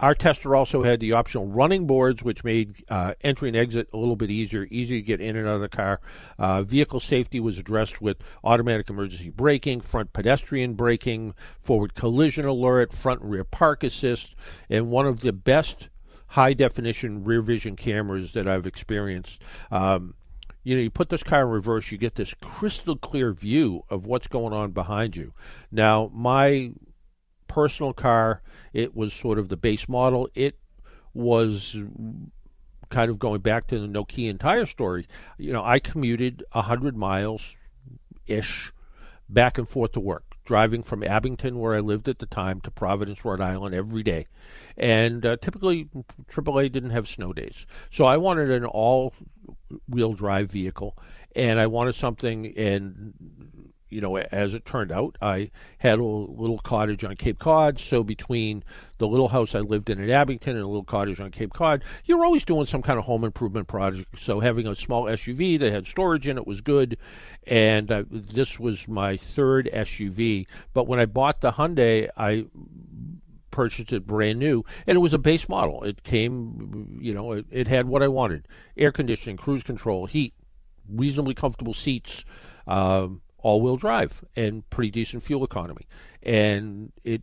Our 0.00 0.14
tester 0.14 0.56
also 0.56 0.82
had 0.82 1.00
the 1.00 1.12
optional 1.12 1.46
running 1.46 1.86
boards, 1.86 2.22
which 2.22 2.44
made 2.44 2.84
uh, 2.88 3.14
entry 3.22 3.48
and 3.48 3.56
exit 3.56 3.88
a 3.92 3.96
little 3.96 4.16
bit 4.16 4.30
easier, 4.30 4.66
easy 4.70 5.00
to 5.00 5.06
get 5.06 5.20
in 5.20 5.36
and 5.36 5.46
out 5.46 5.56
of 5.56 5.60
the 5.60 5.68
car. 5.68 6.00
Uh, 6.38 6.62
vehicle 6.62 7.00
safety 7.00 7.40
was 7.40 7.58
addressed 7.58 8.00
with 8.00 8.16
automatic 8.42 8.88
emergency 8.88 9.30
braking, 9.30 9.80
front 9.80 10.12
pedestrian 10.12 10.74
braking, 10.74 11.34
forward 11.60 11.94
collision 11.94 12.46
alert, 12.46 12.92
front 12.92 13.20
and 13.20 13.30
rear 13.30 13.44
park 13.44 13.84
assist, 13.84 14.34
and 14.70 14.90
one 14.90 15.06
of 15.06 15.20
the 15.20 15.32
best 15.32 15.88
high 16.28 16.52
definition 16.52 17.24
rear 17.24 17.42
vision 17.42 17.76
cameras 17.76 18.32
that 18.32 18.48
I've 18.48 18.66
experienced. 18.66 19.42
Um, 19.70 20.14
you 20.62 20.74
know, 20.74 20.82
you 20.82 20.90
put 20.90 21.10
this 21.10 21.22
car 21.22 21.42
in 21.42 21.48
reverse, 21.48 21.92
you 21.92 21.98
get 21.98 22.16
this 22.16 22.34
crystal 22.34 22.96
clear 22.96 23.32
view 23.32 23.84
of 23.88 24.04
what's 24.04 24.26
going 24.26 24.52
on 24.52 24.72
behind 24.72 25.14
you. 25.14 25.32
Now, 25.70 26.10
my 26.12 26.72
personal 27.46 27.92
car, 27.92 28.42
it 28.72 28.94
was 28.94 29.12
sort 29.14 29.38
of 29.38 29.48
the 29.48 29.56
base 29.56 29.88
model. 29.88 30.28
It 30.34 30.58
was 31.14 31.76
kind 32.90 33.10
of 33.10 33.18
going 33.18 33.40
back 33.40 33.66
to 33.68 33.78
the 33.78 33.86
Nokian 33.86 34.38
tire 34.38 34.66
story. 34.66 35.06
You 35.38 35.52
know, 35.52 35.64
I 35.64 35.78
commuted 35.78 36.44
100 36.52 36.96
miles 36.96 37.54
ish 38.26 38.72
back 39.28 39.58
and 39.58 39.68
forth 39.68 39.92
to 39.92 40.00
work, 40.00 40.25
driving 40.46 40.82
from 40.82 41.02
Abington, 41.02 41.58
where 41.58 41.74
I 41.74 41.80
lived 41.80 42.08
at 42.08 42.18
the 42.18 42.26
time, 42.26 42.60
to 42.62 42.70
Providence, 42.70 43.24
Rhode 43.24 43.40
Island 43.42 43.74
every 43.74 44.02
day 44.02 44.26
and 44.76 45.24
uh, 45.24 45.36
typically 45.36 45.88
AAA 46.30 46.70
didn't 46.70 46.90
have 46.90 47.08
snow 47.08 47.32
days. 47.32 47.66
So 47.90 48.04
I 48.04 48.16
wanted 48.16 48.50
an 48.50 48.64
all-wheel 48.64 50.12
drive 50.12 50.50
vehicle, 50.50 50.96
and 51.34 51.58
I 51.58 51.66
wanted 51.66 51.94
something. 51.94 52.52
And 52.56 53.65
you 53.96 54.02
know, 54.02 54.18
as 54.18 54.52
it 54.52 54.66
turned 54.66 54.92
out, 54.92 55.16
I 55.22 55.50
had 55.78 55.98
a 55.98 56.04
little 56.04 56.58
cottage 56.58 57.02
on 57.02 57.16
Cape 57.16 57.38
Cod. 57.38 57.80
So 57.80 58.04
between 58.04 58.62
the 58.98 59.08
little 59.08 59.28
house 59.28 59.54
I 59.54 59.60
lived 59.60 59.88
in 59.88 60.04
at 60.04 60.10
Abington 60.10 60.54
and 60.54 60.62
a 60.62 60.66
little 60.66 60.84
cottage 60.84 61.18
on 61.18 61.30
Cape 61.30 61.54
Cod, 61.54 61.82
you're 62.04 62.22
always 62.22 62.44
doing 62.44 62.66
some 62.66 62.82
kind 62.82 62.98
of 62.98 63.06
home 63.06 63.24
improvement 63.24 63.68
project. 63.68 64.20
So 64.20 64.40
having 64.40 64.66
a 64.66 64.76
small 64.76 65.04
SUV 65.04 65.58
that 65.60 65.72
had 65.72 65.86
storage 65.86 66.28
in 66.28 66.36
it 66.36 66.46
was 66.46 66.60
good, 66.60 66.98
and 67.46 67.90
uh, 67.90 68.04
this 68.10 68.60
was 68.60 68.86
my 68.86 69.16
third 69.16 69.70
SUV. 69.72 70.46
But 70.74 70.86
when 70.86 71.00
I 71.00 71.06
bought 71.06 71.40
the 71.40 71.52
Hyundai, 71.52 72.10
I 72.18 72.44
purchased 73.50 73.94
it 73.94 74.06
brand 74.06 74.38
new, 74.38 74.62
and 74.86 74.96
it 74.96 75.00
was 75.00 75.14
a 75.14 75.18
base 75.18 75.48
model. 75.48 75.82
It 75.84 76.02
came, 76.02 76.98
you 77.00 77.14
know, 77.14 77.32
it, 77.32 77.46
it 77.50 77.66
had 77.66 77.88
what 77.88 78.02
I 78.02 78.08
wanted: 78.08 78.46
air 78.76 78.92
conditioning, 78.92 79.38
cruise 79.38 79.62
control, 79.62 80.04
heat, 80.04 80.34
reasonably 80.86 81.32
comfortable 81.32 81.72
seats, 81.72 82.26
um, 82.66 83.22
all-wheel 83.46 83.76
drive, 83.76 84.24
and 84.34 84.68
pretty 84.70 84.90
decent 84.90 85.22
fuel 85.22 85.44
economy. 85.44 85.86
And 86.20 86.92
it 87.04 87.22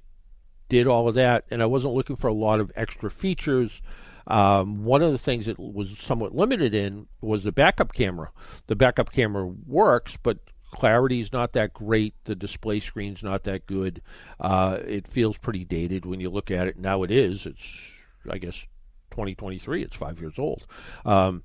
did 0.69 0.87
all 0.87 1.09
of 1.09 1.15
that, 1.15 1.43
and 1.51 1.61
I 1.61 1.65
wasn't 1.65 1.95
looking 1.95 2.15
for 2.15 2.29
a 2.29 2.33
lot 2.33 2.61
of 2.61 2.71
extra 2.77 3.11
features. 3.11 3.81
Um, 4.25 4.85
one 4.85 5.01
of 5.01 5.11
the 5.11 5.17
things 5.17 5.47
that 5.47 5.59
was 5.59 5.97
somewhat 5.99 6.33
limited 6.33 6.73
in 6.73 7.07
was 7.19 7.43
the 7.43 7.51
backup 7.51 7.91
camera. 7.91 8.31
The 8.67 8.75
backup 8.77 9.11
camera 9.11 9.45
works, 9.45 10.17
but 10.23 10.37
clarity 10.71 11.19
is 11.19 11.33
not 11.33 11.51
that 11.53 11.73
great. 11.73 12.13
The 12.23 12.35
display 12.35 12.79
screen's 12.79 13.21
not 13.21 13.43
that 13.43 13.65
good. 13.65 14.01
Uh, 14.39 14.77
it 14.87 15.09
feels 15.09 15.37
pretty 15.37 15.65
dated 15.65 16.05
when 16.05 16.21
you 16.21 16.29
look 16.29 16.49
at 16.49 16.69
it. 16.69 16.79
Now 16.79 17.03
it 17.03 17.11
is. 17.11 17.45
It's, 17.45 17.67
I 18.29 18.37
guess, 18.37 18.65
2023. 19.11 19.83
It's 19.83 19.97
five 19.97 20.21
years 20.21 20.39
old. 20.39 20.65
Um, 21.05 21.43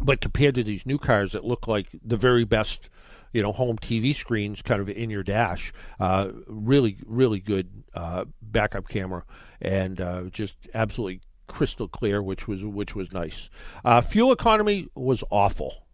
but 0.00 0.22
compared 0.22 0.54
to 0.54 0.64
these 0.64 0.86
new 0.86 0.96
cars 0.96 1.32
that 1.32 1.44
look 1.44 1.68
like 1.68 1.88
the 2.02 2.16
very 2.16 2.44
best, 2.44 2.88
you 3.32 3.42
know, 3.42 3.52
home 3.52 3.78
TV 3.78 4.14
screens 4.14 4.62
kind 4.62 4.80
of 4.80 4.88
in 4.88 5.10
your 5.10 5.22
dash, 5.22 5.72
uh, 5.98 6.28
really, 6.46 6.96
really 7.06 7.40
good 7.40 7.84
uh, 7.94 8.24
backup 8.42 8.88
camera 8.88 9.24
and 9.60 10.00
uh, 10.00 10.22
just 10.24 10.56
absolutely 10.74 11.20
crystal 11.46 11.88
clear, 11.88 12.22
which 12.22 12.46
was 12.48 12.64
which 12.64 12.94
was 12.94 13.12
nice. 13.12 13.50
Uh, 13.84 14.00
fuel 14.00 14.32
economy 14.32 14.88
was 14.94 15.22
awful. 15.30 15.86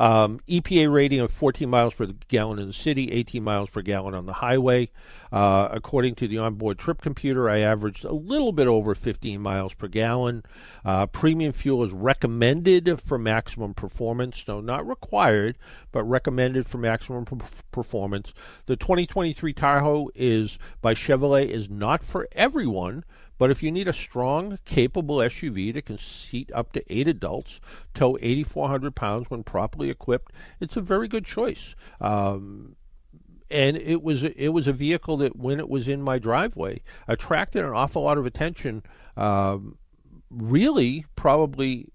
Um, 0.00 0.40
EPA 0.48 0.90
rating 0.90 1.20
of 1.20 1.30
14 1.30 1.68
miles 1.68 1.92
per 1.92 2.06
gallon 2.28 2.58
in 2.58 2.68
the 2.68 2.72
city, 2.72 3.12
18 3.12 3.44
miles 3.44 3.68
per 3.68 3.82
gallon 3.82 4.14
on 4.14 4.24
the 4.24 4.32
highway. 4.32 4.88
Uh, 5.30 5.68
according 5.70 6.14
to 6.14 6.26
the 6.26 6.38
onboard 6.38 6.78
trip 6.78 7.02
computer, 7.02 7.50
I 7.50 7.58
averaged 7.58 8.06
a 8.06 8.14
little 8.14 8.52
bit 8.52 8.66
over 8.66 8.94
15 8.94 9.38
miles 9.42 9.74
per 9.74 9.88
gallon. 9.88 10.42
Uh, 10.86 11.04
premium 11.04 11.52
fuel 11.52 11.84
is 11.84 11.92
recommended 11.92 12.98
for 13.02 13.18
maximum 13.18 13.74
performance, 13.74 14.42
no, 14.48 14.62
not 14.62 14.88
required, 14.88 15.58
but 15.92 16.04
recommended 16.04 16.66
for 16.66 16.78
maximum 16.78 17.26
p- 17.26 17.36
performance. 17.70 18.32
The 18.64 18.76
2023 18.76 19.52
Tahoe 19.52 20.08
is 20.14 20.58
by 20.80 20.94
Chevrolet 20.94 21.46
is 21.46 21.68
not 21.68 22.02
for 22.02 22.26
everyone. 22.32 23.04
But 23.40 23.50
if 23.50 23.62
you 23.62 23.72
need 23.72 23.88
a 23.88 23.94
strong, 23.94 24.58
capable 24.66 25.16
SUV 25.16 25.72
that 25.72 25.86
can 25.86 25.96
seat 25.96 26.50
up 26.52 26.74
to 26.74 26.84
eight 26.92 27.08
adults, 27.08 27.58
tow 27.94 28.18
8,400 28.20 28.94
pounds 28.94 29.30
when 29.30 29.44
properly 29.44 29.88
equipped, 29.88 30.30
it's 30.60 30.76
a 30.76 30.82
very 30.82 31.08
good 31.08 31.24
choice. 31.24 31.74
Um, 32.02 32.76
and 33.50 33.78
it 33.78 34.02
was 34.02 34.24
it 34.24 34.48
was 34.48 34.66
a 34.66 34.74
vehicle 34.74 35.16
that, 35.16 35.36
when 35.36 35.58
it 35.58 35.70
was 35.70 35.88
in 35.88 36.02
my 36.02 36.18
driveway, 36.18 36.82
attracted 37.08 37.64
an 37.64 37.70
awful 37.70 38.02
lot 38.02 38.18
of 38.18 38.26
attention. 38.26 38.82
Um, 39.16 39.78
really, 40.28 41.06
probably 41.16 41.88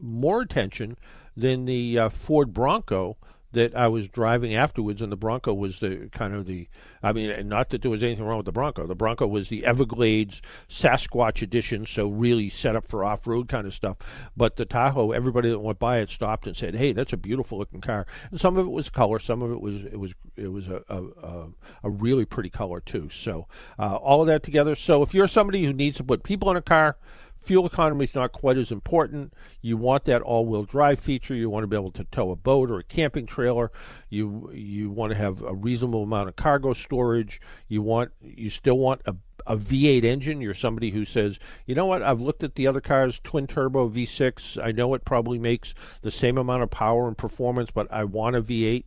more 0.00 0.40
attention 0.40 0.96
than 1.36 1.66
the 1.66 1.98
uh, 1.98 2.08
Ford 2.08 2.54
Bronco 2.54 3.18
that 3.52 3.74
I 3.74 3.88
was 3.88 4.08
driving 4.08 4.54
afterwards, 4.54 5.00
and 5.00 5.10
the 5.10 5.16
Bronco 5.16 5.54
was 5.54 5.80
the 5.80 6.08
kind 6.12 6.34
of 6.34 6.46
the. 6.46 6.68
I 7.02 7.12
mean, 7.12 7.48
not 7.48 7.70
that 7.70 7.82
there 7.82 7.90
was 7.90 8.02
anything 8.02 8.24
wrong 8.24 8.38
with 8.38 8.46
the 8.46 8.52
Bronco. 8.52 8.86
The 8.86 8.94
Bronco 8.94 9.26
was 9.26 9.48
the 9.48 9.64
Everglades 9.64 10.42
Sasquatch 10.68 11.42
edition, 11.42 11.86
so 11.86 12.08
really 12.08 12.48
set 12.48 12.76
up 12.76 12.84
for 12.84 13.04
off-road 13.04 13.48
kind 13.48 13.66
of 13.66 13.72
stuff. 13.72 13.96
But 14.36 14.56
the 14.56 14.64
Tahoe, 14.64 15.12
everybody 15.12 15.48
that 15.48 15.60
went 15.60 15.78
by 15.78 15.98
it 15.98 16.10
stopped 16.10 16.46
and 16.46 16.56
said, 16.56 16.74
"Hey, 16.74 16.92
that's 16.92 17.12
a 17.12 17.16
beautiful 17.16 17.58
looking 17.58 17.80
car." 17.80 18.06
And 18.30 18.40
some 18.40 18.56
of 18.56 18.66
it 18.66 18.70
was 18.70 18.90
color, 18.90 19.18
some 19.18 19.42
of 19.42 19.50
it 19.50 19.60
was 19.60 19.84
it 19.84 19.98
was 19.98 20.14
it 20.36 20.48
was 20.48 20.68
a 20.68 20.82
a, 20.88 21.46
a 21.84 21.90
really 21.90 22.24
pretty 22.24 22.50
color 22.50 22.80
too. 22.80 23.08
So 23.08 23.46
uh, 23.78 23.96
all 23.96 24.20
of 24.20 24.26
that 24.26 24.42
together. 24.42 24.74
So 24.74 25.02
if 25.02 25.14
you're 25.14 25.28
somebody 25.28 25.64
who 25.64 25.72
needs 25.72 25.96
to 25.98 26.04
put 26.04 26.22
people 26.22 26.50
in 26.50 26.56
a 26.56 26.62
car 26.62 26.96
Fuel 27.40 27.66
economy 27.66 28.04
is 28.04 28.14
not 28.14 28.32
quite 28.32 28.58
as 28.58 28.70
important. 28.70 29.32
You 29.60 29.76
want 29.76 30.04
that 30.04 30.22
all-wheel 30.22 30.64
drive 30.64 31.00
feature. 31.00 31.34
You 31.34 31.48
want 31.48 31.64
to 31.64 31.68
be 31.68 31.76
able 31.76 31.92
to 31.92 32.04
tow 32.04 32.30
a 32.30 32.36
boat 32.36 32.70
or 32.70 32.78
a 32.78 32.84
camping 32.84 33.26
trailer. 33.26 33.70
You 34.10 34.50
you 34.52 34.90
want 34.90 35.12
to 35.12 35.16
have 35.16 35.42
a 35.42 35.54
reasonable 35.54 36.02
amount 36.02 36.28
of 36.28 36.36
cargo 36.36 36.72
storage. 36.72 37.40
You 37.68 37.82
want 37.82 38.12
you 38.20 38.50
still 38.50 38.78
want 38.78 39.02
a 39.06 39.16
a 39.46 39.56
V8 39.56 40.04
engine. 40.04 40.40
You're 40.40 40.54
somebody 40.54 40.90
who 40.90 41.04
says, 41.04 41.38
you 41.66 41.74
know 41.74 41.86
what? 41.86 42.02
I've 42.02 42.20
looked 42.20 42.44
at 42.44 42.54
the 42.54 42.66
other 42.66 42.82
cars, 42.82 43.18
twin 43.24 43.46
turbo 43.46 43.88
V6. 43.88 44.62
I 44.62 44.72
know 44.72 44.92
it 44.94 45.04
probably 45.04 45.38
makes 45.38 45.74
the 46.02 46.10
same 46.10 46.36
amount 46.36 46.62
of 46.62 46.70
power 46.70 47.08
and 47.08 47.16
performance, 47.16 47.70
but 47.70 47.90
I 47.90 48.04
want 48.04 48.36
a 48.36 48.42
V8 48.42 48.84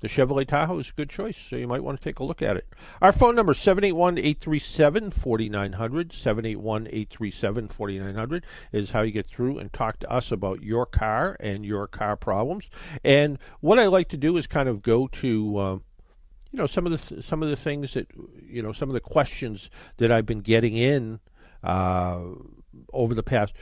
the 0.00 0.08
Chevrolet 0.08 0.46
Tahoe 0.46 0.78
is 0.78 0.90
a 0.90 0.92
good 0.92 1.08
choice, 1.08 1.38
so 1.38 1.56
you 1.56 1.66
might 1.66 1.82
want 1.82 1.98
to 1.98 2.04
take 2.04 2.18
a 2.18 2.24
look 2.24 2.42
at 2.42 2.54
it. 2.56 2.66
Our 3.00 3.12
phone 3.12 3.34
number 3.34 3.52
is 3.52 3.58
781-837-4900. 3.58 6.10
781-837-4900 6.10 8.42
is 8.72 8.90
how 8.90 9.00
you 9.00 9.10
get 9.10 9.26
through 9.26 9.58
and 9.58 9.72
talk 9.72 9.98
to 10.00 10.10
us 10.10 10.30
about 10.30 10.62
your 10.62 10.84
car 10.84 11.38
and 11.40 11.64
your 11.64 11.86
car 11.86 12.14
problems. 12.16 12.68
And 13.02 13.38
what 13.60 13.78
I 13.78 13.86
like 13.86 14.10
to 14.10 14.18
do 14.18 14.36
is 14.36 14.46
kind 14.46 14.68
of 14.68 14.82
go 14.82 15.06
to 15.08 15.56
uh, 15.56 15.78
you 16.52 16.58
know 16.58 16.66
some 16.66 16.84
of 16.86 16.92
the 16.92 16.98
th- 16.98 17.24
some 17.24 17.42
of 17.42 17.48
the 17.48 17.56
things 17.56 17.94
that 17.94 18.08
you 18.46 18.62
know 18.62 18.72
some 18.72 18.90
of 18.90 18.94
the 18.94 19.00
questions 19.00 19.70
that 19.96 20.10
I've 20.10 20.26
been 20.26 20.40
getting 20.40 20.76
in 20.76 21.20
uh, 21.62 22.20
over 22.92 23.14
the 23.14 23.22
past 23.22 23.52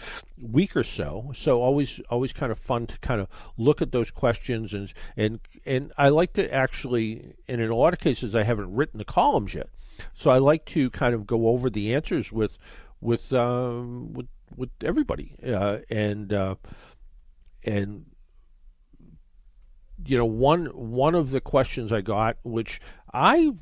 week 0.41 0.77
or 0.77 0.83
so. 0.83 1.33
So 1.35 1.61
always 1.61 2.01
always 2.11 2.33
kind 2.33 2.53
of 2.53 2.59
fun 2.59 2.87
to 2.89 2.99
kind 2.99 3.21
of 3.21 3.29
look 3.57 3.83
at 3.83 3.93
those 3.93 4.11
questions 4.11 4.73
and 4.73 4.93
and 5.17 5.41
and 5.65 5.93
I 5.97 6.09
like 6.09 6.33
to 6.35 6.53
actually 6.53 7.35
and 7.49 7.61
in 7.61 7.71
a 7.71 7.77
lot 7.77 7.93
of 7.93 7.99
cases 7.99 8.35
I 8.35 8.43
haven't 8.43 8.75
written 8.75 8.99
the 8.99 9.05
columns 9.05 9.55
yet. 9.55 9.69
So 10.15 10.31
I 10.31 10.39
like 10.39 10.65
to 10.67 10.91
kind 10.91 11.15
of 11.15 11.27
go 11.27 11.49
over 11.49 11.71
the 11.71 11.95
answers 11.95 12.33
with 12.33 12.59
with 13.01 13.33
um, 13.33 14.13
with 14.13 14.29
with 14.57 14.71
everybody 14.83 15.37
uh, 15.47 15.79
and 15.91 16.33
uh, 16.33 16.55
and 17.63 18.07
you 20.05 20.19
know 20.19 20.25
one 20.25 20.67
one 20.67 21.15
of 21.15 21.31
the 21.31 21.41
questions 21.41 21.93
I 21.93 22.01
got, 22.01 22.37
which 22.43 22.81
I 23.15 23.53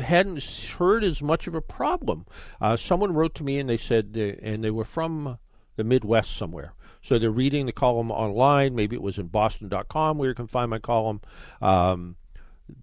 hadn't 0.00 0.42
heard 0.78 1.04
as 1.04 1.20
much 1.20 1.46
of 1.46 1.54
a 1.54 1.60
problem. 1.60 2.26
Uh, 2.60 2.76
someone 2.76 3.12
wrote 3.12 3.34
to 3.36 3.44
me 3.44 3.58
and 3.58 3.68
they 3.68 3.76
said, 3.76 4.16
and 4.42 4.64
they 4.64 4.70
were 4.70 4.84
from 4.84 5.38
the 5.76 5.84
Midwest 5.84 6.34
somewhere. 6.36 6.72
So 7.02 7.18
they're 7.18 7.30
reading 7.30 7.66
the 7.66 7.72
column 7.72 8.10
online. 8.10 8.74
Maybe 8.74 8.96
it 8.96 9.02
was 9.02 9.18
in 9.18 9.26
Boston.com 9.26 10.18
where 10.18 10.30
you 10.30 10.34
can 10.34 10.46
find 10.46 10.70
my 10.70 10.78
column. 10.78 11.20
Um, 11.60 12.16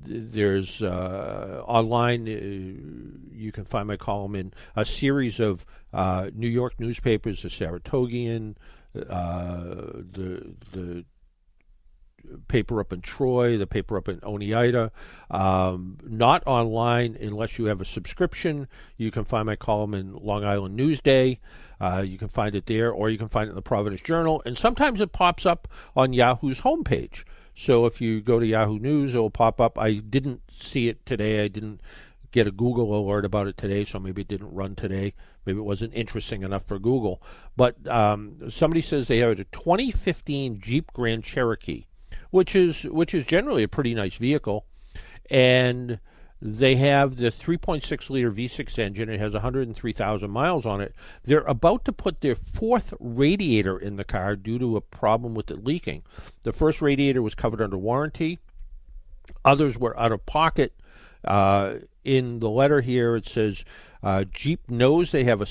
there's 0.06 0.82
uh, 0.82 1.62
online. 1.66 2.28
Uh, 2.28 3.36
you 3.36 3.52
can 3.52 3.66
find 3.66 3.88
my 3.88 3.98
column 3.98 4.36
in 4.36 4.54
a 4.76 4.86
series 4.86 5.40
of 5.42 5.66
uh, 5.92 6.30
New 6.34 6.48
York 6.48 6.80
newspapers: 6.80 7.42
the 7.42 7.50
Saratogian, 7.50 8.56
uh, 8.96 9.92
the 10.12 10.54
the 10.72 11.04
paper 12.48 12.80
up 12.80 12.94
in 12.94 13.02
Troy, 13.02 13.58
the 13.58 13.68
paper 13.68 13.98
up 13.98 14.08
in 14.08 14.20
Oneida. 14.24 14.92
Um, 15.30 15.98
not 16.04 16.44
online 16.46 17.18
unless 17.20 17.58
you 17.58 17.66
have 17.66 17.82
a 17.82 17.86
subscription. 17.86 18.68
You 18.98 19.12
can 19.12 19.24
find 19.24 19.46
my 19.46 19.56
column 19.56 19.94
in 19.94 20.14
Long 20.14 20.44
Island 20.44 20.78
Newsday. 20.78 21.40
Uh, 21.80 22.04
you 22.06 22.18
can 22.18 22.28
find 22.28 22.56
it 22.56 22.66
there, 22.66 22.92
or 22.92 23.10
you 23.10 23.18
can 23.18 23.28
find 23.28 23.48
it 23.48 23.50
in 23.52 23.56
the 23.56 23.62
Providence 23.62 24.02
Journal. 24.02 24.42
And 24.46 24.58
sometimes 24.58 25.02
it 25.02 25.12
pops 25.12 25.46
up 25.46 25.68
on 25.96 26.14
Yahoo's 26.14 26.62
homepage. 26.62 27.24
So 27.56 27.86
if 27.86 28.02
you 28.02 28.22
go 28.22 28.40
to 28.40 28.46
Yahoo 28.46 28.80
News, 28.80 29.14
it 29.14 29.20
will 29.20 29.30
pop 29.30 29.60
up. 29.60 29.78
I 29.78 29.94
didn't 29.94 30.42
see 30.52 30.88
it 30.88 31.06
today. 31.06 31.44
I 31.44 31.48
didn't 31.48 31.82
get 32.32 32.48
a 32.48 32.52
Google 32.52 32.98
alert 32.98 33.26
about 33.26 33.48
it 33.48 33.58
today, 33.58 33.86
so 33.86 34.00
maybe 34.00 34.22
it 34.22 34.28
didn't 34.28 34.54
run 34.54 34.76
today. 34.76 35.14
Maybe 35.46 35.60
it 35.60 35.64
wasn't 35.64 35.94
interesting 35.94 36.42
enough 36.42 36.66
for 36.66 36.80
Google. 36.80 37.22
But 37.56 37.86
um, 37.88 38.50
somebody 38.50 38.82
says 38.82 39.08
they 39.08 39.20
have 39.20 39.40
a 39.40 39.44
2015 39.44 40.60
Jeep 40.60 40.92
Grand 40.94 41.24
Cherokee 41.24 41.86
which 42.34 42.56
is 42.56 42.82
which 42.86 43.14
is 43.14 43.28
generally 43.28 43.62
a 43.62 43.68
pretty 43.68 43.94
nice 43.94 44.16
vehicle, 44.16 44.66
and 45.30 46.00
they 46.42 46.78
have 46.78 47.18
the 47.18 47.28
3.6 47.28 48.10
liter 48.10 48.32
V6 48.32 48.80
engine. 48.80 49.08
It 49.08 49.20
has 49.20 49.34
103,000 49.34 50.32
miles 50.32 50.66
on 50.66 50.82
it. 50.82 50.96
They're 51.24 51.42
about 51.42 51.86
to 51.86 51.94
put 51.94 52.22
their 52.22 52.34
fourth 52.34 52.92
radiator 53.00 53.78
in 53.78 53.98
the 53.98 54.04
car 54.04 54.36
due 54.36 54.58
to 54.58 54.76
a 54.76 54.82
problem 54.82 55.36
with 55.36 55.52
it 55.52 55.64
leaking. 55.64 56.02
The 56.42 56.52
first 56.52 56.82
radiator 56.82 57.22
was 57.22 57.36
covered 57.36 57.62
under 57.62 57.78
warranty. 57.78 58.40
Others 59.46 59.78
were 59.78 59.98
out 60.00 60.12
of 60.12 60.26
pocket. 60.26 60.74
Uh, 61.24 61.76
in 62.04 62.40
the 62.40 62.50
letter 62.50 62.82
here, 62.82 63.16
it 63.16 63.28
says 63.28 63.64
uh, 64.02 64.24
Jeep 64.24 64.72
knows 64.72 65.12
they 65.12 65.26
have 65.26 65.42
a, 65.42 65.48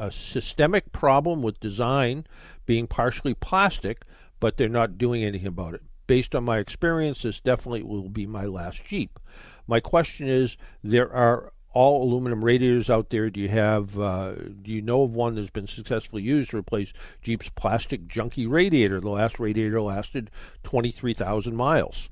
a 0.00 0.10
systemic 0.10 0.90
problem 0.90 1.42
with 1.42 1.60
design 1.60 2.26
being 2.66 2.88
partially 2.88 3.34
plastic, 3.34 4.02
but 4.40 4.56
they're 4.56 4.68
not 4.68 4.98
doing 4.98 5.22
anything 5.22 5.46
about 5.46 5.74
it 5.74 5.82
based 6.06 6.34
on 6.34 6.44
my 6.44 6.58
experience, 6.58 7.22
this 7.22 7.40
definitely 7.40 7.82
will 7.82 8.08
be 8.08 8.26
my 8.26 8.44
last 8.44 8.84
Jeep. 8.84 9.18
My 9.66 9.80
question 9.80 10.28
is 10.28 10.56
there 10.82 11.12
are 11.12 11.52
all 11.74 12.04
aluminum 12.04 12.44
radiators 12.44 12.88
out 12.88 13.10
there. 13.10 13.28
Do 13.28 13.40
you 13.40 13.48
have, 13.48 13.98
uh, 13.98 14.34
do 14.62 14.70
you 14.70 14.80
know 14.80 15.02
of 15.02 15.14
one 15.14 15.34
that's 15.34 15.50
been 15.50 15.66
successfully 15.66 16.22
used 16.22 16.50
to 16.50 16.58
replace 16.58 16.92
Jeep's 17.20 17.48
plastic 17.50 18.06
junky 18.06 18.48
radiator? 18.48 19.00
The 19.00 19.10
last 19.10 19.40
radiator 19.40 19.82
lasted 19.82 20.30
23,000 20.62 21.54
miles. 21.54 22.08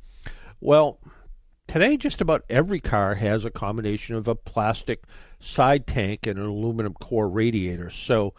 Well, 0.61 0.99
today 1.69 1.97
just 1.97 2.21
about 2.21 2.45
every 2.51 2.81
car 2.81 3.15
has 3.15 3.45
a 3.45 3.51
combination 3.51 4.17
of 4.17 4.27
a 4.27 4.35
plastic 4.35 5.05
side 5.39 5.87
tank 5.87 6.27
and 6.27 6.39
an 6.39 6.47
aluminum 6.47 6.95
core 6.95 7.29
radiator. 7.29 7.89
So 7.89 8.35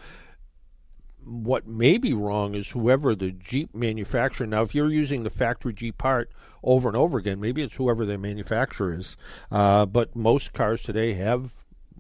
what 1.26 1.68
may 1.68 1.98
be 1.98 2.14
wrong 2.14 2.56
is 2.56 2.72
whoever 2.72 3.16
the 3.16 3.32
Jeep 3.32 3.74
manufacturer. 3.74 4.48
Now, 4.48 4.62
if 4.62 4.76
you're 4.76 4.92
using 4.92 5.24
the 5.24 5.30
factory 5.30 5.74
Jeep 5.74 5.98
part 5.98 6.32
over 6.64 6.88
and 6.88 6.98
over 6.98 7.18
again, 7.18 7.40
maybe 7.40 7.62
it's 7.62 7.76
whoever 7.76 8.06
the 8.06 8.18
manufacturer 8.18 8.94
is. 8.94 9.18
Uh, 9.52 9.86
but 9.86 10.16
most 10.16 10.54
cars 10.54 10.82
today 10.82 11.14
have, 11.14 11.54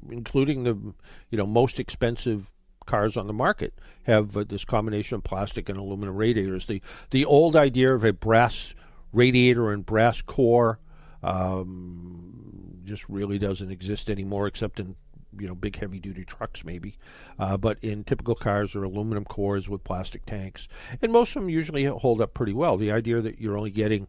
including 0.09 0.63
the 0.63 0.93
you 1.29 1.37
know 1.37 1.45
most 1.45 1.79
expensive 1.79 2.51
cars 2.85 3.15
on 3.15 3.27
the 3.27 3.33
market, 3.33 3.73
have 4.03 4.35
uh, 4.35 4.43
this 4.43 4.65
combination 4.65 5.15
of 5.15 5.23
plastic 5.23 5.69
and 5.69 5.77
aluminum 5.77 6.15
radiators. 6.15 6.67
The 6.67 6.81
the 7.11 7.25
old 7.25 7.55
idea 7.55 7.93
of 7.93 8.03
a 8.03 8.13
brass 8.13 8.73
radiator 9.11 9.71
and 9.71 9.85
brass 9.85 10.21
core 10.21 10.79
um, 11.21 12.81
just 12.83 13.07
really 13.07 13.39
doesn't 13.39 13.71
exist 13.71 14.09
anymore, 14.09 14.47
except 14.47 14.79
in 14.79 14.95
you 15.39 15.47
know 15.47 15.55
big 15.55 15.77
heavy 15.77 15.99
duty 15.99 16.25
trucks 16.25 16.63
maybe, 16.63 16.97
uh, 17.39 17.57
but 17.57 17.77
in 17.81 18.03
typical 18.03 18.35
cars 18.35 18.75
are 18.75 18.83
aluminum 18.83 19.25
cores 19.25 19.69
with 19.69 19.83
plastic 19.83 20.25
tanks, 20.25 20.67
and 21.01 21.11
most 21.11 21.35
of 21.35 21.41
them 21.41 21.49
usually 21.49 21.85
hold 21.85 22.21
up 22.21 22.33
pretty 22.33 22.53
well. 22.53 22.77
The 22.77 22.91
idea 22.91 23.21
that 23.21 23.39
you're 23.39 23.57
only 23.57 23.71
getting 23.71 24.07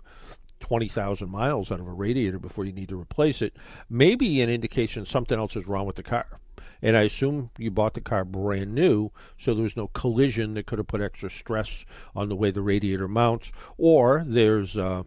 20,000 0.61 1.29
miles 1.29 1.71
out 1.71 1.81
of 1.81 1.87
a 1.87 1.93
radiator 1.93 2.39
before 2.39 2.65
you 2.65 2.73
need 2.73 2.89
to 2.89 2.99
replace 2.99 3.43
it 3.43 3.55
may 3.91 4.15
be 4.15 4.41
an 4.41 4.49
indication 4.49 5.05
something 5.05 5.39
else 5.39 5.57
is 5.57 5.67
wrong 5.67 5.87
with 5.87 5.97
the 5.97 6.03
car. 6.03 6.41
And 6.81 6.97
I 6.97 7.03
assume 7.03 7.51
you 7.59 7.71
bought 7.71 7.95
the 7.95 8.01
car 8.01 8.25
brand 8.25 8.75
new, 8.75 9.11
so 9.39 9.55
there's 9.55 9.77
no 9.77 9.89
collision 9.89 10.55
that 10.55 10.67
could 10.67 10.79
have 10.79 10.87
put 10.87 11.01
extra 11.01 11.31
stress 11.31 11.85
on 12.15 12.29
the 12.29 12.37
way 12.37 12.51
the 12.51 12.63
radiator 12.63 13.09
mounts, 13.09 13.53
or 13.79 14.23
there's 14.27 14.77
uh, 14.77 15.05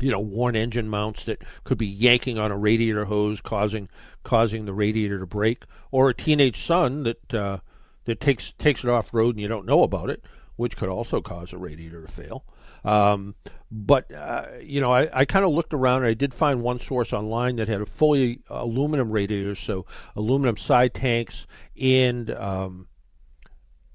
you 0.00 0.10
know 0.10 0.20
worn 0.20 0.56
engine 0.56 0.88
mounts 0.88 1.24
that 1.24 1.42
could 1.64 1.78
be 1.78 1.86
yanking 1.86 2.38
on 2.38 2.50
a 2.50 2.56
radiator 2.56 3.06
hose, 3.06 3.40
causing 3.40 3.88
causing 4.22 4.64
the 4.64 4.72
radiator 4.72 5.18
to 5.18 5.26
break, 5.26 5.64
or 5.90 6.10
a 6.10 6.14
teenage 6.14 6.60
son 6.60 7.02
that 7.04 7.34
uh, 7.34 7.58
that 8.04 8.20
takes 8.20 8.52
takes 8.52 8.84
it 8.84 8.90
off 8.90 9.14
road 9.14 9.34
and 9.34 9.40
you 9.40 9.48
don't 9.48 9.66
know 9.66 9.82
about 9.82 10.10
it, 10.10 10.24
which 10.56 10.76
could 10.76 10.88
also 10.88 11.20
cause 11.20 11.52
a 11.52 11.58
radiator 11.58 12.02
to 12.02 12.10
fail. 12.10 12.44
Um, 12.84 13.34
but 13.70 14.12
uh, 14.12 14.46
you 14.62 14.80
know, 14.80 14.92
I, 14.92 15.08
I 15.12 15.24
kind 15.24 15.44
of 15.44 15.50
looked 15.50 15.74
around 15.74 15.98
and 15.98 16.06
I 16.06 16.14
did 16.14 16.32
find 16.32 16.62
one 16.62 16.80
source 16.80 17.12
online 17.12 17.56
that 17.56 17.68
had 17.68 17.80
a 17.80 17.86
fully 17.86 18.40
aluminum 18.48 19.10
radiator, 19.10 19.54
so 19.54 19.84
aluminum 20.16 20.56
side 20.56 20.94
tanks 20.94 21.46
and 21.80 22.30
um, 22.30 22.88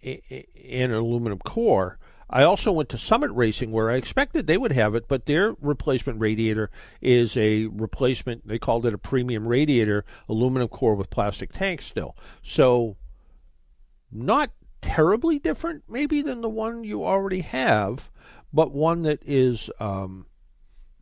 and 0.03 0.91
an 0.91 0.93
aluminum 0.93 1.39
core. 1.39 1.97
I 2.33 2.41
also 2.41 2.71
went 2.71 2.89
to 2.89 2.97
Summit 2.97 3.29
Racing 3.31 3.71
where 3.71 3.91
I 3.91 3.95
expected 3.95 4.47
they 4.47 4.57
would 4.57 4.71
have 4.71 4.95
it, 4.95 5.07
but 5.07 5.27
their 5.27 5.55
replacement 5.61 6.19
radiator 6.19 6.71
is 6.99 7.37
a 7.37 7.67
replacement. 7.67 8.47
They 8.47 8.57
called 8.57 8.87
it 8.87 8.93
a 8.93 8.97
premium 8.97 9.47
radiator, 9.47 10.03
aluminum 10.27 10.67
core 10.67 10.95
with 10.95 11.11
plastic 11.11 11.53
tanks 11.53 11.85
still. 11.85 12.17
So, 12.41 12.97
not 14.11 14.49
terribly 14.81 15.37
different, 15.37 15.83
maybe, 15.87 16.23
than 16.23 16.41
the 16.41 16.49
one 16.49 16.83
you 16.83 17.05
already 17.05 17.41
have, 17.41 18.09
but 18.51 18.71
one 18.73 19.03
that 19.03 19.19
is, 19.23 19.69
um, 19.79 20.25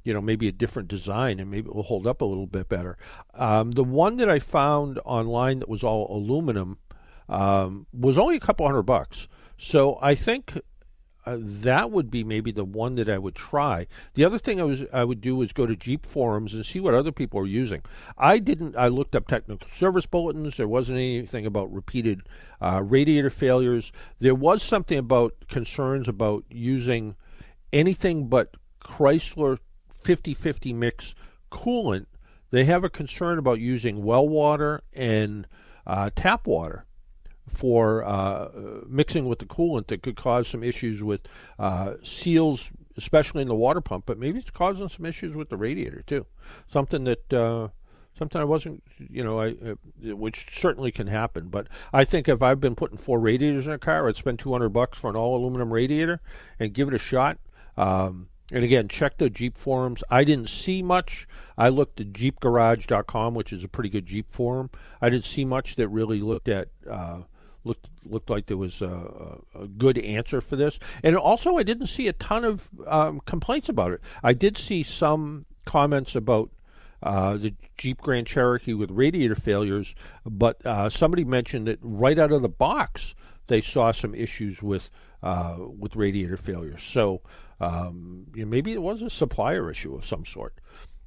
you 0.04 0.14
know, 0.14 0.22
maybe 0.22 0.50
a 0.50 0.52
different 0.52 0.90
design 0.90 1.40
and 1.40 1.50
maybe 1.50 1.70
it 1.70 1.76
will 1.76 1.84
hold 1.84 2.06
up 2.06 2.20
a 2.20 2.26
little 2.26 2.46
bit 2.46 2.68
better. 2.68 2.98
Um, 3.36 3.72
the 3.72 3.86
one 3.86 4.18
that 4.18 4.30
I 4.30 4.40
found 4.40 5.00
online 5.06 5.60
that 5.60 5.70
was 5.70 5.82
all 5.82 6.14
aluminum 6.14 6.80
um, 7.30 7.88
was 7.94 8.18
only 8.18 8.36
a 8.36 8.42
couple 8.42 8.66
hundred 8.66 8.84
bucks. 8.84 9.30
So 9.58 9.98
I 10.02 10.14
think 10.16 10.60
uh, 11.26 11.38
that 11.40 11.92
would 11.92 12.10
be 12.10 12.24
maybe 12.24 12.52
the 12.52 12.66
one 12.66 12.96
that 12.96 13.10
I 13.10 13.18
would 13.18 13.36
try. 13.36 13.88
The 14.16 14.26
other 14.26 14.40
thing 14.40 14.60
I 14.60 14.64
was 14.64 14.84
I 14.92 15.04
would 15.04 15.22
do 15.22 15.42
is 15.42 15.54
go 15.54 15.66
to 15.66 15.76
Jeep 15.76 16.06
forums 16.06 16.54
and 16.54 16.66
see 16.66 16.80
what 16.80 16.94
other 16.94 17.12
people 17.12 17.40
are 17.40 17.48
using. 17.48 17.82
I 18.18 18.40
didn't. 18.40 18.76
I 18.76 18.88
looked 18.88 19.16
up 19.16 19.28
technical 19.28 19.68
service 19.76 20.06
bulletins. 20.06 20.58
There 20.58 20.68
wasn't 20.68 20.98
anything 20.98 21.46
about 21.46 21.72
repeated 21.72 22.28
uh, 22.60 22.82
radiator 22.84 23.30
failures. 23.30 23.92
There 24.20 24.36
was 24.36 24.64
something 24.64 24.98
about 24.98 25.36
concerns 25.48 26.08
about 26.08 26.44
using 26.50 27.16
anything 27.72 28.28
but 28.28 28.56
Chrysler 28.80 29.60
50-50 30.04 30.74
mix 30.74 31.14
coolant. 31.52 32.08
They 32.50 32.66
have 32.66 32.84
a 32.84 32.90
concern 32.90 33.38
about 33.38 33.60
using 33.60 34.04
well 34.04 34.28
water 34.28 34.82
and 34.94 35.48
uh, 35.86 36.10
tap 36.16 36.48
water 36.48 36.86
for 37.54 38.04
uh, 38.04 38.50
mixing 38.88 39.28
with 39.28 39.40
the 39.40 39.46
coolant 39.46 39.88
that 39.88 40.02
could 40.02 40.16
cause 40.16 40.48
some 40.48 40.64
issues 40.64 41.04
with 41.04 41.22
uh, 41.60 41.96
seals, 42.04 42.70
especially 42.98 43.42
in 43.42 43.48
the 43.48 43.56
water 43.56 43.82
pump. 43.82 44.06
But 44.06 44.18
maybe 44.18 44.40
it's 44.40 44.52
causing 44.52 44.88
some 44.90 45.06
issues 45.06 45.36
with 45.36 45.50
the 45.50 45.58
radiator 45.58 46.02
too. 46.02 46.26
Something 46.72 47.04
that 47.06 47.34
uh, 47.34 47.70
I 48.36 48.44
wasn't, 48.44 48.84
you 48.98 49.24
know, 49.24 49.40
I 49.42 49.50
uh, 49.50 50.16
which 50.16 50.58
certainly 50.58 50.92
can 50.92 51.08
happen. 51.08 51.50
But 51.50 51.68
I 51.92 52.06
think 52.06 52.30
if 52.30 52.42
I've 52.42 52.60
been 52.60 52.76
putting 52.76 52.98
four 52.98 53.20
radiators 53.20 53.68
in 53.68 53.74
a 53.74 53.80
car, 53.80 54.08
I'd 54.08 54.16
spend 54.16 54.40
two 54.40 54.52
hundred 54.52 54.70
bucks 54.70 55.00
for 55.00 55.10
an 55.10 55.16
all 55.16 55.36
aluminum 55.36 55.74
radiator 55.74 56.22
and 56.60 56.74
give 56.74 56.88
it 56.88 56.94
a 56.94 57.00
shot. 57.00 57.38
Um, 57.78 58.28
and 58.52 58.64
again, 58.64 58.88
check 58.88 59.18
the 59.18 59.30
Jeep 59.30 59.58
forums. 59.58 60.04
I 60.10 60.24
didn't 60.24 60.50
see 60.50 60.82
much. 60.82 61.28
I 61.58 61.70
looked 61.70 62.02
at 62.02 62.12
JeepGarage.com, 62.12 63.34
which 63.34 63.54
is 63.54 63.64
a 63.64 63.68
pretty 63.68 63.90
good 63.90 64.06
Jeep 64.06 64.30
forum. 64.30 64.70
I 65.02 65.10
didn't 65.10 65.26
see 65.26 65.46
much 65.46 65.76
that 65.78 65.88
really 65.88 66.22
looked 66.22 66.50
at 66.50 66.68
uh, 66.90 67.22
looked 67.64 67.90
looked 68.06 68.30
like 68.30 68.48
there 68.48 68.58
was 68.58 68.82
a, 68.82 69.40
a, 69.56 69.68
good 69.68 69.98
answer 69.98 70.42
for 70.42 70.56
this. 70.56 70.80
And 71.04 71.16
also, 71.16 71.58
I 71.58 71.64
didn't 71.64 71.88
see 71.88 72.08
a 72.08 72.14
ton 72.14 72.44
of 72.44 72.70
um, 72.88 73.22
complaints 73.26 73.70
about 73.70 73.92
it. 73.92 74.02
I 74.24 74.34
did 74.34 74.58
see 74.58 74.84
some 74.84 75.46
comments 75.66 76.16
about 76.16 76.50
uh, 77.04 77.38
the 77.38 77.54
Jeep 77.78 78.02
Grand 78.02 78.28
Cherokee 78.28 78.74
with 78.74 78.92
radiator 78.92 79.36
failures, 79.36 79.96
but 80.26 80.64
uh, 80.66 80.90
somebody 80.90 81.24
mentioned 81.24 81.68
that 81.68 81.80
right 81.82 82.20
out 82.20 82.32
of 82.32 82.42
the 82.42 82.50
box 82.50 83.16
they 83.48 83.62
saw 83.62 83.92
some 83.92 84.16
issues 84.16 84.62
with 84.62 84.90
uh, 85.24 85.58
with 85.58 85.96
radiator 85.96 86.38
failure. 86.38 86.78
So 86.78 87.22
um, 87.60 88.26
you 88.34 88.44
know, 88.44 88.50
maybe 88.50 88.74
it 88.74 88.82
was 88.82 89.02
a 89.02 89.10
supplier 89.10 89.70
issue 89.70 89.96
of 89.96 90.06
some 90.06 90.26
sort. 90.26 90.56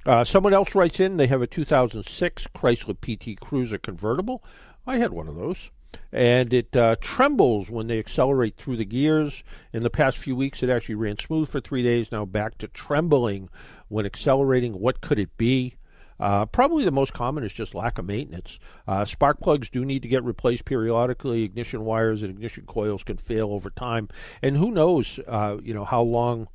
Uh, 0.07 0.23
someone 0.23 0.53
else 0.53 0.75
writes 0.75 1.01
in 1.01 1.17
they 1.17 1.27
have 1.27 1.43
a 1.43 1.47
2006 1.47 2.47
Chrysler 2.55 2.95
PT 3.01 3.41
Cruiser 3.41 3.79
convertible. 3.79 4.45
I 4.87 4.99
had 4.99 5.13
one 5.13 5.29
of 5.29 5.35
those 5.35 5.71
and 6.13 6.53
it 6.53 6.75
uh, 6.77 6.97
trembles 7.01 7.71
when 7.71 7.87
they 7.87 7.99
accelerate 7.99 8.57
through 8.57 8.77
the 8.77 8.85
gears. 8.85 9.43
In 9.73 9.83
the 9.83 9.91
past 9.91 10.19
few 10.19 10.37
weeks, 10.37 10.63
it 10.63 10.71
actually 10.71 10.95
ran 10.95 11.19
smooth 11.19 11.49
for 11.49 11.61
three 11.61 11.83
days. 11.83 12.13
Now 12.13 12.25
back 12.25 12.59
to 12.59 12.69
trembling 12.69 13.49
when 13.89 14.07
accelerating. 14.07 14.79
What 14.81 15.01
could 15.01 15.19
it 15.19 15.37
be? 15.37 15.77
Uh, 16.21 16.47
probably 16.47 16.85
the 16.85 16.91
most 16.91 17.13
common 17.13 17.45
is 17.45 17.53
just 17.53 17.75
lack 17.75 17.99
of 17.99 18.05
maintenance. 18.05 18.59
Uh, 18.87 19.05
spark 19.05 19.41
plugs 19.41 19.69
do 19.69 19.85
need 19.85 20.03
to 20.03 20.09
get 20.09 20.25
replaced 20.25 20.65
periodically. 20.65 21.43
Ignition 21.43 21.85
wires 21.85 22.23
and 22.23 22.31
ignition 22.31 22.65
coils 22.67 23.03
can 23.03 23.17
fail 23.17 23.51
over 23.51 23.71
time, 23.71 24.09
and 24.43 24.57
who 24.57 24.71
knows, 24.71 25.19
uh, 25.27 25.57
you 25.63 25.75
know, 25.75 25.85
how 25.85 26.03
long 26.03 26.49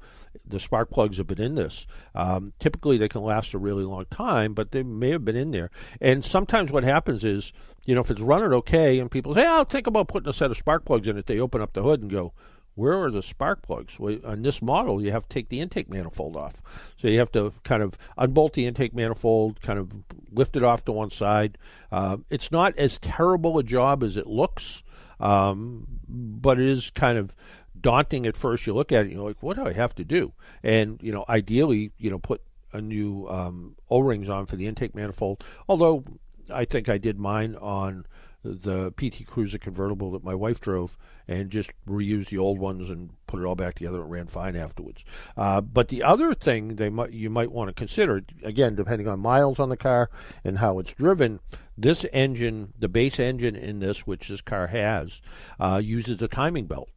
the 0.46 0.60
spark 0.60 0.90
plugs 0.90 1.18
have 1.18 1.28
been 1.28 1.42
in 1.42 1.56
this. 1.56 1.88
Um, 2.16 2.54
typically, 2.60 2.98
they 2.98 3.10
can 3.10 3.24
last 3.24 3.54
a 3.54 3.58
really 3.58 3.84
long 3.84 4.06
time, 4.12 4.54
but 4.54 4.72
they 4.72 4.84
may 4.84 5.10
have 5.10 5.26
been 5.26 5.36
in 5.36 5.52
there. 5.52 5.72
And 6.00 6.24
sometimes 6.24 6.72
what 6.72 6.84
happens 6.84 7.24
is, 7.24 7.52
you 7.86 7.96
know, 7.96 8.02
if 8.02 8.12
it's 8.12 8.22
running 8.22 8.54
okay, 8.54 9.00
and 9.00 9.10
people 9.10 9.34
say, 9.34 9.46
"I'll 9.46 9.66
think 9.66 9.88
about 9.88 10.08
putting 10.08 10.30
a 10.30 10.34
set 10.34 10.52
of 10.52 10.58
spark 10.58 10.86
plugs 10.86 11.08
in 11.08 11.18
it," 11.18 11.26
they 11.26 11.40
open 11.40 11.62
up 11.62 11.74
the 11.74 11.84
hood 11.84 12.02
and 12.02 12.12
go, 12.12 12.34
where 12.80 13.04
are 13.04 13.12
the 13.12 13.22
spark 13.22 13.62
plugs? 13.62 14.00
Well, 14.00 14.20
on 14.24 14.42
this 14.42 14.62
model, 14.62 15.04
you 15.04 15.12
have 15.12 15.28
to 15.28 15.34
take 15.34 15.50
the 15.50 15.60
intake 15.60 15.90
manifold 15.90 16.38
off. 16.38 16.62
So 16.96 17.10
you 17.10 17.20
have 17.20 17.32
to 17.34 17.52
kind 17.64 17.84
of 17.84 17.98
unbolt 18.18 18.54
the 18.54 18.66
intake 18.66 18.94
manifold, 18.94 19.62
kind 19.62 19.78
of 19.78 19.92
lift 20.32 20.56
it 20.56 20.64
off 20.64 20.86
to 20.86 20.94
one 20.94 21.12
side. 21.12 21.58
Uh, 21.92 22.18
it's 22.30 22.54
not 22.54 22.78
as 22.78 22.98
terrible 22.98 23.60
a 23.60 23.64
job 23.64 24.02
as 24.02 24.16
it 24.16 24.28
looks, 24.28 24.82
um, 25.20 25.88
but 26.08 26.58
it 26.58 26.70
is 26.70 26.90
kind 26.92 27.18
of 27.18 27.36
daunting 27.82 28.26
at 28.26 28.38
first. 28.38 28.66
You 28.66 28.74
look 28.74 28.94
at 28.94 29.06
it, 29.06 29.12
you're 29.12 29.28
like, 29.28 29.44
what 29.44 29.58
do 29.58 29.66
I 29.66 29.74
have 29.74 29.94
to 29.96 30.06
do? 30.06 30.32
And 30.64 31.02
you 31.04 31.12
know, 31.12 31.26
ideally, 31.28 31.92
you 31.98 32.10
know, 32.10 32.20
put 32.20 32.42
a 32.72 32.80
new 32.80 33.28
um, 33.28 33.76
O-rings 33.90 34.30
on 34.30 34.46
for 34.46 34.56
the 34.56 34.68
intake 34.68 34.96
manifold. 34.96 35.44
Although 35.68 36.06
I 36.50 36.64
think 36.64 36.88
I 36.88 36.98
did 36.98 37.20
mine 37.20 37.56
on 37.56 38.06
the 38.44 38.92
PT 38.92 39.26
Cruiser 39.28 39.58
convertible 39.58 40.12
that 40.12 40.24
my 40.24 40.34
wife 40.34 40.60
drove 40.60 40.98
and 41.28 41.50
just 41.50 41.72
reused 41.88 42.30
the 42.30 42.38
old 42.38 42.58
ones 42.58 42.90
and 42.90 43.12
put 43.28 43.42
it 43.42 43.46
all 43.46 43.56
back 43.56 43.76
together. 43.76 44.02
It 44.02 44.06
ran 44.06 44.28
fine 44.28 44.56
afterwards. 44.56 45.04
Uh, 45.36 45.62
but 45.62 45.90
the 45.90 46.04
other 46.04 46.34
thing 46.34 46.76
they 46.76 46.90
might 46.90 47.12
you 47.12 47.30
might 47.30 47.52
want 47.52 47.68
to 47.68 47.74
consider 47.74 48.24
again, 48.44 48.76
depending 48.76 49.08
on 49.08 49.20
miles 49.20 49.60
on 49.60 49.70
the 49.70 49.78
car 49.78 50.10
and 50.44 50.60
how 50.60 50.80
it's 50.80 50.94
driven, 50.94 51.40
this 51.78 52.06
engine, 52.14 52.74
the 52.80 52.90
base 52.90 53.20
engine 53.20 53.56
in 53.56 53.80
this, 53.80 54.08
which 54.08 54.30
this 54.30 54.42
car 54.42 54.68
has, 54.68 55.22
uh, 55.60 55.82
uses 55.84 56.22
a 56.22 56.28
timing 56.28 56.66
belt, 56.66 56.90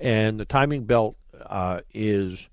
and 0.00 0.38
the 0.38 0.44
timing 0.44 0.84
belt 0.84 1.16
uh, 1.44 1.80
is 1.92 2.48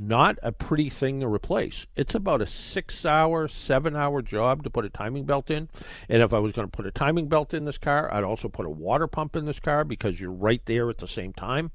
not 0.00 0.38
a 0.42 0.50
pretty 0.50 0.88
thing 0.88 1.20
to 1.20 1.28
replace. 1.28 1.86
It's 1.94 2.14
about 2.14 2.40
a 2.40 2.46
six 2.46 3.04
hour, 3.04 3.48
seven 3.48 3.94
hour 3.94 4.22
job 4.22 4.64
to 4.64 4.70
put 4.70 4.86
a 4.86 4.88
timing 4.88 5.24
belt 5.24 5.50
in. 5.50 5.68
And 6.08 6.22
if 6.22 6.32
I 6.32 6.38
was 6.38 6.52
going 6.52 6.66
to 6.66 6.74
put 6.74 6.86
a 6.86 6.90
timing 6.90 7.28
belt 7.28 7.52
in 7.52 7.66
this 7.66 7.78
car, 7.78 8.12
I'd 8.12 8.24
also 8.24 8.48
put 8.48 8.66
a 8.66 8.70
water 8.70 9.06
pump 9.06 9.36
in 9.36 9.44
this 9.44 9.60
car 9.60 9.84
because 9.84 10.18
you're 10.18 10.32
right 10.32 10.62
there 10.64 10.88
at 10.88 10.98
the 10.98 11.08
same 11.08 11.34
time. 11.34 11.70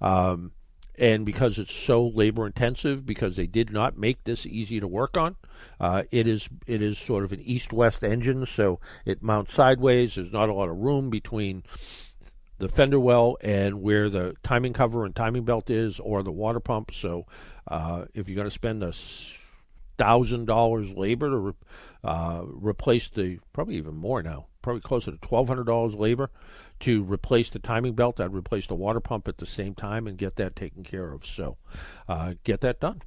Um, 0.00 0.52
and 0.98 1.24
because 1.24 1.58
it's 1.58 1.74
so 1.74 2.06
labor 2.06 2.46
intensive, 2.46 3.06
because 3.06 3.36
they 3.36 3.46
did 3.46 3.72
not 3.72 3.96
make 3.96 4.24
this 4.24 4.44
easy 4.44 4.80
to 4.80 4.86
work 4.86 5.16
on, 5.16 5.36
uh, 5.80 6.02
it 6.10 6.28
is 6.28 6.50
it 6.66 6.82
is 6.82 6.98
sort 6.98 7.24
of 7.24 7.32
an 7.32 7.40
east 7.40 7.72
west 7.72 8.04
engine, 8.04 8.44
so 8.44 8.78
it 9.06 9.22
mounts 9.22 9.54
sideways. 9.54 10.16
There's 10.16 10.32
not 10.32 10.50
a 10.50 10.52
lot 10.52 10.68
of 10.68 10.76
room 10.76 11.08
between 11.08 11.62
the 12.58 12.68
fender 12.68 13.00
well 13.00 13.38
and 13.40 13.80
where 13.80 14.10
the 14.10 14.34
timing 14.42 14.74
cover 14.74 15.06
and 15.06 15.16
timing 15.16 15.44
belt 15.44 15.70
is, 15.70 15.98
or 15.98 16.22
the 16.22 16.30
water 16.30 16.60
pump. 16.60 16.92
So 16.92 17.24
uh, 17.70 18.04
if 18.12 18.28
you're 18.28 18.36
going 18.36 18.48
to 18.48 18.50
spend 18.50 18.82
a 18.82 18.92
thousand 19.96 20.46
dollars 20.46 20.90
labor 20.90 21.28
to 21.30 21.36
re- 21.36 21.52
uh, 22.02 22.42
replace 22.44 23.08
the 23.08 23.38
probably 23.52 23.76
even 23.76 23.94
more 23.94 24.22
now, 24.22 24.46
probably 24.62 24.80
closer 24.80 25.10
to 25.10 25.18
twelve 25.18 25.48
hundred 25.48 25.64
dollars 25.64 25.94
labor 25.94 26.30
to 26.80 27.02
replace 27.02 27.50
the 27.50 27.58
timing 27.58 27.92
belt, 27.92 28.20
I'd 28.20 28.34
replace 28.34 28.66
the 28.66 28.74
water 28.74 29.00
pump 29.00 29.28
at 29.28 29.38
the 29.38 29.46
same 29.46 29.74
time 29.74 30.06
and 30.06 30.16
get 30.16 30.36
that 30.36 30.56
taken 30.56 30.82
care 30.82 31.12
of. 31.12 31.24
So 31.26 31.58
uh, 32.08 32.34
get 32.44 32.60
that 32.62 32.80
done. 32.80 33.02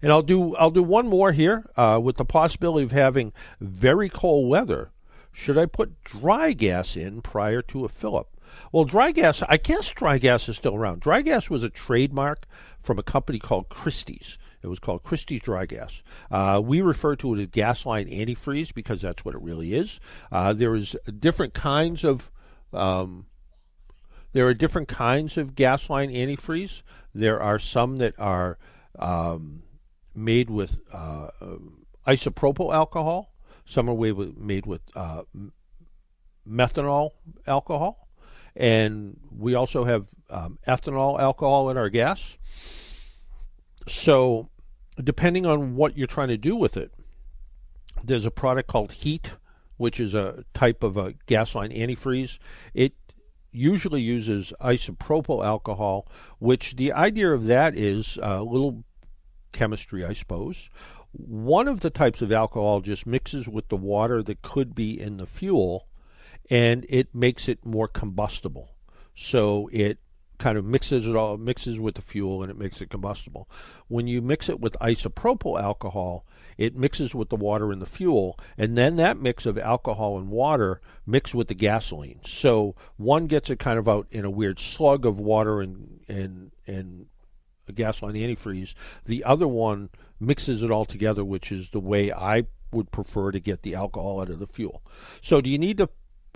And 0.00 0.12
I'll 0.12 0.22
do 0.22 0.54
I'll 0.56 0.70
do 0.70 0.82
one 0.82 1.08
more 1.08 1.32
here 1.32 1.64
uh, 1.76 2.00
with 2.02 2.16
the 2.16 2.24
possibility 2.24 2.84
of 2.84 2.92
having 2.92 3.32
very 3.60 4.08
cold 4.08 4.48
weather. 4.48 4.90
Should 5.32 5.56
I 5.56 5.66
put 5.66 6.02
dry 6.04 6.52
gas 6.52 6.96
in 6.96 7.22
prior 7.22 7.62
to 7.62 7.84
a 7.84 7.88
fill 7.88 8.16
up? 8.16 8.31
Well, 8.70 8.84
dry 8.84 9.12
gas, 9.12 9.42
I 9.48 9.56
guess 9.56 9.90
dry 9.90 10.18
gas 10.18 10.48
is 10.48 10.56
still 10.56 10.74
around. 10.74 11.00
Dry 11.00 11.22
gas 11.22 11.50
was 11.50 11.62
a 11.62 11.70
trademark 11.70 12.46
from 12.82 12.98
a 12.98 13.02
company 13.02 13.38
called 13.38 13.68
Christie's. 13.68 14.38
It 14.62 14.68
was 14.68 14.78
called 14.78 15.02
Christie's 15.02 15.40
Dry 15.40 15.66
Gas. 15.66 16.02
Uh, 16.30 16.62
we 16.64 16.80
refer 16.80 17.16
to 17.16 17.34
it 17.34 17.40
as 17.40 17.46
Gasline 17.48 18.08
Antifreeze 18.08 18.72
because 18.72 19.02
that's 19.02 19.24
what 19.24 19.34
it 19.34 19.40
really 19.42 19.74
is. 19.74 19.98
Uh, 20.30 20.52
there 20.52 20.72
is 20.76 20.94
different 21.18 21.52
kinds 21.52 22.04
of 22.04 22.30
um, 22.72 23.26
there 24.32 24.46
are 24.46 24.54
different 24.54 24.88
kinds 24.88 25.36
of 25.36 25.54
Gasline 25.54 26.14
antifreeze. 26.14 26.82
There 27.14 27.40
are 27.40 27.58
some 27.58 27.96
that 27.96 28.18
are 28.18 28.58
um, 28.98 29.62
made 30.14 30.48
with 30.48 30.80
uh, 30.92 31.28
isopropyl 32.06 32.74
alcohol. 32.74 33.34
Some 33.66 33.88
are 33.88 33.94
made 33.94 34.12
with, 34.12 34.36
made 34.38 34.66
with 34.66 34.80
uh, 34.96 35.22
methanol 36.48 37.10
alcohol, 37.46 38.01
and 38.54 39.18
we 39.36 39.54
also 39.54 39.84
have 39.84 40.08
um, 40.30 40.58
ethanol 40.66 41.18
alcohol 41.20 41.70
in 41.70 41.76
our 41.76 41.88
gas. 41.88 42.36
So, 43.88 44.48
depending 45.02 45.46
on 45.46 45.76
what 45.76 45.96
you're 45.96 46.06
trying 46.06 46.28
to 46.28 46.36
do 46.36 46.54
with 46.56 46.76
it, 46.76 46.92
there's 48.04 48.26
a 48.26 48.30
product 48.30 48.68
called 48.68 48.92
HEET, 48.92 49.34
which 49.76 49.98
is 49.98 50.14
a 50.14 50.44
type 50.54 50.82
of 50.82 50.96
a 50.96 51.12
gasline 51.26 51.76
antifreeze. 51.76 52.38
It 52.74 52.94
usually 53.52 54.00
uses 54.00 54.52
isopropyl 54.60 55.44
alcohol, 55.44 56.06
which 56.38 56.76
the 56.76 56.92
idea 56.92 57.32
of 57.32 57.46
that 57.46 57.76
is 57.76 58.18
a 58.22 58.42
little 58.42 58.84
chemistry, 59.52 60.04
I 60.04 60.14
suppose. 60.14 60.68
One 61.12 61.68
of 61.68 61.80
the 61.80 61.90
types 61.90 62.22
of 62.22 62.32
alcohol 62.32 62.80
just 62.80 63.06
mixes 63.06 63.46
with 63.46 63.68
the 63.68 63.76
water 63.76 64.22
that 64.22 64.40
could 64.40 64.74
be 64.74 64.98
in 64.98 65.18
the 65.18 65.26
fuel 65.26 65.86
and 66.52 66.84
it 66.90 67.14
makes 67.14 67.48
it 67.48 67.64
more 67.64 67.88
combustible. 67.88 68.74
So 69.14 69.70
it 69.72 69.98
kind 70.36 70.58
of 70.58 70.66
mixes 70.66 71.08
it 71.08 71.16
all 71.16 71.38
mixes 71.38 71.80
with 71.80 71.94
the 71.94 72.02
fuel 72.02 72.42
and 72.42 72.50
it 72.50 72.58
makes 72.58 72.82
it 72.82 72.90
combustible. 72.90 73.48
When 73.88 74.06
you 74.06 74.20
mix 74.20 74.50
it 74.50 74.60
with 74.60 74.76
isopropyl 74.78 75.58
alcohol, 75.58 76.26
it 76.58 76.76
mixes 76.76 77.14
with 77.14 77.30
the 77.30 77.36
water 77.36 77.72
and 77.72 77.80
the 77.80 77.86
fuel, 77.86 78.38
and 78.58 78.76
then 78.76 78.96
that 78.96 79.16
mix 79.16 79.46
of 79.46 79.56
alcohol 79.56 80.18
and 80.18 80.28
water 80.28 80.82
mix 81.06 81.34
with 81.34 81.48
the 81.48 81.54
gasoline. 81.54 82.20
So 82.26 82.74
one 82.98 83.28
gets 83.28 83.48
it 83.48 83.58
kind 83.58 83.78
of 83.78 83.88
out 83.88 84.06
in 84.10 84.26
a 84.26 84.30
weird 84.30 84.58
slug 84.60 85.06
of 85.06 85.18
water 85.18 85.62
and 85.62 86.00
and 86.06 86.50
and 86.66 87.06
gasoline 87.74 88.16
antifreeze. 88.16 88.74
The 89.06 89.24
other 89.24 89.48
one 89.48 89.88
mixes 90.20 90.62
it 90.62 90.70
all 90.70 90.84
together, 90.84 91.24
which 91.24 91.50
is 91.50 91.70
the 91.70 91.80
way 91.80 92.12
I 92.12 92.44
would 92.72 92.90
prefer 92.90 93.32
to 93.32 93.40
get 93.40 93.62
the 93.62 93.74
alcohol 93.74 94.20
out 94.20 94.28
of 94.28 94.38
the 94.38 94.46
fuel. 94.46 94.82
So 95.22 95.40
do 95.40 95.48
you 95.48 95.58
need 95.58 95.78
to 95.78 95.88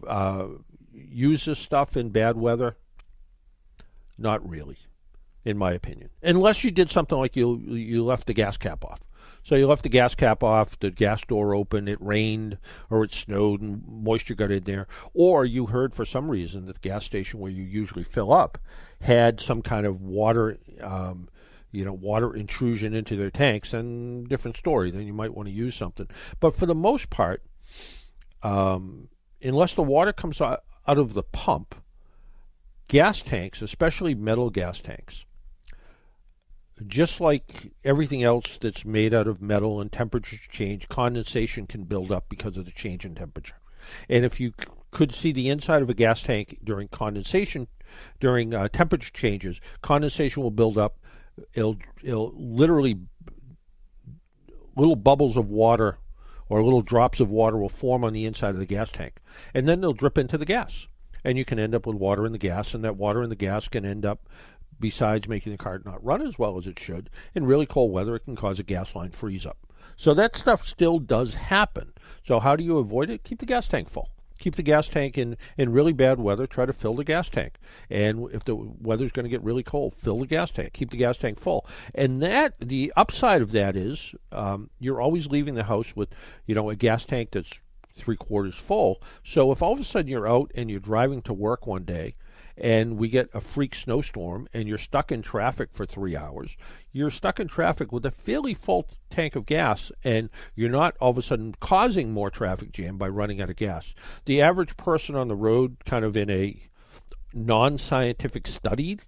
uh, 0.06 0.46
use 0.92 1.44
this 1.44 1.58
stuff 1.58 1.96
in 1.96 2.10
bad 2.10 2.36
weather? 2.36 2.76
Not 4.18 4.48
really, 4.48 4.78
in 5.44 5.58
my 5.58 5.72
opinion. 5.72 6.10
Unless 6.22 6.64
you 6.64 6.70
did 6.70 6.90
something 6.90 7.18
like 7.18 7.36
you 7.36 7.58
you 7.58 8.04
left 8.04 8.26
the 8.26 8.34
gas 8.34 8.56
cap 8.56 8.84
off. 8.84 9.00
So 9.46 9.54
you 9.54 9.68
left 9.68 9.84
the 9.84 9.88
gas 9.88 10.16
cap 10.16 10.42
off, 10.42 10.76
the 10.76 10.90
gas 10.90 11.24
door 11.24 11.54
open, 11.54 11.86
it 11.86 12.02
rained 12.02 12.58
or 12.90 13.04
it 13.04 13.12
snowed 13.12 13.60
and 13.60 13.84
moisture 13.86 14.34
got 14.34 14.50
in 14.50 14.64
there, 14.64 14.88
or 15.14 15.44
you 15.44 15.66
heard 15.66 15.94
for 15.94 16.04
some 16.04 16.28
reason 16.28 16.66
that 16.66 16.82
the 16.82 16.88
gas 16.88 17.04
station 17.04 17.38
where 17.38 17.52
you 17.52 17.62
usually 17.62 18.02
fill 18.02 18.32
up 18.32 18.58
had 19.02 19.40
some 19.40 19.62
kind 19.62 19.86
of 19.86 20.02
water, 20.02 20.58
um, 20.80 21.28
you 21.70 21.84
know, 21.84 21.92
water 21.92 22.34
intrusion 22.34 22.92
into 22.92 23.14
their 23.14 23.30
tanks, 23.30 23.72
and 23.72 24.28
different 24.28 24.56
story. 24.56 24.90
Then 24.90 25.06
you 25.06 25.12
might 25.12 25.32
want 25.32 25.46
to 25.46 25.54
use 25.54 25.76
something. 25.76 26.08
But 26.40 26.56
for 26.56 26.66
the 26.66 26.74
most 26.74 27.08
part, 27.08 27.44
um, 28.42 29.08
unless 29.48 29.74
the 29.74 29.82
water 29.82 30.12
comes 30.12 30.40
out, 30.40 30.62
of 30.86 31.14
the 31.14 31.22
pump, 31.22 31.74
gas 32.88 33.20
tanks, 33.22 33.60
especially 33.60 34.14
metal 34.14 34.50
gas 34.50 34.80
tanks, 34.80 35.24
just 36.86 37.20
like 37.20 37.72
everything 37.84 38.22
else 38.22 38.58
that's 38.58 38.84
made 38.84 39.14
out 39.14 39.26
of 39.26 39.42
metal 39.42 39.80
and 39.80 39.90
temperature 39.90 40.36
change, 40.50 40.88
condensation 40.88 41.66
can 41.66 41.84
build 41.84 42.12
up 42.12 42.26
because 42.28 42.56
of 42.56 42.64
the 42.64 42.70
change 42.70 43.04
in 43.04 43.14
temperature. 43.14 43.56
And 44.08 44.24
if 44.24 44.38
you 44.40 44.52
c- 44.60 44.68
could 44.90 45.14
see 45.14 45.32
the 45.32 45.48
inside 45.48 45.82
of 45.82 45.90
a 45.90 45.94
gas 45.94 46.22
tank 46.22 46.58
during 46.62 46.88
condensation, 46.88 47.68
during 48.20 48.54
uh, 48.54 48.68
temperature 48.68 49.12
changes, 49.12 49.60
condensation 49.80 50.42
will 50.42 50.50
build 50.50 50.76
up. 50.76 50.98
It'll, 51.54 51.76
it'll 52.02 52.32
literally, 52.36 52.98
little 54.76 54.96
bubbles 54.96 55.36
of 55.36 55.48
water 55.48 55.98
or 56.48 56.62
little 56.62 56.82
drops 56.82 57.20
of 57.20 57.30
water 57.30 57.56
will 57.56 57.68
form 57.68 58.04
on 58.04 58.12
the 58.12 58.26
inside 58.26 58.50
of 58.50 58.58
the 58.58 58.66
gas 58.66 58.90
tank. 58.90 59.20
And 59.54 59.68
then 59.68 59.80
they'll 59.80 59.92
drip 59.92 60.18
into 60.18 60.38
the 60.38 60.44
gas 60.44 60.88
and 61.26 61.36
you 61.36 61.44
can 61.44 61.58
end 61.58 61.74
up 61.74 61.86
with 61.86 61.96
water 61.96 62.24
in 62.24 62.30
the 62.30 62.38
gas, 62.38 62.72
and 62.72 62.84
that 62.84 62.96
water 62.96 63.20
in 63.20 63.30
the 63.30 63.34
gas 63.34 63.66
can 63.66 63.84
end 63.84 64.06
up, 64.06 64.28
besides 64.78 65.26
making 65.26 65.50
the 65.50 65.58
car 65.58 65.82
not 65.84 66.02
run 66.04 66.24
as 66.24 66.38
well 66.38 66.56
as 66.56 66.68
it 66.68 66.78
should, 66.78 67.10
in 67.34 67.44
really 67.44 67.66
cold 67.66 67.90
weather, 67.90 68.14
it 68.14 68.24
can 68.24 68.36
cause 68.36 68.60
a 68.60 68.62
gas 68.62 68.94
line 68.94 69.10
freeze 69.10 69.44
up. 69.44 69.58
So 69.96 70.14
that 70.14 70.36
stuff 70.36 70.68
still 70.68 71.00
does 71.00 71.34
happen. 71.34 71.92
So 72.24 72.38
how 72.38 72.54
do 72.54 72.62
you 72.62 72.78
avoid 72.78 73.10
it? 73.10 73.24
Keep 73.24 73.40
the 73.40 73.46
gas 73.46 73.66
tank 73.66 73.88
full. 73.88 74.10
Keep 74.38 74.56
the 74.56 74.62
gas 74.62 74.88
tank 74.88 75.16
in, 75.18 75.36
in 75.56 75.72
really 75.72 75.92
bad 75.92 76.18
weather. 76.18 76.46
Try 76.46 76.66
to 76.66 76.72
fill 76.72 76.94
the 76.94 77.04
gas 77.04 77.28
tank. 77.28 77.54
And 77.90 78.28
if 78.32 78.44
the 78.44 78.54
weather's 78.54 79.12
going 79.12 79.24
to 79.24 79.30
get 79.30 79.42
really 79.42 79.62
cold, 79.62 79.94
fill 79.94 80.18
the 80.18 80.26
gas 80.26 80.50
tank. 80.50 80.72
Keep 80.72 80.90
the 80.90 80.96
gas 80.96 81.18
tank 81.18 81.38
full. 81.38 81.66
And 81.94 82.22
that 82.22 82.54
the 82.60 82.92
upside 82.96 83.42
of 83.42 83.52
that 83.52 83.76
is 83.76 84.14
um, 84.32 84.70
you're 84.78 85.00
always 85.00 85.26
leaving 85.26 85.54
the 85.54 85.64
house 85.64 85.94
with 85.96 86.10
you 86.46 86.54
know 86.54 86.70
a 86.70 86.76
gas 86.76 87.04
tank 87.04 87.30
that's 87.32 87.52
three 87.94 88.16
quarters 88.16 88.54
full. 88.54 89.02
So 89.24 89.52
if 89.52 89.62
all 89.62 89.72
of 89.72 89.80
a 89.80 89.84
sudden 89.84 90.10
you're 90.10 90.28
out 90.28 90.52
and 90.54 90.70
you're 90.70 90.80
driving 90.80 91.22
to 91.22 91.32
work 91.32 91.66
one 91.66 91.84
day 91.84 92.14
and 92.56 92.96
we 92.96 93.08
get 93.08 93.28
a 93.34 93.40
freak 93.40 93.74
snowstorm 93.74 94.48
and 94.52 94.68
you're 94.68 94.78
stuck 94.78 95.12
in 95.12 95.22
traffic 95.22 95.68
for 95.72 95.84
three 95.84 96.16
hours, 96.16 96.56
you're 96.92 97.10
stuck 97.10 97.38
in 97.38 97.48
traffic 97.48 97.92
with 97.92 98.06
a 98.06 98.10
fairly 98.10 98.54
full 98.54 98.88
tank 99.10 99.36
of 99.36 99.46
gas 99.46 99.92
and 100.04 100.30
you're 100.54 100.70
not 100.70 100.96
all 101.00 101.10
of 101.10 101.18
a 101.18 101.22
sudden 101.22 101.54
causing 101.60 102.12
more 102.12 102.30
traffic 102.30 102.72
jam 102.72 102.96
by 102.96 103.08
running 103.08 103.40
out 103.40 103.50
of 103.50 103.56
gas. 103.56 103.94
The 104.24 104.40
average 104.40 104.76
person 104.76 105.14
on 105.14 105.28
the 105.28 105.36
road, 105.36 105.76
kind 105.84 106.04
of 106.04 106.16
in 106.16 106.30
a 106.30 106.60
non 107.34 107.78
scientific 107.78 108.46
study, 108.46 108.98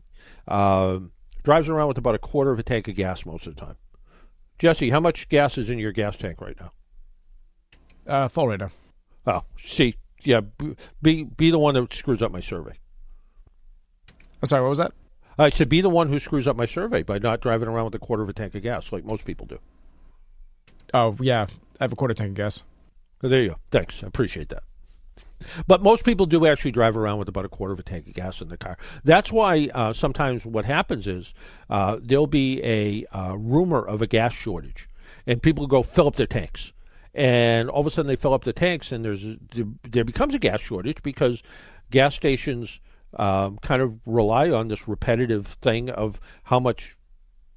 uh, 0.46 0.98
drives 1.42 1.68
around 1.68 1.88
with 1.88 1.98
about 1.98 2.14
a 2.14 2.18
quarter 2.18 2.50
of 2.50 2.58
a 2.58 2.62
tank 2.62 2.88
of 2.88 2.96
gas 2.96 3.24
most 3.24 3.46
of 3.46 3.54
the 3.54 3.60
time. 3.60 3.76
Jesse, 4.58 4.90
how 4.90 5.00
much 5.00 5.28
gas 5.28 5.56
is 5.56 5.70
in 5.70 5.78
your 5.78 5.92
gas 5.92 6.16
tank 6.16 6.40
right 6.40 6.56
now? 6.60 6.72
Uh, 8.06 8.28
full 8.28 8.48
radar. 8.48 8.72
Oh, 9.26 9.44
see, 9.62 9.94
yeah, 10.22 10.40
be 11.02 11.24
be 11.24 11.50
the 11.50 11.58
one 11.58 11.74
that 11.74 11.92
screws 11.94 12.22
up 12.22 12.32
my 12.32 12.40
survey. 12.40 12.72
I'm 14.42 14.46
sorry, 14.46 14.62
what 14.62 14.70
was 14.70 14.78
that? 14.78 14.92
I 15.38 15.50
said 15.50 15.68
be 15.68 15.80
the 15.80 15.88
one 15.88 16.08
who 16.08 16.18
screws 16.18 16.48
up 16.48 16.56
my 16.56 16.66
survey 16.66 17.02
by 17.02 17.18
not 17.18 17.40
driving 17.40 17.68
around 17.68 17.86
with 17.86 17.94
a 17.94 17.98
quarter 17.98 18.22
of 18.22 18.28
a 18.28 18.32
tank 18.32 18.54
of 18.54 18.62
gas 18.62 18.92
like 18.92 19.04
most 19.04 19.24
people 19.24 19.46
do. 19.46 19.60
Oh 20.92 21.16
yeah, 21.20 21.46
I 21.80 21.84
have 21.84 21.92
a 21.92 21.96
quarter 21.96 22.14
tank 22.14 22.30
of 22.30 22.34
gas. 22.34 22.62
There 23.20 23.42
you 23.42 23.48
go. 23.50 23.56
Thanks, 23.70 24.02
I 24.02 24.08
appreciate 24.08 24.48
that. 24.48 24.64
But 25.66 25.82
most 25.82 26.04
people 26.04 26.26
do 26.26 26.46
actually 26.46 26.70
drive 26.72 26.96
around 26.96 27.18
with 27.18 27.28
about 27.28 27.44
a 27.44 27.48
quarter 27.48 27.72
of 27.72 27.78
a 27.78 27.82
tank 27.82 28.06
of 28.06 28.14
gas 28.14 28.40
in 28.40 28.48
the 28.48 28.56
car. 28.56 28.78
That's 29.04 29.32
why 29.32 29.68
uh, 29.74 29.92
sometimes 29.92 30.44
what 30.44 30.64
happens 30.64 31.06
is 31.06 31.34
uh, 31.70 31.98
there'll 32.00 32.26
be 32.26 32.62
a 32.62 33.06
uh, 33.16 33.36
rumor 33.36 33.84
of 33.84 34.02
a 34.02 34.06
gas 34.06 34.32
shortage, 34.32 34.88
and 35.26 35.42
people 35.42 35.66
go 35.66 35.82
fill 35.82 36.08
up 36.08 36.16
their 36.16 36.26
tanks 36.26 36.72
and 37.14 37.68
all 37.68 37.80
of 37.80 37.86
a 37.86 37.90
sudden 37.90 38.06
they 38.06 38.16
fill 38.16 38.32
up 38.32 38.44
the 38.44 38.52
tanks, 38.52 38.92
and 38.92 39.04
there's 39.04 39.26
there 39.82 40.04
becomes 40.04 40.34
a 40.34 40.38
gas 40.38 40.60
shortage 40.60 41.02
because 41.02 41.42
gas 41.90 42.14
stations 42.14 42.80
um, 43.14 43.58
kind 43.58 43.82
of 43.82 43.98
rely 44.06 44.50
on 44.50 44.68
this 44.68 44.88
repetitive 44.88 45.46
thing 45.46 45.90
of 45.90 46.20
how 46.44 46.60
much 46.60 46.96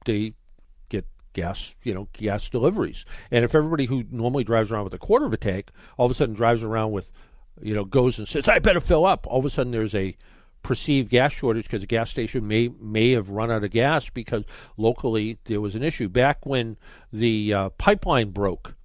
they 0.06 0.34
get 0.90 1.06
gas, 1.34 1.74
you 1.84 1.94
know, 1.94 2.08
gas 2.14 2.50
deliveries. 2.50 3.06
And 3.30 3.44
if 3.44 3.56
everybody 3.56 3.86
who 3.86 4.04
normally 4.10 4.44
drives 4.44 4.72
around 4.72 4.86
with 4.86 4.94
a 4.94 5.00
quarter 5.00 5.26
of 5.26 5.34
a 5.34 5.38
tank 5.38 5.72
all 5.98 6.06
of 6.06 6.12
a 6.12 6.16
sudden 6.16 6.36
drives 6.36 6.64
around 6.64 6.92
with, 6.92 7.12
you 7.62 7.74
know, 7.74 7.86
goes 7.86 8.18
and 8.18 8.28
says, 8.28 8.48
"I 8.48 8.60
better 8.60 8.82
fill 8.82 9.06
up," 9.06 9.28
all 9.28 9.40
of 9.40 9.46
a 9.46 9.50
sudden 9.50 9.72
there's 9.72 9.96
a 9.96 10.16
perceived 10.64 11.10
gas 11.10 11.34
shortage 11.34 11.66
because 11.66 11.82
the 11.82 11.88
gas 11.88 12.12
station 12.12 12.48
may 12.48 12.70
may 12.80 13.12
have 13.12 13.30
run 13.30 13.52
out 13.52 13.64
of 13.64 13.72
gas 13.72 14.10
because 14.10 14.44
locally 14.78 15.40
there 15.46 15.60
was 15.60 15.76
an 15.76 15.84
issue 15.84 16.08
back 16.08 16.46
when 16.46 16.78
the 17.12 17.54
uh, 17.54 17.70
pipeline 17.72 18.30
broke 18.30 18.76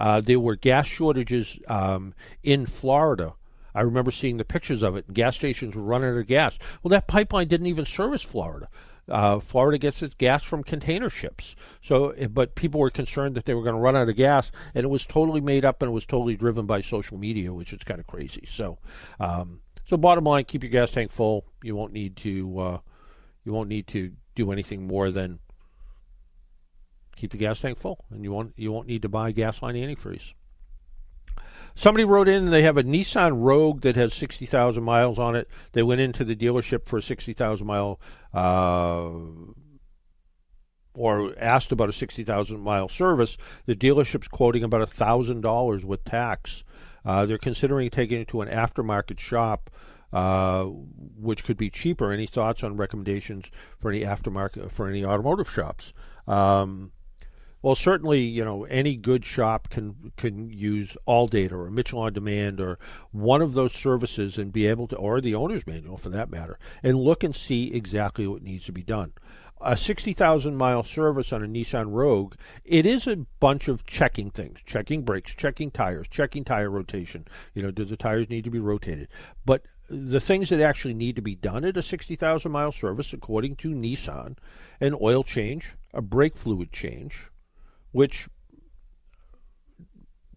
uh, 0.00 0.20
there 0.20 0.40
were 0.40 0.56
gas 0.56 0.86
shortages 0.86 1.58
um, 1.68 2.14
in 2.42 2.66
Florida. 2.66 3.34
I 3.74 3.82
remember 3.82 4.10
seeing 4.10 4.36
the 4.36 4.44
pictures 4.44 4.82
of 4.82 4.96
it. 4.96 5.12
Gas 5.12 5.36
stations 5.36 5.74
were 5.74 5.82
running 5.82 6.10
out 6.10 6.18
of 6.18 6.26
gas. 6.26 6.58
Well, 6.82 6.90
that 6.90 7.06
pipeline 7.06 7.48
didn't 7.48 7.66
even 7.66 7.86
service 7.86 8.22
Florida. 8.22 8.68
Uh, 9.08 9.40
Florida 9.40 9.76
gets 9.76 10.02
its 10.02 10.14
gas 10.14 10.44
from 10.44 10.62
container 10.62 11.10
ships. 11.10 11.56
So, 11.82 12.10
eh, 12.10 12.28
but 12.28 12.54
people 12.54 12.80
were 12.80 12.90
concerned 12.90 13.34
that 13.34 13.44
they 13.44 13.54
were 13.54 13.62
going 13.62 13.74
to 13.74 13.80
run 13.80 13.96
out 13.96 14.08
of 14.08 14.16
gas, 14.16 14.52
and 14.74 14.84
it 14.84 14.88
was 14.88 15.04
totally 15.04 15.40
made 15.40 15.64
up 15.64 15.82
and 15.82 15.90
it 15.90 15.94
was 15.94 16.06
totally 16.06 16.36
driven 16.36 16.66
by 16.66 16.80
social 16.80 17.18
media, 17.18 17.52
which 17.52 17.72
is 17.72 17.80
kind 17.82 17.98
of 17.98 18.06
crazy. 18.06 18.44
So, 18.48 18.78
um, 19.18 19.60
so 19.84 19.96
bottom 19.96 20.24
line, 20.24 20.44
keep 20.44 20.62
your 20.62 20.70
gas 20.70 20.92
tank 20.92 21.10
full. 21.10 21.44
You 21.62 21.74
won't 21.74 21.92
need 21.92 22.16
to, 22.18 22.58
uh, 22.60 22.78
you 23.44 23.52
won't 23.52 23.68
need 23.68 23.88
to 23.88 24.12
do 24.36 24.52
anything 24.52 24.86
more 24.86 25.10
than 25.10 25.40
keep 27.16 27.32
the 27.32 27.38
gas 27.38 27.60
tank 27.60 27.78
full, 27.78 28.04
and 28.10 28.24
you 28.24 28.32
won't 28.32 28.54
you 28.56 28.72
won't 28.72 28.86
need 28.86 29.02
to 29.02 29.08
buy 29.08 29.32
gasoline 29.32 29.76
antifreeze. 29.76 30.32
Somebody 31.74 32.04
wrote 32.04 32.28
in 32.28 32.44
and 32.44 32.52
they 32.52 32.62
have 32.62 32.76
a 32.76 32.82
Nissan 32.82 33.42
Rogue 33.42 33.82
that 33.82 33.96
has 33.96 34.14
60,000 34.14 34.82
miles 34.82 35.18
on 35.18 35.36
it. 35.36 35.48
They 35.72 35.82
went 35.82 36.00
into 36.00 36.24
the 36.24 36.36
dealership 36.36 36.86
for 36.86 36.98
a 36.98 37.02
60,000 37.02 37.66
mile 37.66 38.00
uh, 38.34 39.10
or 40.94 41.34
asked 41.38 41.72
about 41.72 41.88
a 41.88 41.92
60,000 41.92 42.60
mile 42.60 42.88
service. 42.88 43.36
The 43.66 43.76
dealership's 43.76 44.28
quoting 44.28 44.64
about 44.64 44.88
$1,000 44.88 45.84
with 45.84 46.04
tax. 46.04 46.64
Uh, 47.04 47.26
they're 47.26 47.38
considering 47.38 47.90
taking 47.90 48.20
it 48.20 48.28
to 48.28 48.42
an 48.42 48.48
aftermarket 48.48 49.18
shop. 49.18 49.70
Uh, 50.12 50.64
which 50.64 51.44
could 51.44 51.56
be 51.56 51.70
cheaper. 51.70 52.10
Any 52.10 52.26
thoughts 52.26 52.64
on 52.64 52.76
recommendations 52.76 53.44
for 53.78 53.92
any 53.92 54.00
aftermarket 54.00 54.72
for 54.72 54.88
any 54.88 55.04
automotive 55.04 55.48
shops? 55.48 55.92
Um, 56.26 56.90
well, 57.62 57.74
certainly, 57.74 58.20
you 58.20 58.44
know, 58.44 58.64
any 58.64 58.96
good 58.96 59.24
shop 59.24 59.68
can 59.68 60.12
can 60.16 60.50
use 60.50 60.96
All 61.04 61.26
Data 61.26 61.56
or 61.56 61.70
Mitchell 61.70 62.00
on 62.00 62.12
Demand 62.12 62.60
or 62.60 62.78
one 63.10 63.42
of 63.42 63.52
those 63.52 63.72
services 63.72 64.38
and 64.38 64.52
be 64.52 64.66
able 64.66 64.86
to, 64.88 64.96
or 64.96 65.20
the 65.20 65.34
owner's 65.34 65.66
manual 65.66 65.98
for 65.98 66.08
that 66.10 66.30
matter, 66.30 66.58
and 66.82 66.98
look 66.98 67.22
and 67.22 67.36
see 67.36 67.72
exactly 67.72 68.26
what 68.26 68.42
needs 68.42 68.64
to 68.64 68.72
be 68.72 68.82
done. 68.82 69.12
A 69.62 69.76
60,000 69.76 70.56
mile 70.56 70.82
service 70.82 71.34
on 71.34 71.44
a 71.44 71.46
Nissan 71.46 71.92
Rogue, 71.92 72.34
it 72.64 72.86
is 72.86 73.06
a 73.06 73.26
bunch 73.40 73.68
of 73.68 73.84
checking 73.84 74.30
things, 74.30 74.60
checking 74.64 75.02
brakes, 75.02 75.34
checking 75.34 75.70
tires, 75.70 76.08
checking 76.08 76.44
tire 76.44 76.70
rotation. 76.70 77.26
You 77.52 77.62
know, 77.62 77.70
do 77.70 77.84
the 77.84 77.98
tires 77.98 78.30
need 78.30 78.44
to 78.44 78.50
be 78.50 78.58
rotated? 78.58 79.08
But 79.44 79.64
the 79.90 80.20
things 80.20 80.48
that 80.48 80.62
actually 80.62 80.94
need 80.94 81.14
to 81.16 81.22
be 81.22 81.34
done 81.34 81.66
at 81.66 81.76
a 81.76 81.82
60,000 81.82 82.50
mile 82.50 82.72
service, 82.72 83.12
according 83.12 83.56
to 83.56 83.68
Nissan, 83.68 84.38
an 84.80 84.96
oil 84.98 85.22
change, 85.22 85.74
a 85.92 86.00
brake 86.00 86.38
fluid 86.38 86.72
change, 86.72 87.29
which 87.92 88.28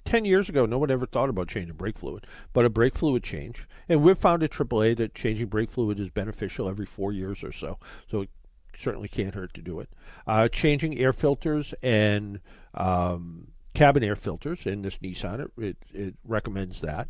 10 0.05 0.25
years 0.25 0.49
ago, 0.49 0.65
no 0.65 0.77
one 0.77 0.91
ever 0.91 1.05
thought 1.05 1.29
about 1.29 1.47
changing 1.47 1.75
brake 1.75 1.97
fluid, 1.97 2.27
but 2.51 2.65
a 2.65 2.69
brake 2.69 2.95
fluid 2.95 3.23
change. 3.23 3.67
And 3.87 4.03
we've 4.03 4.17
found 4.17 4.43
at 4.43 4.51
AAA 4.51 4.97
that 4.97 5.15
changing 5.15 5.47
brake 5.47 5.69
fluid 5.69 5.99
is 5.99 6.09
beneficial 6.09 6.67
every 6.67 6.85
four 6.85 7.11
years 7.11 7.43
or 7.43 7.51
so. 7.51 7.79
So 8.09 8.21
it 8.21 8.29
certainly 8.77 9.07
can't 9.07 9.35
hurt 9.35 9.53
to 9.53 9.61
do 9.61 9.79
it. 9.79 9.89
Uh, 10.27 10.49
changing 10.49 10.99
air 10.99 11.13
filters 11.13 11.73
and 11.81 12.41
um, 12.73 13.47
cabin 13.73 14.03
air 14.03 14.15
filters 14.15 14.65
in 14.65 14.81
this 14.81 14.97
Nissan, 14.97 15.39
it, 15.39 15.51
it, 15.57 15.77
it 15.93 16.15
recommends 16.23 16.81
that. 16.81 17.07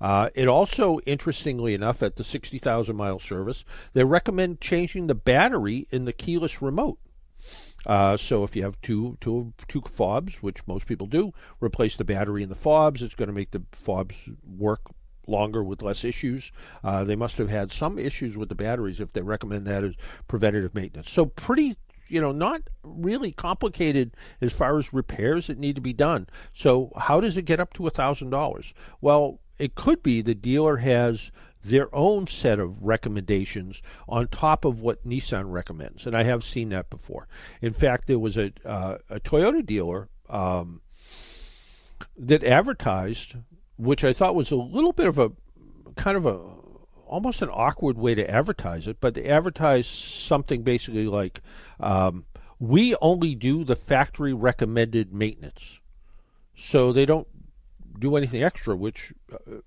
Uh, 0.00 0.28
it 0.34 0.48
also, 0.48 0.98
interestingly 1.06 1.72
enough, 1.72 2.02
at 2.02 2.16
the 2.16 2.24
60,000 2.24 2.94
mile 2.94 3.18
service, 3.18 3.64
they 3.94 4.04
recommend 4.04 4.60
changing 4.60 5.06
the 5.06 5.14
battery 5.14 5.86
in 5.90 6.04
the 6.04 6.12
keyless 6.12 6.60
remote. 6.60 6.98
Uh, 7.86 8.16
so 8.16 8.44
if 8.44 8.56
you 8.56 8.62
have 8.62 8.80
two, 8.80 9.16
two, 9.20 9.52
two 9.68 9.82
fobs, 9.82 10.36
which 10.42 10.66
most 10.66 10.86
people 10.86 11.06
do, 11.06 11.32
replace 11.60 11.96
the 11.96 12.04
battery 12.04 12.42
in 12.42 12.48
the 12.48 12.54
fobs. 12.54 13.02
It's 13.02 13.14
going 13.14 13.28
to 13.28 13.34
make 13.34 13.50
the 13.50 13.62
fobs 13.72 14.16
work 14.42 14.80
longer 15.26 15.62
with 15.62 15.82
less 15.82 16.04
issues. 16.04 16.52
Uh, 16.82 17.04
they 17.04 17.16
must 17.16 17.38
have 17.38 17.48
had 17.48 17.72
some 17.72 17.98
issues 17.98 18.36
with 18.36 18.48
the 18.48 18.54
batteries 18.54 19.00
if 19.00 19.12
they 19.12 19.22
recommend 19.22 19.66
that 19.66 19.84
as 19.84 19.94
preventative 20.28 20.74
maintenance. 20.74 21.10
So 21.10 21.26
pretty 21.26 21.76
you 22.08 22.20
know, 22.20 22.32
not 22.32 22.62
really 22.82 23.32
complicated 23.32 24.14
as 24.40 24.52
far 24.52 24.78
as 24.78 24.92
repairs 24.92 25.46
that 25.46 25.58
need 25.58 25.74
to 25.74 25.80
be 25.80 25.92
done. 25.92 26.28
So, 26.52 26.92
how 26.96 27.20
does 27.20 27.36
it 27.36 27.42
get 27.42 27.60
up 27.60 27.72
to 27.74 27.86
a 27.86 27.90
thousand 27.90 28.30
dollars? 28.30 28.74
Well, 29.00 29.40
it 29.58 29.74
could 29.74 30.02
be 30.02 30.20
the 30.20 30.34
dealer 30.34 30.78
has 30.78 31.30
their 31.64 31.94
own 31.94 32.26
set 32.26 32.58
of 32.58 32.82
recommendations 32.82 33.80
on 34.08 34.28
top 34.28 34.64
of 34.64 34.80
what 34.80 35.06
Nissan 35.06 35.50
recommends, 35.50 36.06
and 36.06 36.16
I 36.16 36.22
have 36.22 36.44
seen 36.44 36.68
that 36.70 36.90
before. 36.90 37.26
In 37.60 37.72
fact, 37.72 38.06
there 38.06 38.18
was 38.18 38.36
a 38.36 38.52
uh, 38.64 38.98
a 39.10 39.20
Toyota 39.20 39.64
dealer 39.64 40.08
um, 40.28 40.82
that 42.16 42.44
advertised, 42.44 43.36
which 43.76 44.04
I 44.04 44.12
thought 44.12 44.34
was 44.34 44.50
a 44.50 44.56
little 44.56 44.92
bit 44.92 45.06
of 45.06 45.18
a 45.18 45.32
kind 45.96 46.16
of 46.16 46.26
a 46.26 46.38
almost 47.06 47.42
an 47.42 47.50
awkward 47.50 47.96
way 47.96 48.14
to 48.14 48.28
advertise 48.30 48.86
it, 48.86 48.98
but 49.00 49.14
they 49.14 49.24
advertised 49.24 49.88
something 49.88 50.62
basically 50.62 51.06
like, 51.06 51.40
um, 51.80 52.26
"We 52.58 52.94
only 53.00 53.34
do 53.34 53.64
the 53.64 53.76
factory 53.76 54.32
recommended 54.32 55.12
maintenance." 55.12 55.80
So 56.56 56.92
they 56.92 57.06
don't 57.06 57.26
do 57.98 58.16
anything 58.16 58.42
extra, 58.42 58.76
which 58.76 59.12
uh, 59.32 59.60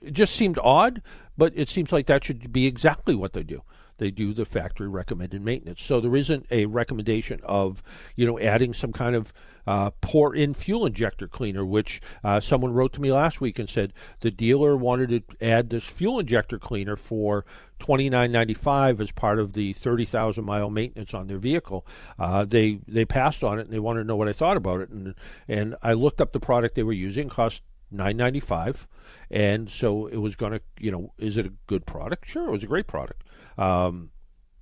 it 0.00 0.12
just 0.12 0.34
seemed 0.34 0.58
odd, 0.62 1.02
but 1.36 1.52
it 1.56 1.68
seems 1.68 1.92
like 1.92 2.06
that 2.06 2.24
should 2.24 2.52
be 2.52 2.66
exactly 2.66 3.14
what 3.14 3.32
they 3.32 3.42
do. 3.42 3.62
They 3.98 4.10
do 4.10 4.32
the 4.32 4.44
factory 4.44 4.88
recommended 4.88 5.42
maintenance. 5.42 5.82
So 5.82 6.00
there 6.00 6.16
isn't 6.16 6.46
a 6.50 6.66
recommendation 6.66 7.40
of, 7.44 7.82
you 8.16 8.26
know, 8.26 8.38
adding 8.38 8.74
some 8.74 8.92
kind 8.92 9.14
of 9.14 9.32
uh, 9.64 9.90
pour 10.00 10.34
in 10.34 10.54
fuel 10.54 10.86
injector 10.86 11.28
cleaner, 11.28 11.64
which 11.64 12.00
uh, 12.24 12.40
someone 12.40 12.72
wrote 12.72 12.92
to 12.94 13.00
me 13.00 13.12
last 13.12 13.40
week 13.40 13.60
and 13.60 13.70
said 13.70 13.92
the 14.20 14.30
dealer 14.32 14.76
wanted 14.76 15.28
to 15.28 15.46
add 15.46 15.70
this 15.70 15.84
fuel 15.84 16.18
injector 16.18 16.58
cleaner 16.58 16.96
for 16.96 17.44
twenty 17.78 18.10
nine 18.10 18.32
ninety 18.32 18.54
five 18.54 19.00
as 19.00 19.12
part 19.12 19.38
of 19.38 19.52
the 19.52 19.72
thirty 19.72 20.04
thousand 20.04 20.44
mile 20.44 20.70
maintenance 20.70 21.14
on 21.14 21.28
their 21.28 21.38
vehicle. 21.38 21.86
Uh, 22.18 22.44
they 22.44 22.80
they 22.88 23.04
passed 23.04 23.44
on 23.44 23.60
it 23.60 23.66
and 23.66 23.72
they 23.72 23.78
wanted 23.78 24.00
to 24.00 24.06
know 24.06 24.16
what 24.16 24.28
I 24.28 24.32
thought 24.32 24.56
about 24.56 24.80
it, 24.80 24.88
and 24.88 25.14
and 25.46 25.76
I 25.80 25.92
looked 25.92 26.20
up 26.20 26.32
the 26.32 26.40
product 26.40 26.74
they 26.74 26.82
were 26.82 26.92
using, 26.92 27.28
cost 27.28 27.62
nine 27.92 28.16
ninety 28.16 28.40
five, 28.40 28.88
and 29.30 29.70
so 29.70 30.06
it 30.06 30.16
was 30.16 30.36
going 30.36 30.52
to, 30.52 30.60
you 30.78 30.90
know, 30.90 31.12
is 31.18 31.36
it 31.36 31.46
a 31.46 31.52
good 31.66 31.86
product? 31.86 32.26
Sure, 32.26 32.48
it 32.48 32.52
was 32.52 32.64
a 32.64 32.68
great 32.68 32.86
product. 32.86 33.22
Um, 33.58 34.10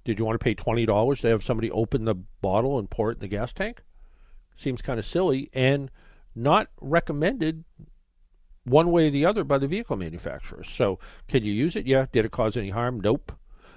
did 0.05 0.18
you 0.18 0.24
want 0.24 0.39
to 0.39 0.45
pay 0.45 0.55
twenty 0.55 0.87
dollars 0.87 1.20
to 1.20 1.28
have 1.28 1.43
somebody 1.43 1.70
open 1.70 2.05
the 2.05 2.14
bottle 2.14 2.78
and 2.78 2.91
pour 2.91 3.11
it 3.11 3.14
in 3.14 3.20
the 3.20 3.28
gas 3.28 3.53
tank? 3.53 3.83
Seems 4.57 4.83
kind 4.83 4.99
of 4.99 5.07
silly 5.07 5.51
and 5.53 5.91
not 6.35 6.68
recommended 6.81 7.64
one 8.64 8.91
way 8.91 9.09
or 9.09 9.11
the 9.11 9.24
other 9.24 9.45
by 9.45 9.59
the 9.59 9.66
vehicle 9.66 9.97
manufacturers. 9.97 10.68
So, 10.68 10.99
can 11.28 11.45
you 11.45 11.53
use 11.53 11.76
it? 11.76 11.87
Yeah. 11.87 12.07
Did 12.12 12.24
it 12.24 12.31
cause 12.31 12.57
any 12.57 12.70
harm? 12.70 13.01
Nope. 13.01 13.33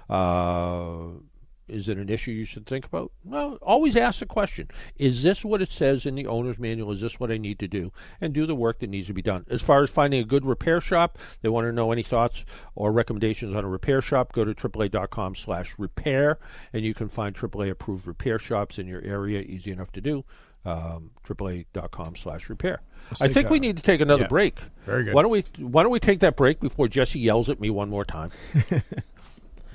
Uh, 0.08 1.20
is 1.66 1.88
it 1.88 1.96
an 1.96 2.08
issue 2.08 2.30
you 2.30 2.44
should 2.44 2.66
think 2.66 2.84
about? 2.84 3.10
Well, 3.24 3.58
always 3.62 3.96
ask 3.96 4.20
the 4.20 4.26
question 4.26 4.68
Is 4.96 5.22
this 5.22 5.44
what 5.44 5.62
it 5.62 5.72
says 5.72 6.04
in 6.04 6.14
the 6.14 6.26
owner's 6.26 6.58
manual? 6.58 6.92
Is 6.92 7.00
this 7.00 7.18
what 7.18 7.30
I 7.30 7.38
need 7.38 7.58
to 7.60 7.68
do? 7.68 7.92
And 8.20 8.32
do 8.32 8.46
the 8.46 8.54
work 8.54 8.80
that 8.80 8.90
needs 8.90 9.06
to 9.06 9.14
be 9.14 9.22
done. 9.22 9.46
As 9.48 9.62
far 9.62 9.82
as 9.82 9.90
finding 9.90 10.20
a 10.20 10.24
good 10.24 10.44
repair 10.44 10.80
shop, 10.80 11.18
they 11.42 11.48
want 11.48 11.66
to 11.66 11.72
know 11.72 11.92
any 11.92 12.02
thoughts 12.02 12.44
or 12.74 12.92
recommendations 12.92 13.54
on 13.54 13.64
a 13.64 13.68
repair 13.68 14.00
shop. 14.00 14.32
Go 14.32 14.44
to 14.44 14.54
AAA.com 14.54 15.34
slash 15.34 15.74
repair, 15.78 16.38
and 16.72 16.84
you 16.84 16.94
can 16.94 17.08
find 17.08 17.34
AAA 17.34 17.70
approved 17.70 18.06
repair 18.06 18.38
shops 18.38 18.78
in 18.78 18.86
your 18.86 19.02
area. 19.02 19.40
Easy 19.40 19.70
enough 19.70 19.92
to 19.92 20.00
do. 20.00 20.24
Um, 20.66 21.10
AAA.com 21.26 22.16
slash 22.16 22.48
repair. 22.48 22.80
I 23.20 23.28
think 23.28 23.50
we 23.50 23.60
need 23.60 23.76
to 23.76 23.82
take 23.82 24.00
another 24.00 24.22
yeah. 24.22 24.28
break. 24.28 24.58
Very 24.86 25.04
good. 25.04 25.14
Why 25.14 25.20
don't 25.20 25.30
we 25.30 25.44
Why 25.58 25.82
don't 25.82 25.92
we 25.92 26.00
take 26.00 26.20
that 26.20 26.36
break 26.36 26.58
before 26.58 26.88
Jesse 26.88 27.18
yells 27.18 27.50
at 27.50 27.60
me 27.60 27.68
one 27.68 27.90
more 27.90 28.04
time? 28.04 28.30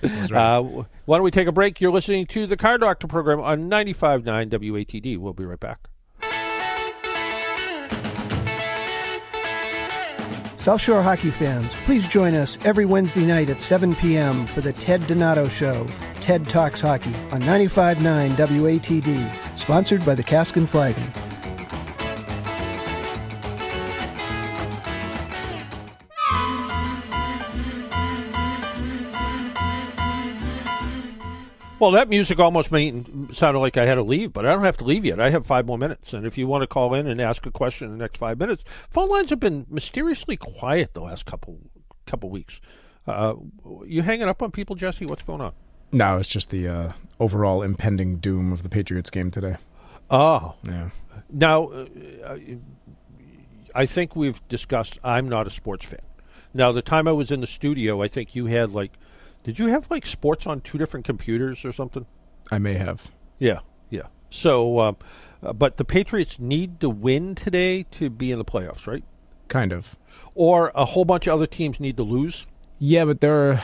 right. 0.03 0.31
Uh, 0.31 0.83
why 1.05 1.17
don't 1.17 1.23
we 1.23 1.31
take 1.31 1.47
a 1.47 1.51
break? 1.51 1.81
You're 1.81 1.91
listening 1.91 2.25
to 2.27 2.47
the 2.47 2.57
Car 2.57 2.77
Doctor 2.77 3.07
program 3.07 3.39
on 3.39 3.69
95.9 3.69 4.49
WATD. 4.49 5.17
We'll 5.17 5.33
be 5.33 5.45
right 5.45 5.59
back. 5.59 5.89
South 10.59 10.81
Shore 10.81 11.01
hockey 11.01 11.31
fans, 11.31 11.73
please 11.85 12.05
join 12.07 12.35
us 12.35 12.59
every 12.65 12.85
Wednesday 12.85 13.25
night 13.25 13.49
at 13.49 13.61
7 13.61 13.95
p.m. 13.95 14.45
for 14.45 14.59
the 14.59 14.73
Ted 14.73 15.07
Donato 15.07 15.47
Show, 15.47 15.87
TED 16.19 16.49
Talks 16.49 16.81
Hockey, 16.81 17.13
on 17.31 17.41
95.9 17.41 18.35
WATD, 18.35 19.57
sponsored 19.57 20.05
by 20.05 20.15
the 20.15 20.23
Cask 20.23 20.57
and 20.57 20.69
Flagon. 20.69 21.11
Well, 31.79 31.91
that 31.91 32.09
music 32.09 32.39
almost 32.39 32.71
made 32.71 33.33
sounded 33.33 33.59
like 33.59 33.77
I 33.77 33.85
had 33.85 33.95
to 33.95 34.03
leave, 34.03 34.33
but 34.33 34.45
I 34.45 34.51
don't 34.53 34.63
have 34.65 34.77
to 34.79 34.83
leave 34.85 35.05
yet. 35.05 35.19
I 35.19 35.29
have 35.29 35.45
five 35.45 35.65
more 35.65 35.77
minutes, 35.77 36.11
and 36.13 36.25
if 36.25 36.37
you 36.37 36.45
want 36.45 36.61
to 36.63 36.67
call 36.67 36.93
in 36.93 37.07
and 37.07 37.21
ask 37.21 37.45
a 37.45 37.51
question 37.51 37.87
in 37.87 37.97
the 37.97 38.03
next 38.03 38.17
five 38.19 38.37
minutes, 38.37 38.63
phone 38.89 39.07
lines 39.09 39.29
have 39.29 39.39
been 39.39 39.65
mysteriously 39.69 40.35
quiet 40.35 40.93
the 40.93 41.01
last 41.01 41.25
couple 41.25 41.57
couple 42.05 42.29
weeks. 42.29 42.59
Uh, 43.07 43.35
you 43.85 44.01
hanging 44.01 44.27
up 44.27 44.41
on 44.41 44.51
people, 44.51 44.75
Jesse? 44.75 45.05
What's 45.05 45.23
going 45.23 45.41
on? 45.41 45.53
No, 45.91 46.17
it's 46.17 46.27
just 46.27 46.49
the 46.49 46.67
uh, 46.67 46.91
overall 47.19 47.61
impending 47.63 48.17
doom 48.17 48.51
of 48.51 48.63
the 48.63 48.69
Patriots 48.69 49.09
game 49.09 49.31
today. 49.31 49.55
Oh, 50.11 50.55
Yeah. 50.63 50.89
now 51.31 51.67
uh, 51.69 51.85
I 53.73 53.85
think 53.85 54.15
we've 54.15 54.45
discussed. 54.47 54.99
I'm 55.03 55.29
not 55.29 55.47
a 55.47 55.49
sports 55.49 55.85
fan. 55.85 56.01
Now, 56.53 56.71
the 56.71 56.81
time 56.81 57.07
I 57.07 57.11
was 57.11 57.31
in 57.31 57.41
the 57.41 57.47
studio, 57.47 58.01
I 58.01 58.07
think 58.07 58.35
you 58.35 58.47
had 58.47 58.71
like, 58.71 58.91
did 59.43 59.59
you 59.59 59.67
have 59.67 59.89
like 59.89 60.05
sports 60.05 60.45
on 60.47 60.61
two 60.61 60.77
different 60.77 61.05
computers 61.05 61.63
or 61.65 61.71
something? 61.71 62.05
I 62.51 62.59
may 62.59 62.73
have. 62.73 63.11
Yeah, 63.39 63.59
yeah. 63.89 64.07
So, 64.29 64.79
um, 64.79 64.97
uh, 65.41 65.53
but 65.53 65.77
the 65.77 65.85
Patriots 65.85 66.39
need 66.39 66.79
to 66.81 66.89
win 66.89 67.35
today 67.35 67.83
to 67.91 68.09
be 68.09 68.31
in 68.31 68.37
the 68.37 68.45
playoffs, 68.45 68.85
right? 68.87 69.03
Kind 69.47 69.71
of. 69.71 69.95
Or 70.35 70.71
a 70.75 70.85
whole 70.85 71.05
bunch 71.05 71.27
of 71.27 71.33
other 71.33 71.47
teams 71.47 71.79
need 71.79 71.97
to 71.97 72.03
lose. 72.03 72.45
Yeah, 72.79 73.05
but 73.05 73.21
there 73.21 73.51
are. 73.51 73.63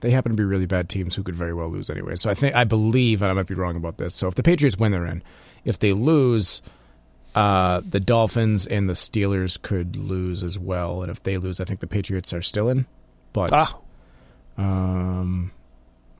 They 0.00 0.10
happen 0.10 0.30
to 0.32 0.36
be 0.36 0.44
really 0.44 0.66
bad 0.66 0.88
teams 0.88 1.16
who 1.16 1.22
could 1.24 1.34
very 1.34 1.52
well 1.52 1.68
lose 1.68 1.90
anyway. 1.90 2.14
So 2.16 2.30
I 2.30 2.34
think 2.34 2.54
I 2.54 2.64
believe, 2.64 3.20
and 3.20 3.30
I 3.30 3.34
might 3.34 3.46
be 3.48 3.54
wrong 3.54 3.74
about 3.76 3.98
this. 3.98 4.14
So 4.14 4.28
if 4.28 4.36
the 4.36 4.42
Patriots 4.44 4.78
win, 4.78 4.92
they're 4.92 5.04
in. 5.06 5.22
If 5.64 5.78
they 5.78 5.92
lose, 5.92 6.62
Uh, 7.34 7.82
the 7.88 8.00
Dolphins 8.00 8.66
and 8.66 8.88
the 8.88 8.94
Steelers 8.94 9.60
could 9.60 9.94
lose 9.96 10.42
as 10.42 10.58
well, 10.58 11.02
and 11.02 11.10
if 11.10 11.22
they 11.22 11.36
lose, 11.36 11.60
I 11.60 11.64
think 11.64 11.80
the 11.80 11.86
Patriots 11.86 12.32
are 12.32 12.42
still 12.42 12.68
in. 12.68 12.86
But 13.32 13.52
Ah. 13.52 13.74
Um, 14.58 15.52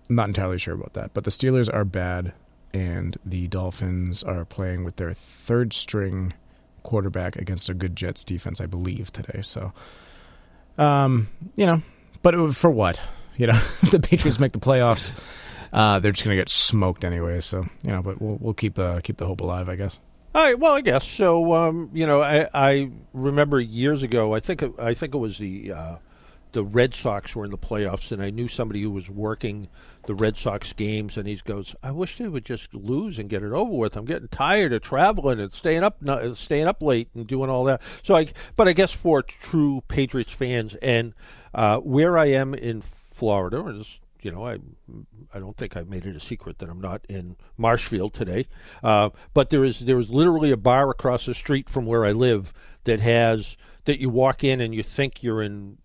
I'm 0.08 0.16
not 0.16 0.28
entirely 0.28 0.58
sure 0.58 0.74
about 0.74 0.94
that. 0.94 1.12
But 1.12 1.24
the 1.24 1.30
Steelers 1.30 1.72
are 1.72 1.84
bad, 1.84 2.32
and 2.72 3.16
the 3.26 3.48
Dolphins 3.48 4.22
are 4.22 4.44
playing 4.44 4.84
with 4.84 4.96
their 4.96 5.12
third 5.12 5.72
string 5.72 6.32
quarterback 6.82 7.36
against 7.36 7.68
a 7.68 7.74
good 7.74 7.96
Jets 7.96 8.24
defense, 8.24 8.60
I 8.60 8.66
believe, 8.66 9.12
today. 9.12 9.42
So, 9.42 9.72
um, 10.78 11.28
you 11.56 11.66
know, 11.66 11.82
but 12.22 12.54
for 12.54 12.70
what? 12.70 13.02
You 13.36 13.48
know, 13.48 13.60
the 13.90 14.00
Patriots 14.00 14.38
make 14.38 14.52
the 14.52 14.58
playoffs. 14.58 15.12
Uh, 15.72 15.98
they're 15.98 16.12
just 16.12 16.24
going 16.24 16.34
to 16.34 16.40
get 16.40 16.48
smoked 16.48 17.04
anyway. 17.04 17.40
So 17.40 17.66
you 17.82 17.90
know, 17.90 18.00
but 18.00 18.22
we'll 18.22 18.38
we'll 18.40 18.54
keep 18.54 18.78
uh, 18.78 19.00
keep 19.00 19.18
the 19.18 19.26
hope 19.26 19.40
alive, 19.40 19.68
I 19.68 19.76
guess. 19.76 19.98
All 20.34 20.44
right. 20.44 20.58
Well, 20.58 20.74
I 20.74 20.80
guess 20.80 21.06
so. 21.06 21.52
Um, 21.54 21.90
you 21.92 22.06
know, 22.06 22.22
I, 22.22 22.48
I 22.54 22.90
remember 23.12 23.60
years 23.60 24.02
ago. 24.02 24.34
I 24.34 24.40
think 24.40 24.62
it, 24.62 24.72
I 24.78 24.94
think 24.94 25.14
it 25.14 25.18
was 25.18 25.38
the 25.38 25.72
uh, 25.72 25.96
the 26.52 26.64
Red 26.64 26.94
Sox 26.94 27.34
were 27.36 27.44
in 27.44 27.50
the 27.50 27.58
playoffs, 27.58 28.10
and 28.10 28.22
I 28.22 28.30
knew 28.30 28.48
somebody 28.48 28.82
who 28.82 28.90
was 28.90 29.10
working 29.10 29.68
the 30.06 30.14
Red 30.14 30.36
Sox 30.38 30.72
games, 30.72 31.16
and 31.16 31.28
he 31.28 31.36
goes, 31.36 31.76
"I 31.82 31.90
wish 31.90 32.16
they 32.16 32.28
would 32.28 32.44
just 32.44 32.72
lose 32.74 33.18
and 33.18 33.28
get 33.28 33.42
it 33.42 33.52
over 33.52 33.72
with. 33.72 33.96
I'm 33.96 34.06
getting 34.06 34.28
tired 34.28 34.72
of 34.72 34.82
traveling 34.82 35.38
and 35.38 35.52
staying 35.52 35.84
up, 35.84 35.98
staying 36.34 36.66
up 36.66 36.82
late 36.82 37.10
and 37.14 37.26
doing 37.26 37.50
all 37.50 37.64
that." 37.64 37.82
So 38.02 38.16
I, 38.16 38.28
but 38.56 38.68
I 38.68 38.72
guess 38.72 38.92
for 38.92 39.22
true 39.22 39.82
Patriots 39.88 40.32
fans, 40.32 40.74
and 40.76 41.14
uh, 41.54 41.78
where 41.78 42.16
I 42.16 42.26
am 42.26 42.54
in 42.54 42.80
Florida 42.80 43.66
is. 43.66 44.00
You 44.20 44.32
know, 44.32 44.44
I 44.44 44.58
I 45.32 45.38
don't 45.38 45.56
think 45.56 45.76
I've 45.76 45.88
made 45.88 46.04
it 46.04 46.16
a 46.16 46.20
secret 46.20 46.58
that 46.58 46.68
I'm 46.68 46.80
not 46.80 47.02
in 47.08 47.36
Marshfield 47.56 48.14
today, 48.14 48.48
uh, 48.82 49.10
but 49.32 49.50
there 49.50 49.62
is 49.62 49.78
there 49.78 49.96
is 49.96 50.10
literally 50.10 50.50
a 50.50 50.56
bar 50.56 50.90
across 50.90 51.26
the 51.26 51.34
street 51.34 51.70
from 51.70 51.86
where 51.86 52.04
I 52.04 52.10
live 52.10 52.52
that 52.82 52.98
has 52.98 53.56
that 53.84 54.00
you 54.00 54.10
walk 54.10 54.42
in 54.42 54.60
and 54.60 54.74
you 54.74 54.82
think 54.82 55.22
you're 55.22 55.40
in 55.40 55.78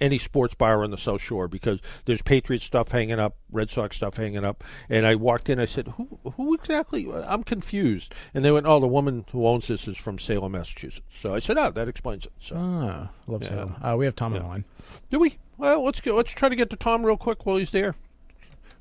any 0.00 0.18
sports 0.18 0.54
bar 0.54 0.82
on 0.82 0.90
the 0.90 0.96
South 0.98 1.20
Shore 1.20 1.48
because 1.48 1.78
there's 2.06 2.22
Patriot 2.22 2.62
stuff 2.62 2.90
hanging 2.90 3.18
up, 3.18 3.36
Red 3.50 3.70
Sox 3.70 3.96
stuff 3.96 4.16
hanging 4.16 4.44
up. 4.44 4.64
And 4.88 5.06
I 5.06 5.14
walked 5.14 5.48
in, 5.50 5.58
I 5.60 5.64
said, 5.66 5.88
"Who, 5.96 6.18
who 6.36 6.54
exactly?" 6.54 7.06
I'm 7.12 7.42
confused. 7.42 8.14
And 8.34 8.44
they 8.44 8.50
went, 8.50 8.66
"Oh, 8.66 8.80
the 8.80 8.86
woman 8.88 9.26
who 9.32 9.46
owns 9.46 9.68
this 9.68 9.86
is 9.86 9.96
from 9.98 10.18
Salem, 10.18 10.52
Massachusetts." 10.52 11.06
So 11.20 11.34
I 11.34 11.38
said, 11.38 11.58
"Oh, 11.58 11.70
that 11.70 11.88
explains 11.88 12.26
it." 12.26 12.32
So 12.40 12.56
Ah, 12.56 13.10
love 13.26 13.42
Yeah. 13.42 13.48
Salem. 13.48 13.76
Uh, 13.82 13.96
we 13.98 14.04
have 14.06 14.16
Tom 14.16 14.32
on 14.34 14.38
the 14.40 14.46
line. 14.46 14.64
do 15.10 15.18
we? 15.18 15.36
Well, 15.58 15.84
let's 15.84 16.00
go. 16.00 16.14
Let's 16.16 16.32
try 16.32 16.48
to 16.48 16.56
get 16.56 16.70
to 16.70 16.76
Tom 16.76 17.04
real 17.04 17.16
quick 17.18 17.44
while 17.44 17.56
he's 17.56 17.70
there. 17.70 17.94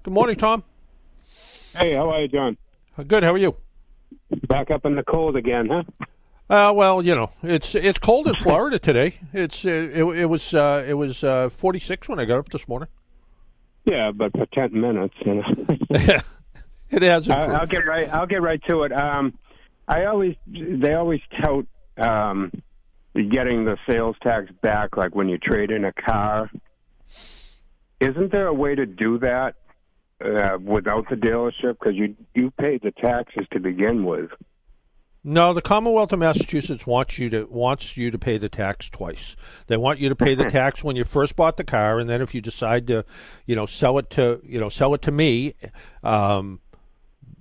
Good 0.04 0.14
morning, 0.14 0.38
Tom. 0.38 0.64
Hey, 1.76 1.94
how 1.94 2.10
are 2.10 2.22
you, 2.22 2.28
John? 2.30 2.58
Good. 3.08 3.24
How 3.24 3.34
are 3.34 3.38
you? 3.38 3.56
Back 4.48 4.72
up 4.72 4.86
in 4.86 4.96
the 4.96 5.04
cold 5.04 5.36
again, 5.36 5.68
huh? 5.70 5.84
Uh, 6.50 6.74
well, 6.76 7.06
you 7.06 7.14
know, 7.14 7.32
it's 7.44 7.76
it's 7.76 8.00
cold 8.00 8.28
in 8.28 8.34
Florida 8.34 8.80
today. 8.80 9.16
It's 9.34 9.64
uh, 9.64 9.70
it, 9.70 10.04
it 10.04 10.26
was 10.26 10.54
uh, 10.54 10.84
it 10.88 10.96
was 10.96 11.24
uh, 11.24 11.50
46 11.50 12.10
when 12.10 12.20
I 12.20 12.26
got 12.26 12.40
up 12.40 12.50
this 12.50 12.68
morning. 12.68 12.90
Yeah, 13.86 14.12
but 14.12 14.32
for 14.32 14.48
ten 14.48 14.80
minutes, 14.80 15.14
you 15.24 15.36
know. 15.36 15.44
it 16.90 17.02
has 17.02 17.28
improved. 17.28 17.54
I'll 17.54 17.68
get 17.68 17.86
right. 17.86 18.10
I'll 18.12 18.26
get 18.26 18.42
right 18.42 18.62
to 18.68 18.84
it. 18.84 18.92
Um, 18.92 19.38
I 19.88 20.06
always 20.06 20.36
they 20.48 20.94
always 20.94 21.22
tout 21.40 21.68
um, 21.98 22.52
getting 23.14 23.66
the 23.66 23.78
sales 23.88 24.16
tax 24.24 24.52
back, 24.62 24.98
like 24.98 25.14
when 25.16 25.30
you 25.30 25.38
trade 25.38 25.70
in 25.70 25.86
a 25.86 25.94
car. 25.94 26.50
Isn't 28.00 28.32
there 28.32 28.48
a 28.48 28.54
way 28.54 28.74
to 28.74 28.86
do 28.86 29.20
that 29.20 29.56
uh, 30.24 30.58
without 30.60 31.10
the 31.10 31.16
dealership? 31.16 31.78
Because 31.80 31.96
you 31.96 32.16
you 32.34 32.50
paid 32.60 32.82
the 32.82 32.92
taxes 32.92 33.46
to 33.52 33.60
begin 33.60 34.04
with. 34.04 34.32
No, 35.24 35.54
the 35.54 35.62
Commonwealth 35.62 36.14
of 36.14 36.20
Massachusetts 36.20 36.88
wants 36.88 37.20
you 37.20 37.30
to 37.32 37.44
wants 37.46 37.98
you 37.98 38.10
to 38.10 38.18
pay 38.18 38.38
the 38.38 38.48
tax 38.48 38.90
twice. 38.90 39.36
They 39.68 39.76
want 39.76 40.00
you 40.00 40.08
to 40.08 40.16
pay 40.16 40.34
the 40.34 40.50
tax 40.50 40.82
when 40.84 40.96
you 40.96 41.04
first 41.04 41.36
bought 41.36 41.58
the 41.58 41.66
car, 41.66 42.00
and 42.00 42.10
then 42.10 42.22
if 42.22 42.34
you 42.34 42.40
decide 42.40 42.88
to, 42.88 43.04
you 43.46 43.56
know, 43.56 43.66
sell 43.66 43.98
it 43.98 44.10
to 44.12 44.40
you 44.46 44.60
know 44.62 44.70
sell 44.70 44.94
it 44.94 45.02
to 45.04 45.12
me, 45.12 45.56
um, 46.04 46.62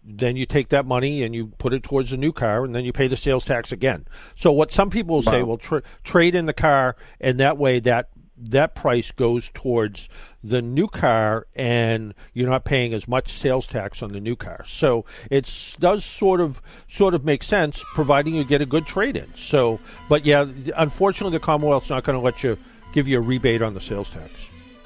then 0.03 0.37
you 0.37 0.45
take 0.45 0.69
that 0.71 0.87
money 0.87 1.23
and 1.23 1.37
you 1.37 1.49
put 1.59 1.73
it 1.73 1.85
towards 1.85 2.13
a 2.13 2.17
new 2.17 2.33
car, 2.33 2.65
and 2.65 2.75
then 2.75 2.85
you 2.85 2.93
pay 2.93 3.07
the 3.07 3.17
sales 3.17 3.45
tax 3.45 3.71
again. 3.71 4.07
So 4.35 4.51
what 4.51 4.73
some 4.73 4.91
people 4.91 5.15
will 5.17 5.23
say, 5.23 5.43
Wow. 5.43 5.49
well, 5.49 5.57
tra- 5.59 5.83
trade 6.03 6.35
in 6.35 6.47
the 6.47 6.53
car, 6.53 6.97
and 7.21 7.39
that 7.39 7.59
way 7.59 7.79
that 7.81 8.09
that 8.41 8.75
price 8.75 9.11
goes 9.11 9.51
towards 9.55 10.09
the 10.43 10.63
new 10.63 10.87
car, 10.87 11.47
and 11.57 12.15
you're 12.33 12.49
not 12.49 12.65
paying 12.65 12.95
as 12.95 13.09
much 13.09 13.29
sales 13.33 13.67
tax 13.67 14.03
on 14.03 14.13
the 14.13 14.21
new 14.21 14.37
car. 14.37 14.65
So 14.67 15.05
it 15.31 15.75
does 15.79 16.05
sort 16.05 16.41
of 16.41 16.61
sort 16.89 17.15
of 17.15 17.25
make 17.25 17.43
sense, 17.43 17.85
providing 17.95 18.35
you 18.35 18.45
get 18.45 18.63
a 18.63 18.67
good 18.67 18.87
trade 18.87 19.17
in. 19.17 19.33
So, 19.37 19.81
but 20.09 20.25
yeah, 20.25 20.47
unfortunately, 20.77 21.37
the 21.37 21.45
Commonwealth's 21.45 21.91
not 21.91 22.05
going 22.05 22.17
to 22.19 22.25
let 22.25 22.43
you 22.43 22.57
give 22.93 23.09
you 23.09 23.19
a 23.19 23.21
rebate 23.21 23.63
on 23.63 23.75
the 23.75 23.81
sales 23.81 24.09
tax. 24.11 24.31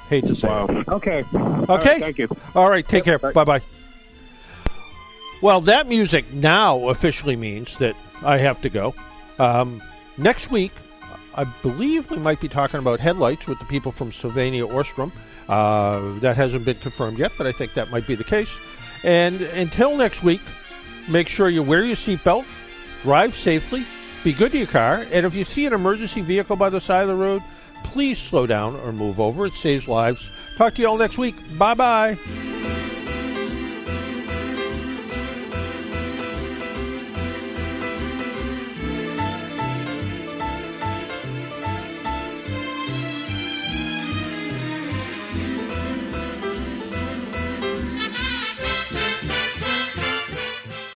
Hate 0.09 0.27
to 0.27 0.35
say 0.35 0.49
Wow. 0.49 0.67
it. 0.67 0.89
Okay. 0.89 1.23
Okay. 1.33 1.67
right, 1.69 2.01
thank 2.01 2.19
you. 2.19 2.29
All 2.55 2.69
right, 2.69 2.87
take 2.87 3.07
Yep, 3.07 3.21
care. 3.21 3.33
bye. 3.33 3.45
Bye 3.45 3.59
bye. 3.59 3.65
Well, 5.41 5.61
that 5.63 5.89
music 5.89 6.33
now 6.33 6.89
officially 6.89 7.37
means 7.37 7.77
that 7.79 7.97
I 8.23 8.39
have 8.39 8.61
to 8.63 8.69
go. 8.69 8.95
Um, 9.39 9.83
next 10.17 10.51
week, 10.51 10.73
I 11.35 11.45
believe 11.45 12.11
we 12.11 12.19
might 12.19 12.41
be 12.41 12.49
talking 12.49 12.79
about 12.79 13.01
headlights 13.01 13.47
with 13.47 13.59
the 13.59 13.65
people 13.65 13.93
from 13.93 14.13
Sylvania 14.13 14.67
Osram. 14.67 15.13
Uh, 15.49 16.19
that 16.21 16.37
hasn't 16.37 16.65
been 16.65 16.77
confirmed 16.77 17.19
yet, 17.19 17.33
but 17.37 17.47
I 17.47 17.53
think 17.53 17.75
that 17.75 17.91
might 17.91 18.07
be 18.07 18.15
the 18.15 18.25
case. 18.25 18.55
And 19.03 19.41
until 19.41 19.97
next 19.97 20.23
week, 20.23 20.41
make 21.09 21.29
sure 21.29 21.49
you 21.49 21.63
wear 21.63 21.85
your 21.85 21.97
seatbelt, 21.97 22.45
drive 23.03 23.35
safely, 23.35 23.85
be 24.23 24.33
good 24.33 24.53
to 24.53 24.59
your 24.59 24.67
car, 24.69 25.05
and 25.11 25.27
if 25.27 25.35
you 25.35 25.45
see 25.45 25.67
an 25.67 25.73
emergency 25.73 26.21
vehicle 26.21 26.57
by 26.57 26.71
the 26.71 26.81
side 26.81 27.03
of 27.03 27.09
the 27.09 27.17
road, 27.17 27.43
please 27.83 28.19
slow 28.19 28.47
down 28.47 28.77
or 28.77 28.93
move 28.93 29.19
over. 29.19 29.47
It 29.47 29.55
saves 29.55 29.89
lives. 29.89 30.31
Talk 30.57 30.75
to 30.75 30.83
you 30.83 30.89
all 30.89 30.97
next 30.97 31.19
week. 31.19 31.35
Bye 31.59 31.75
bye. 31.75 32.82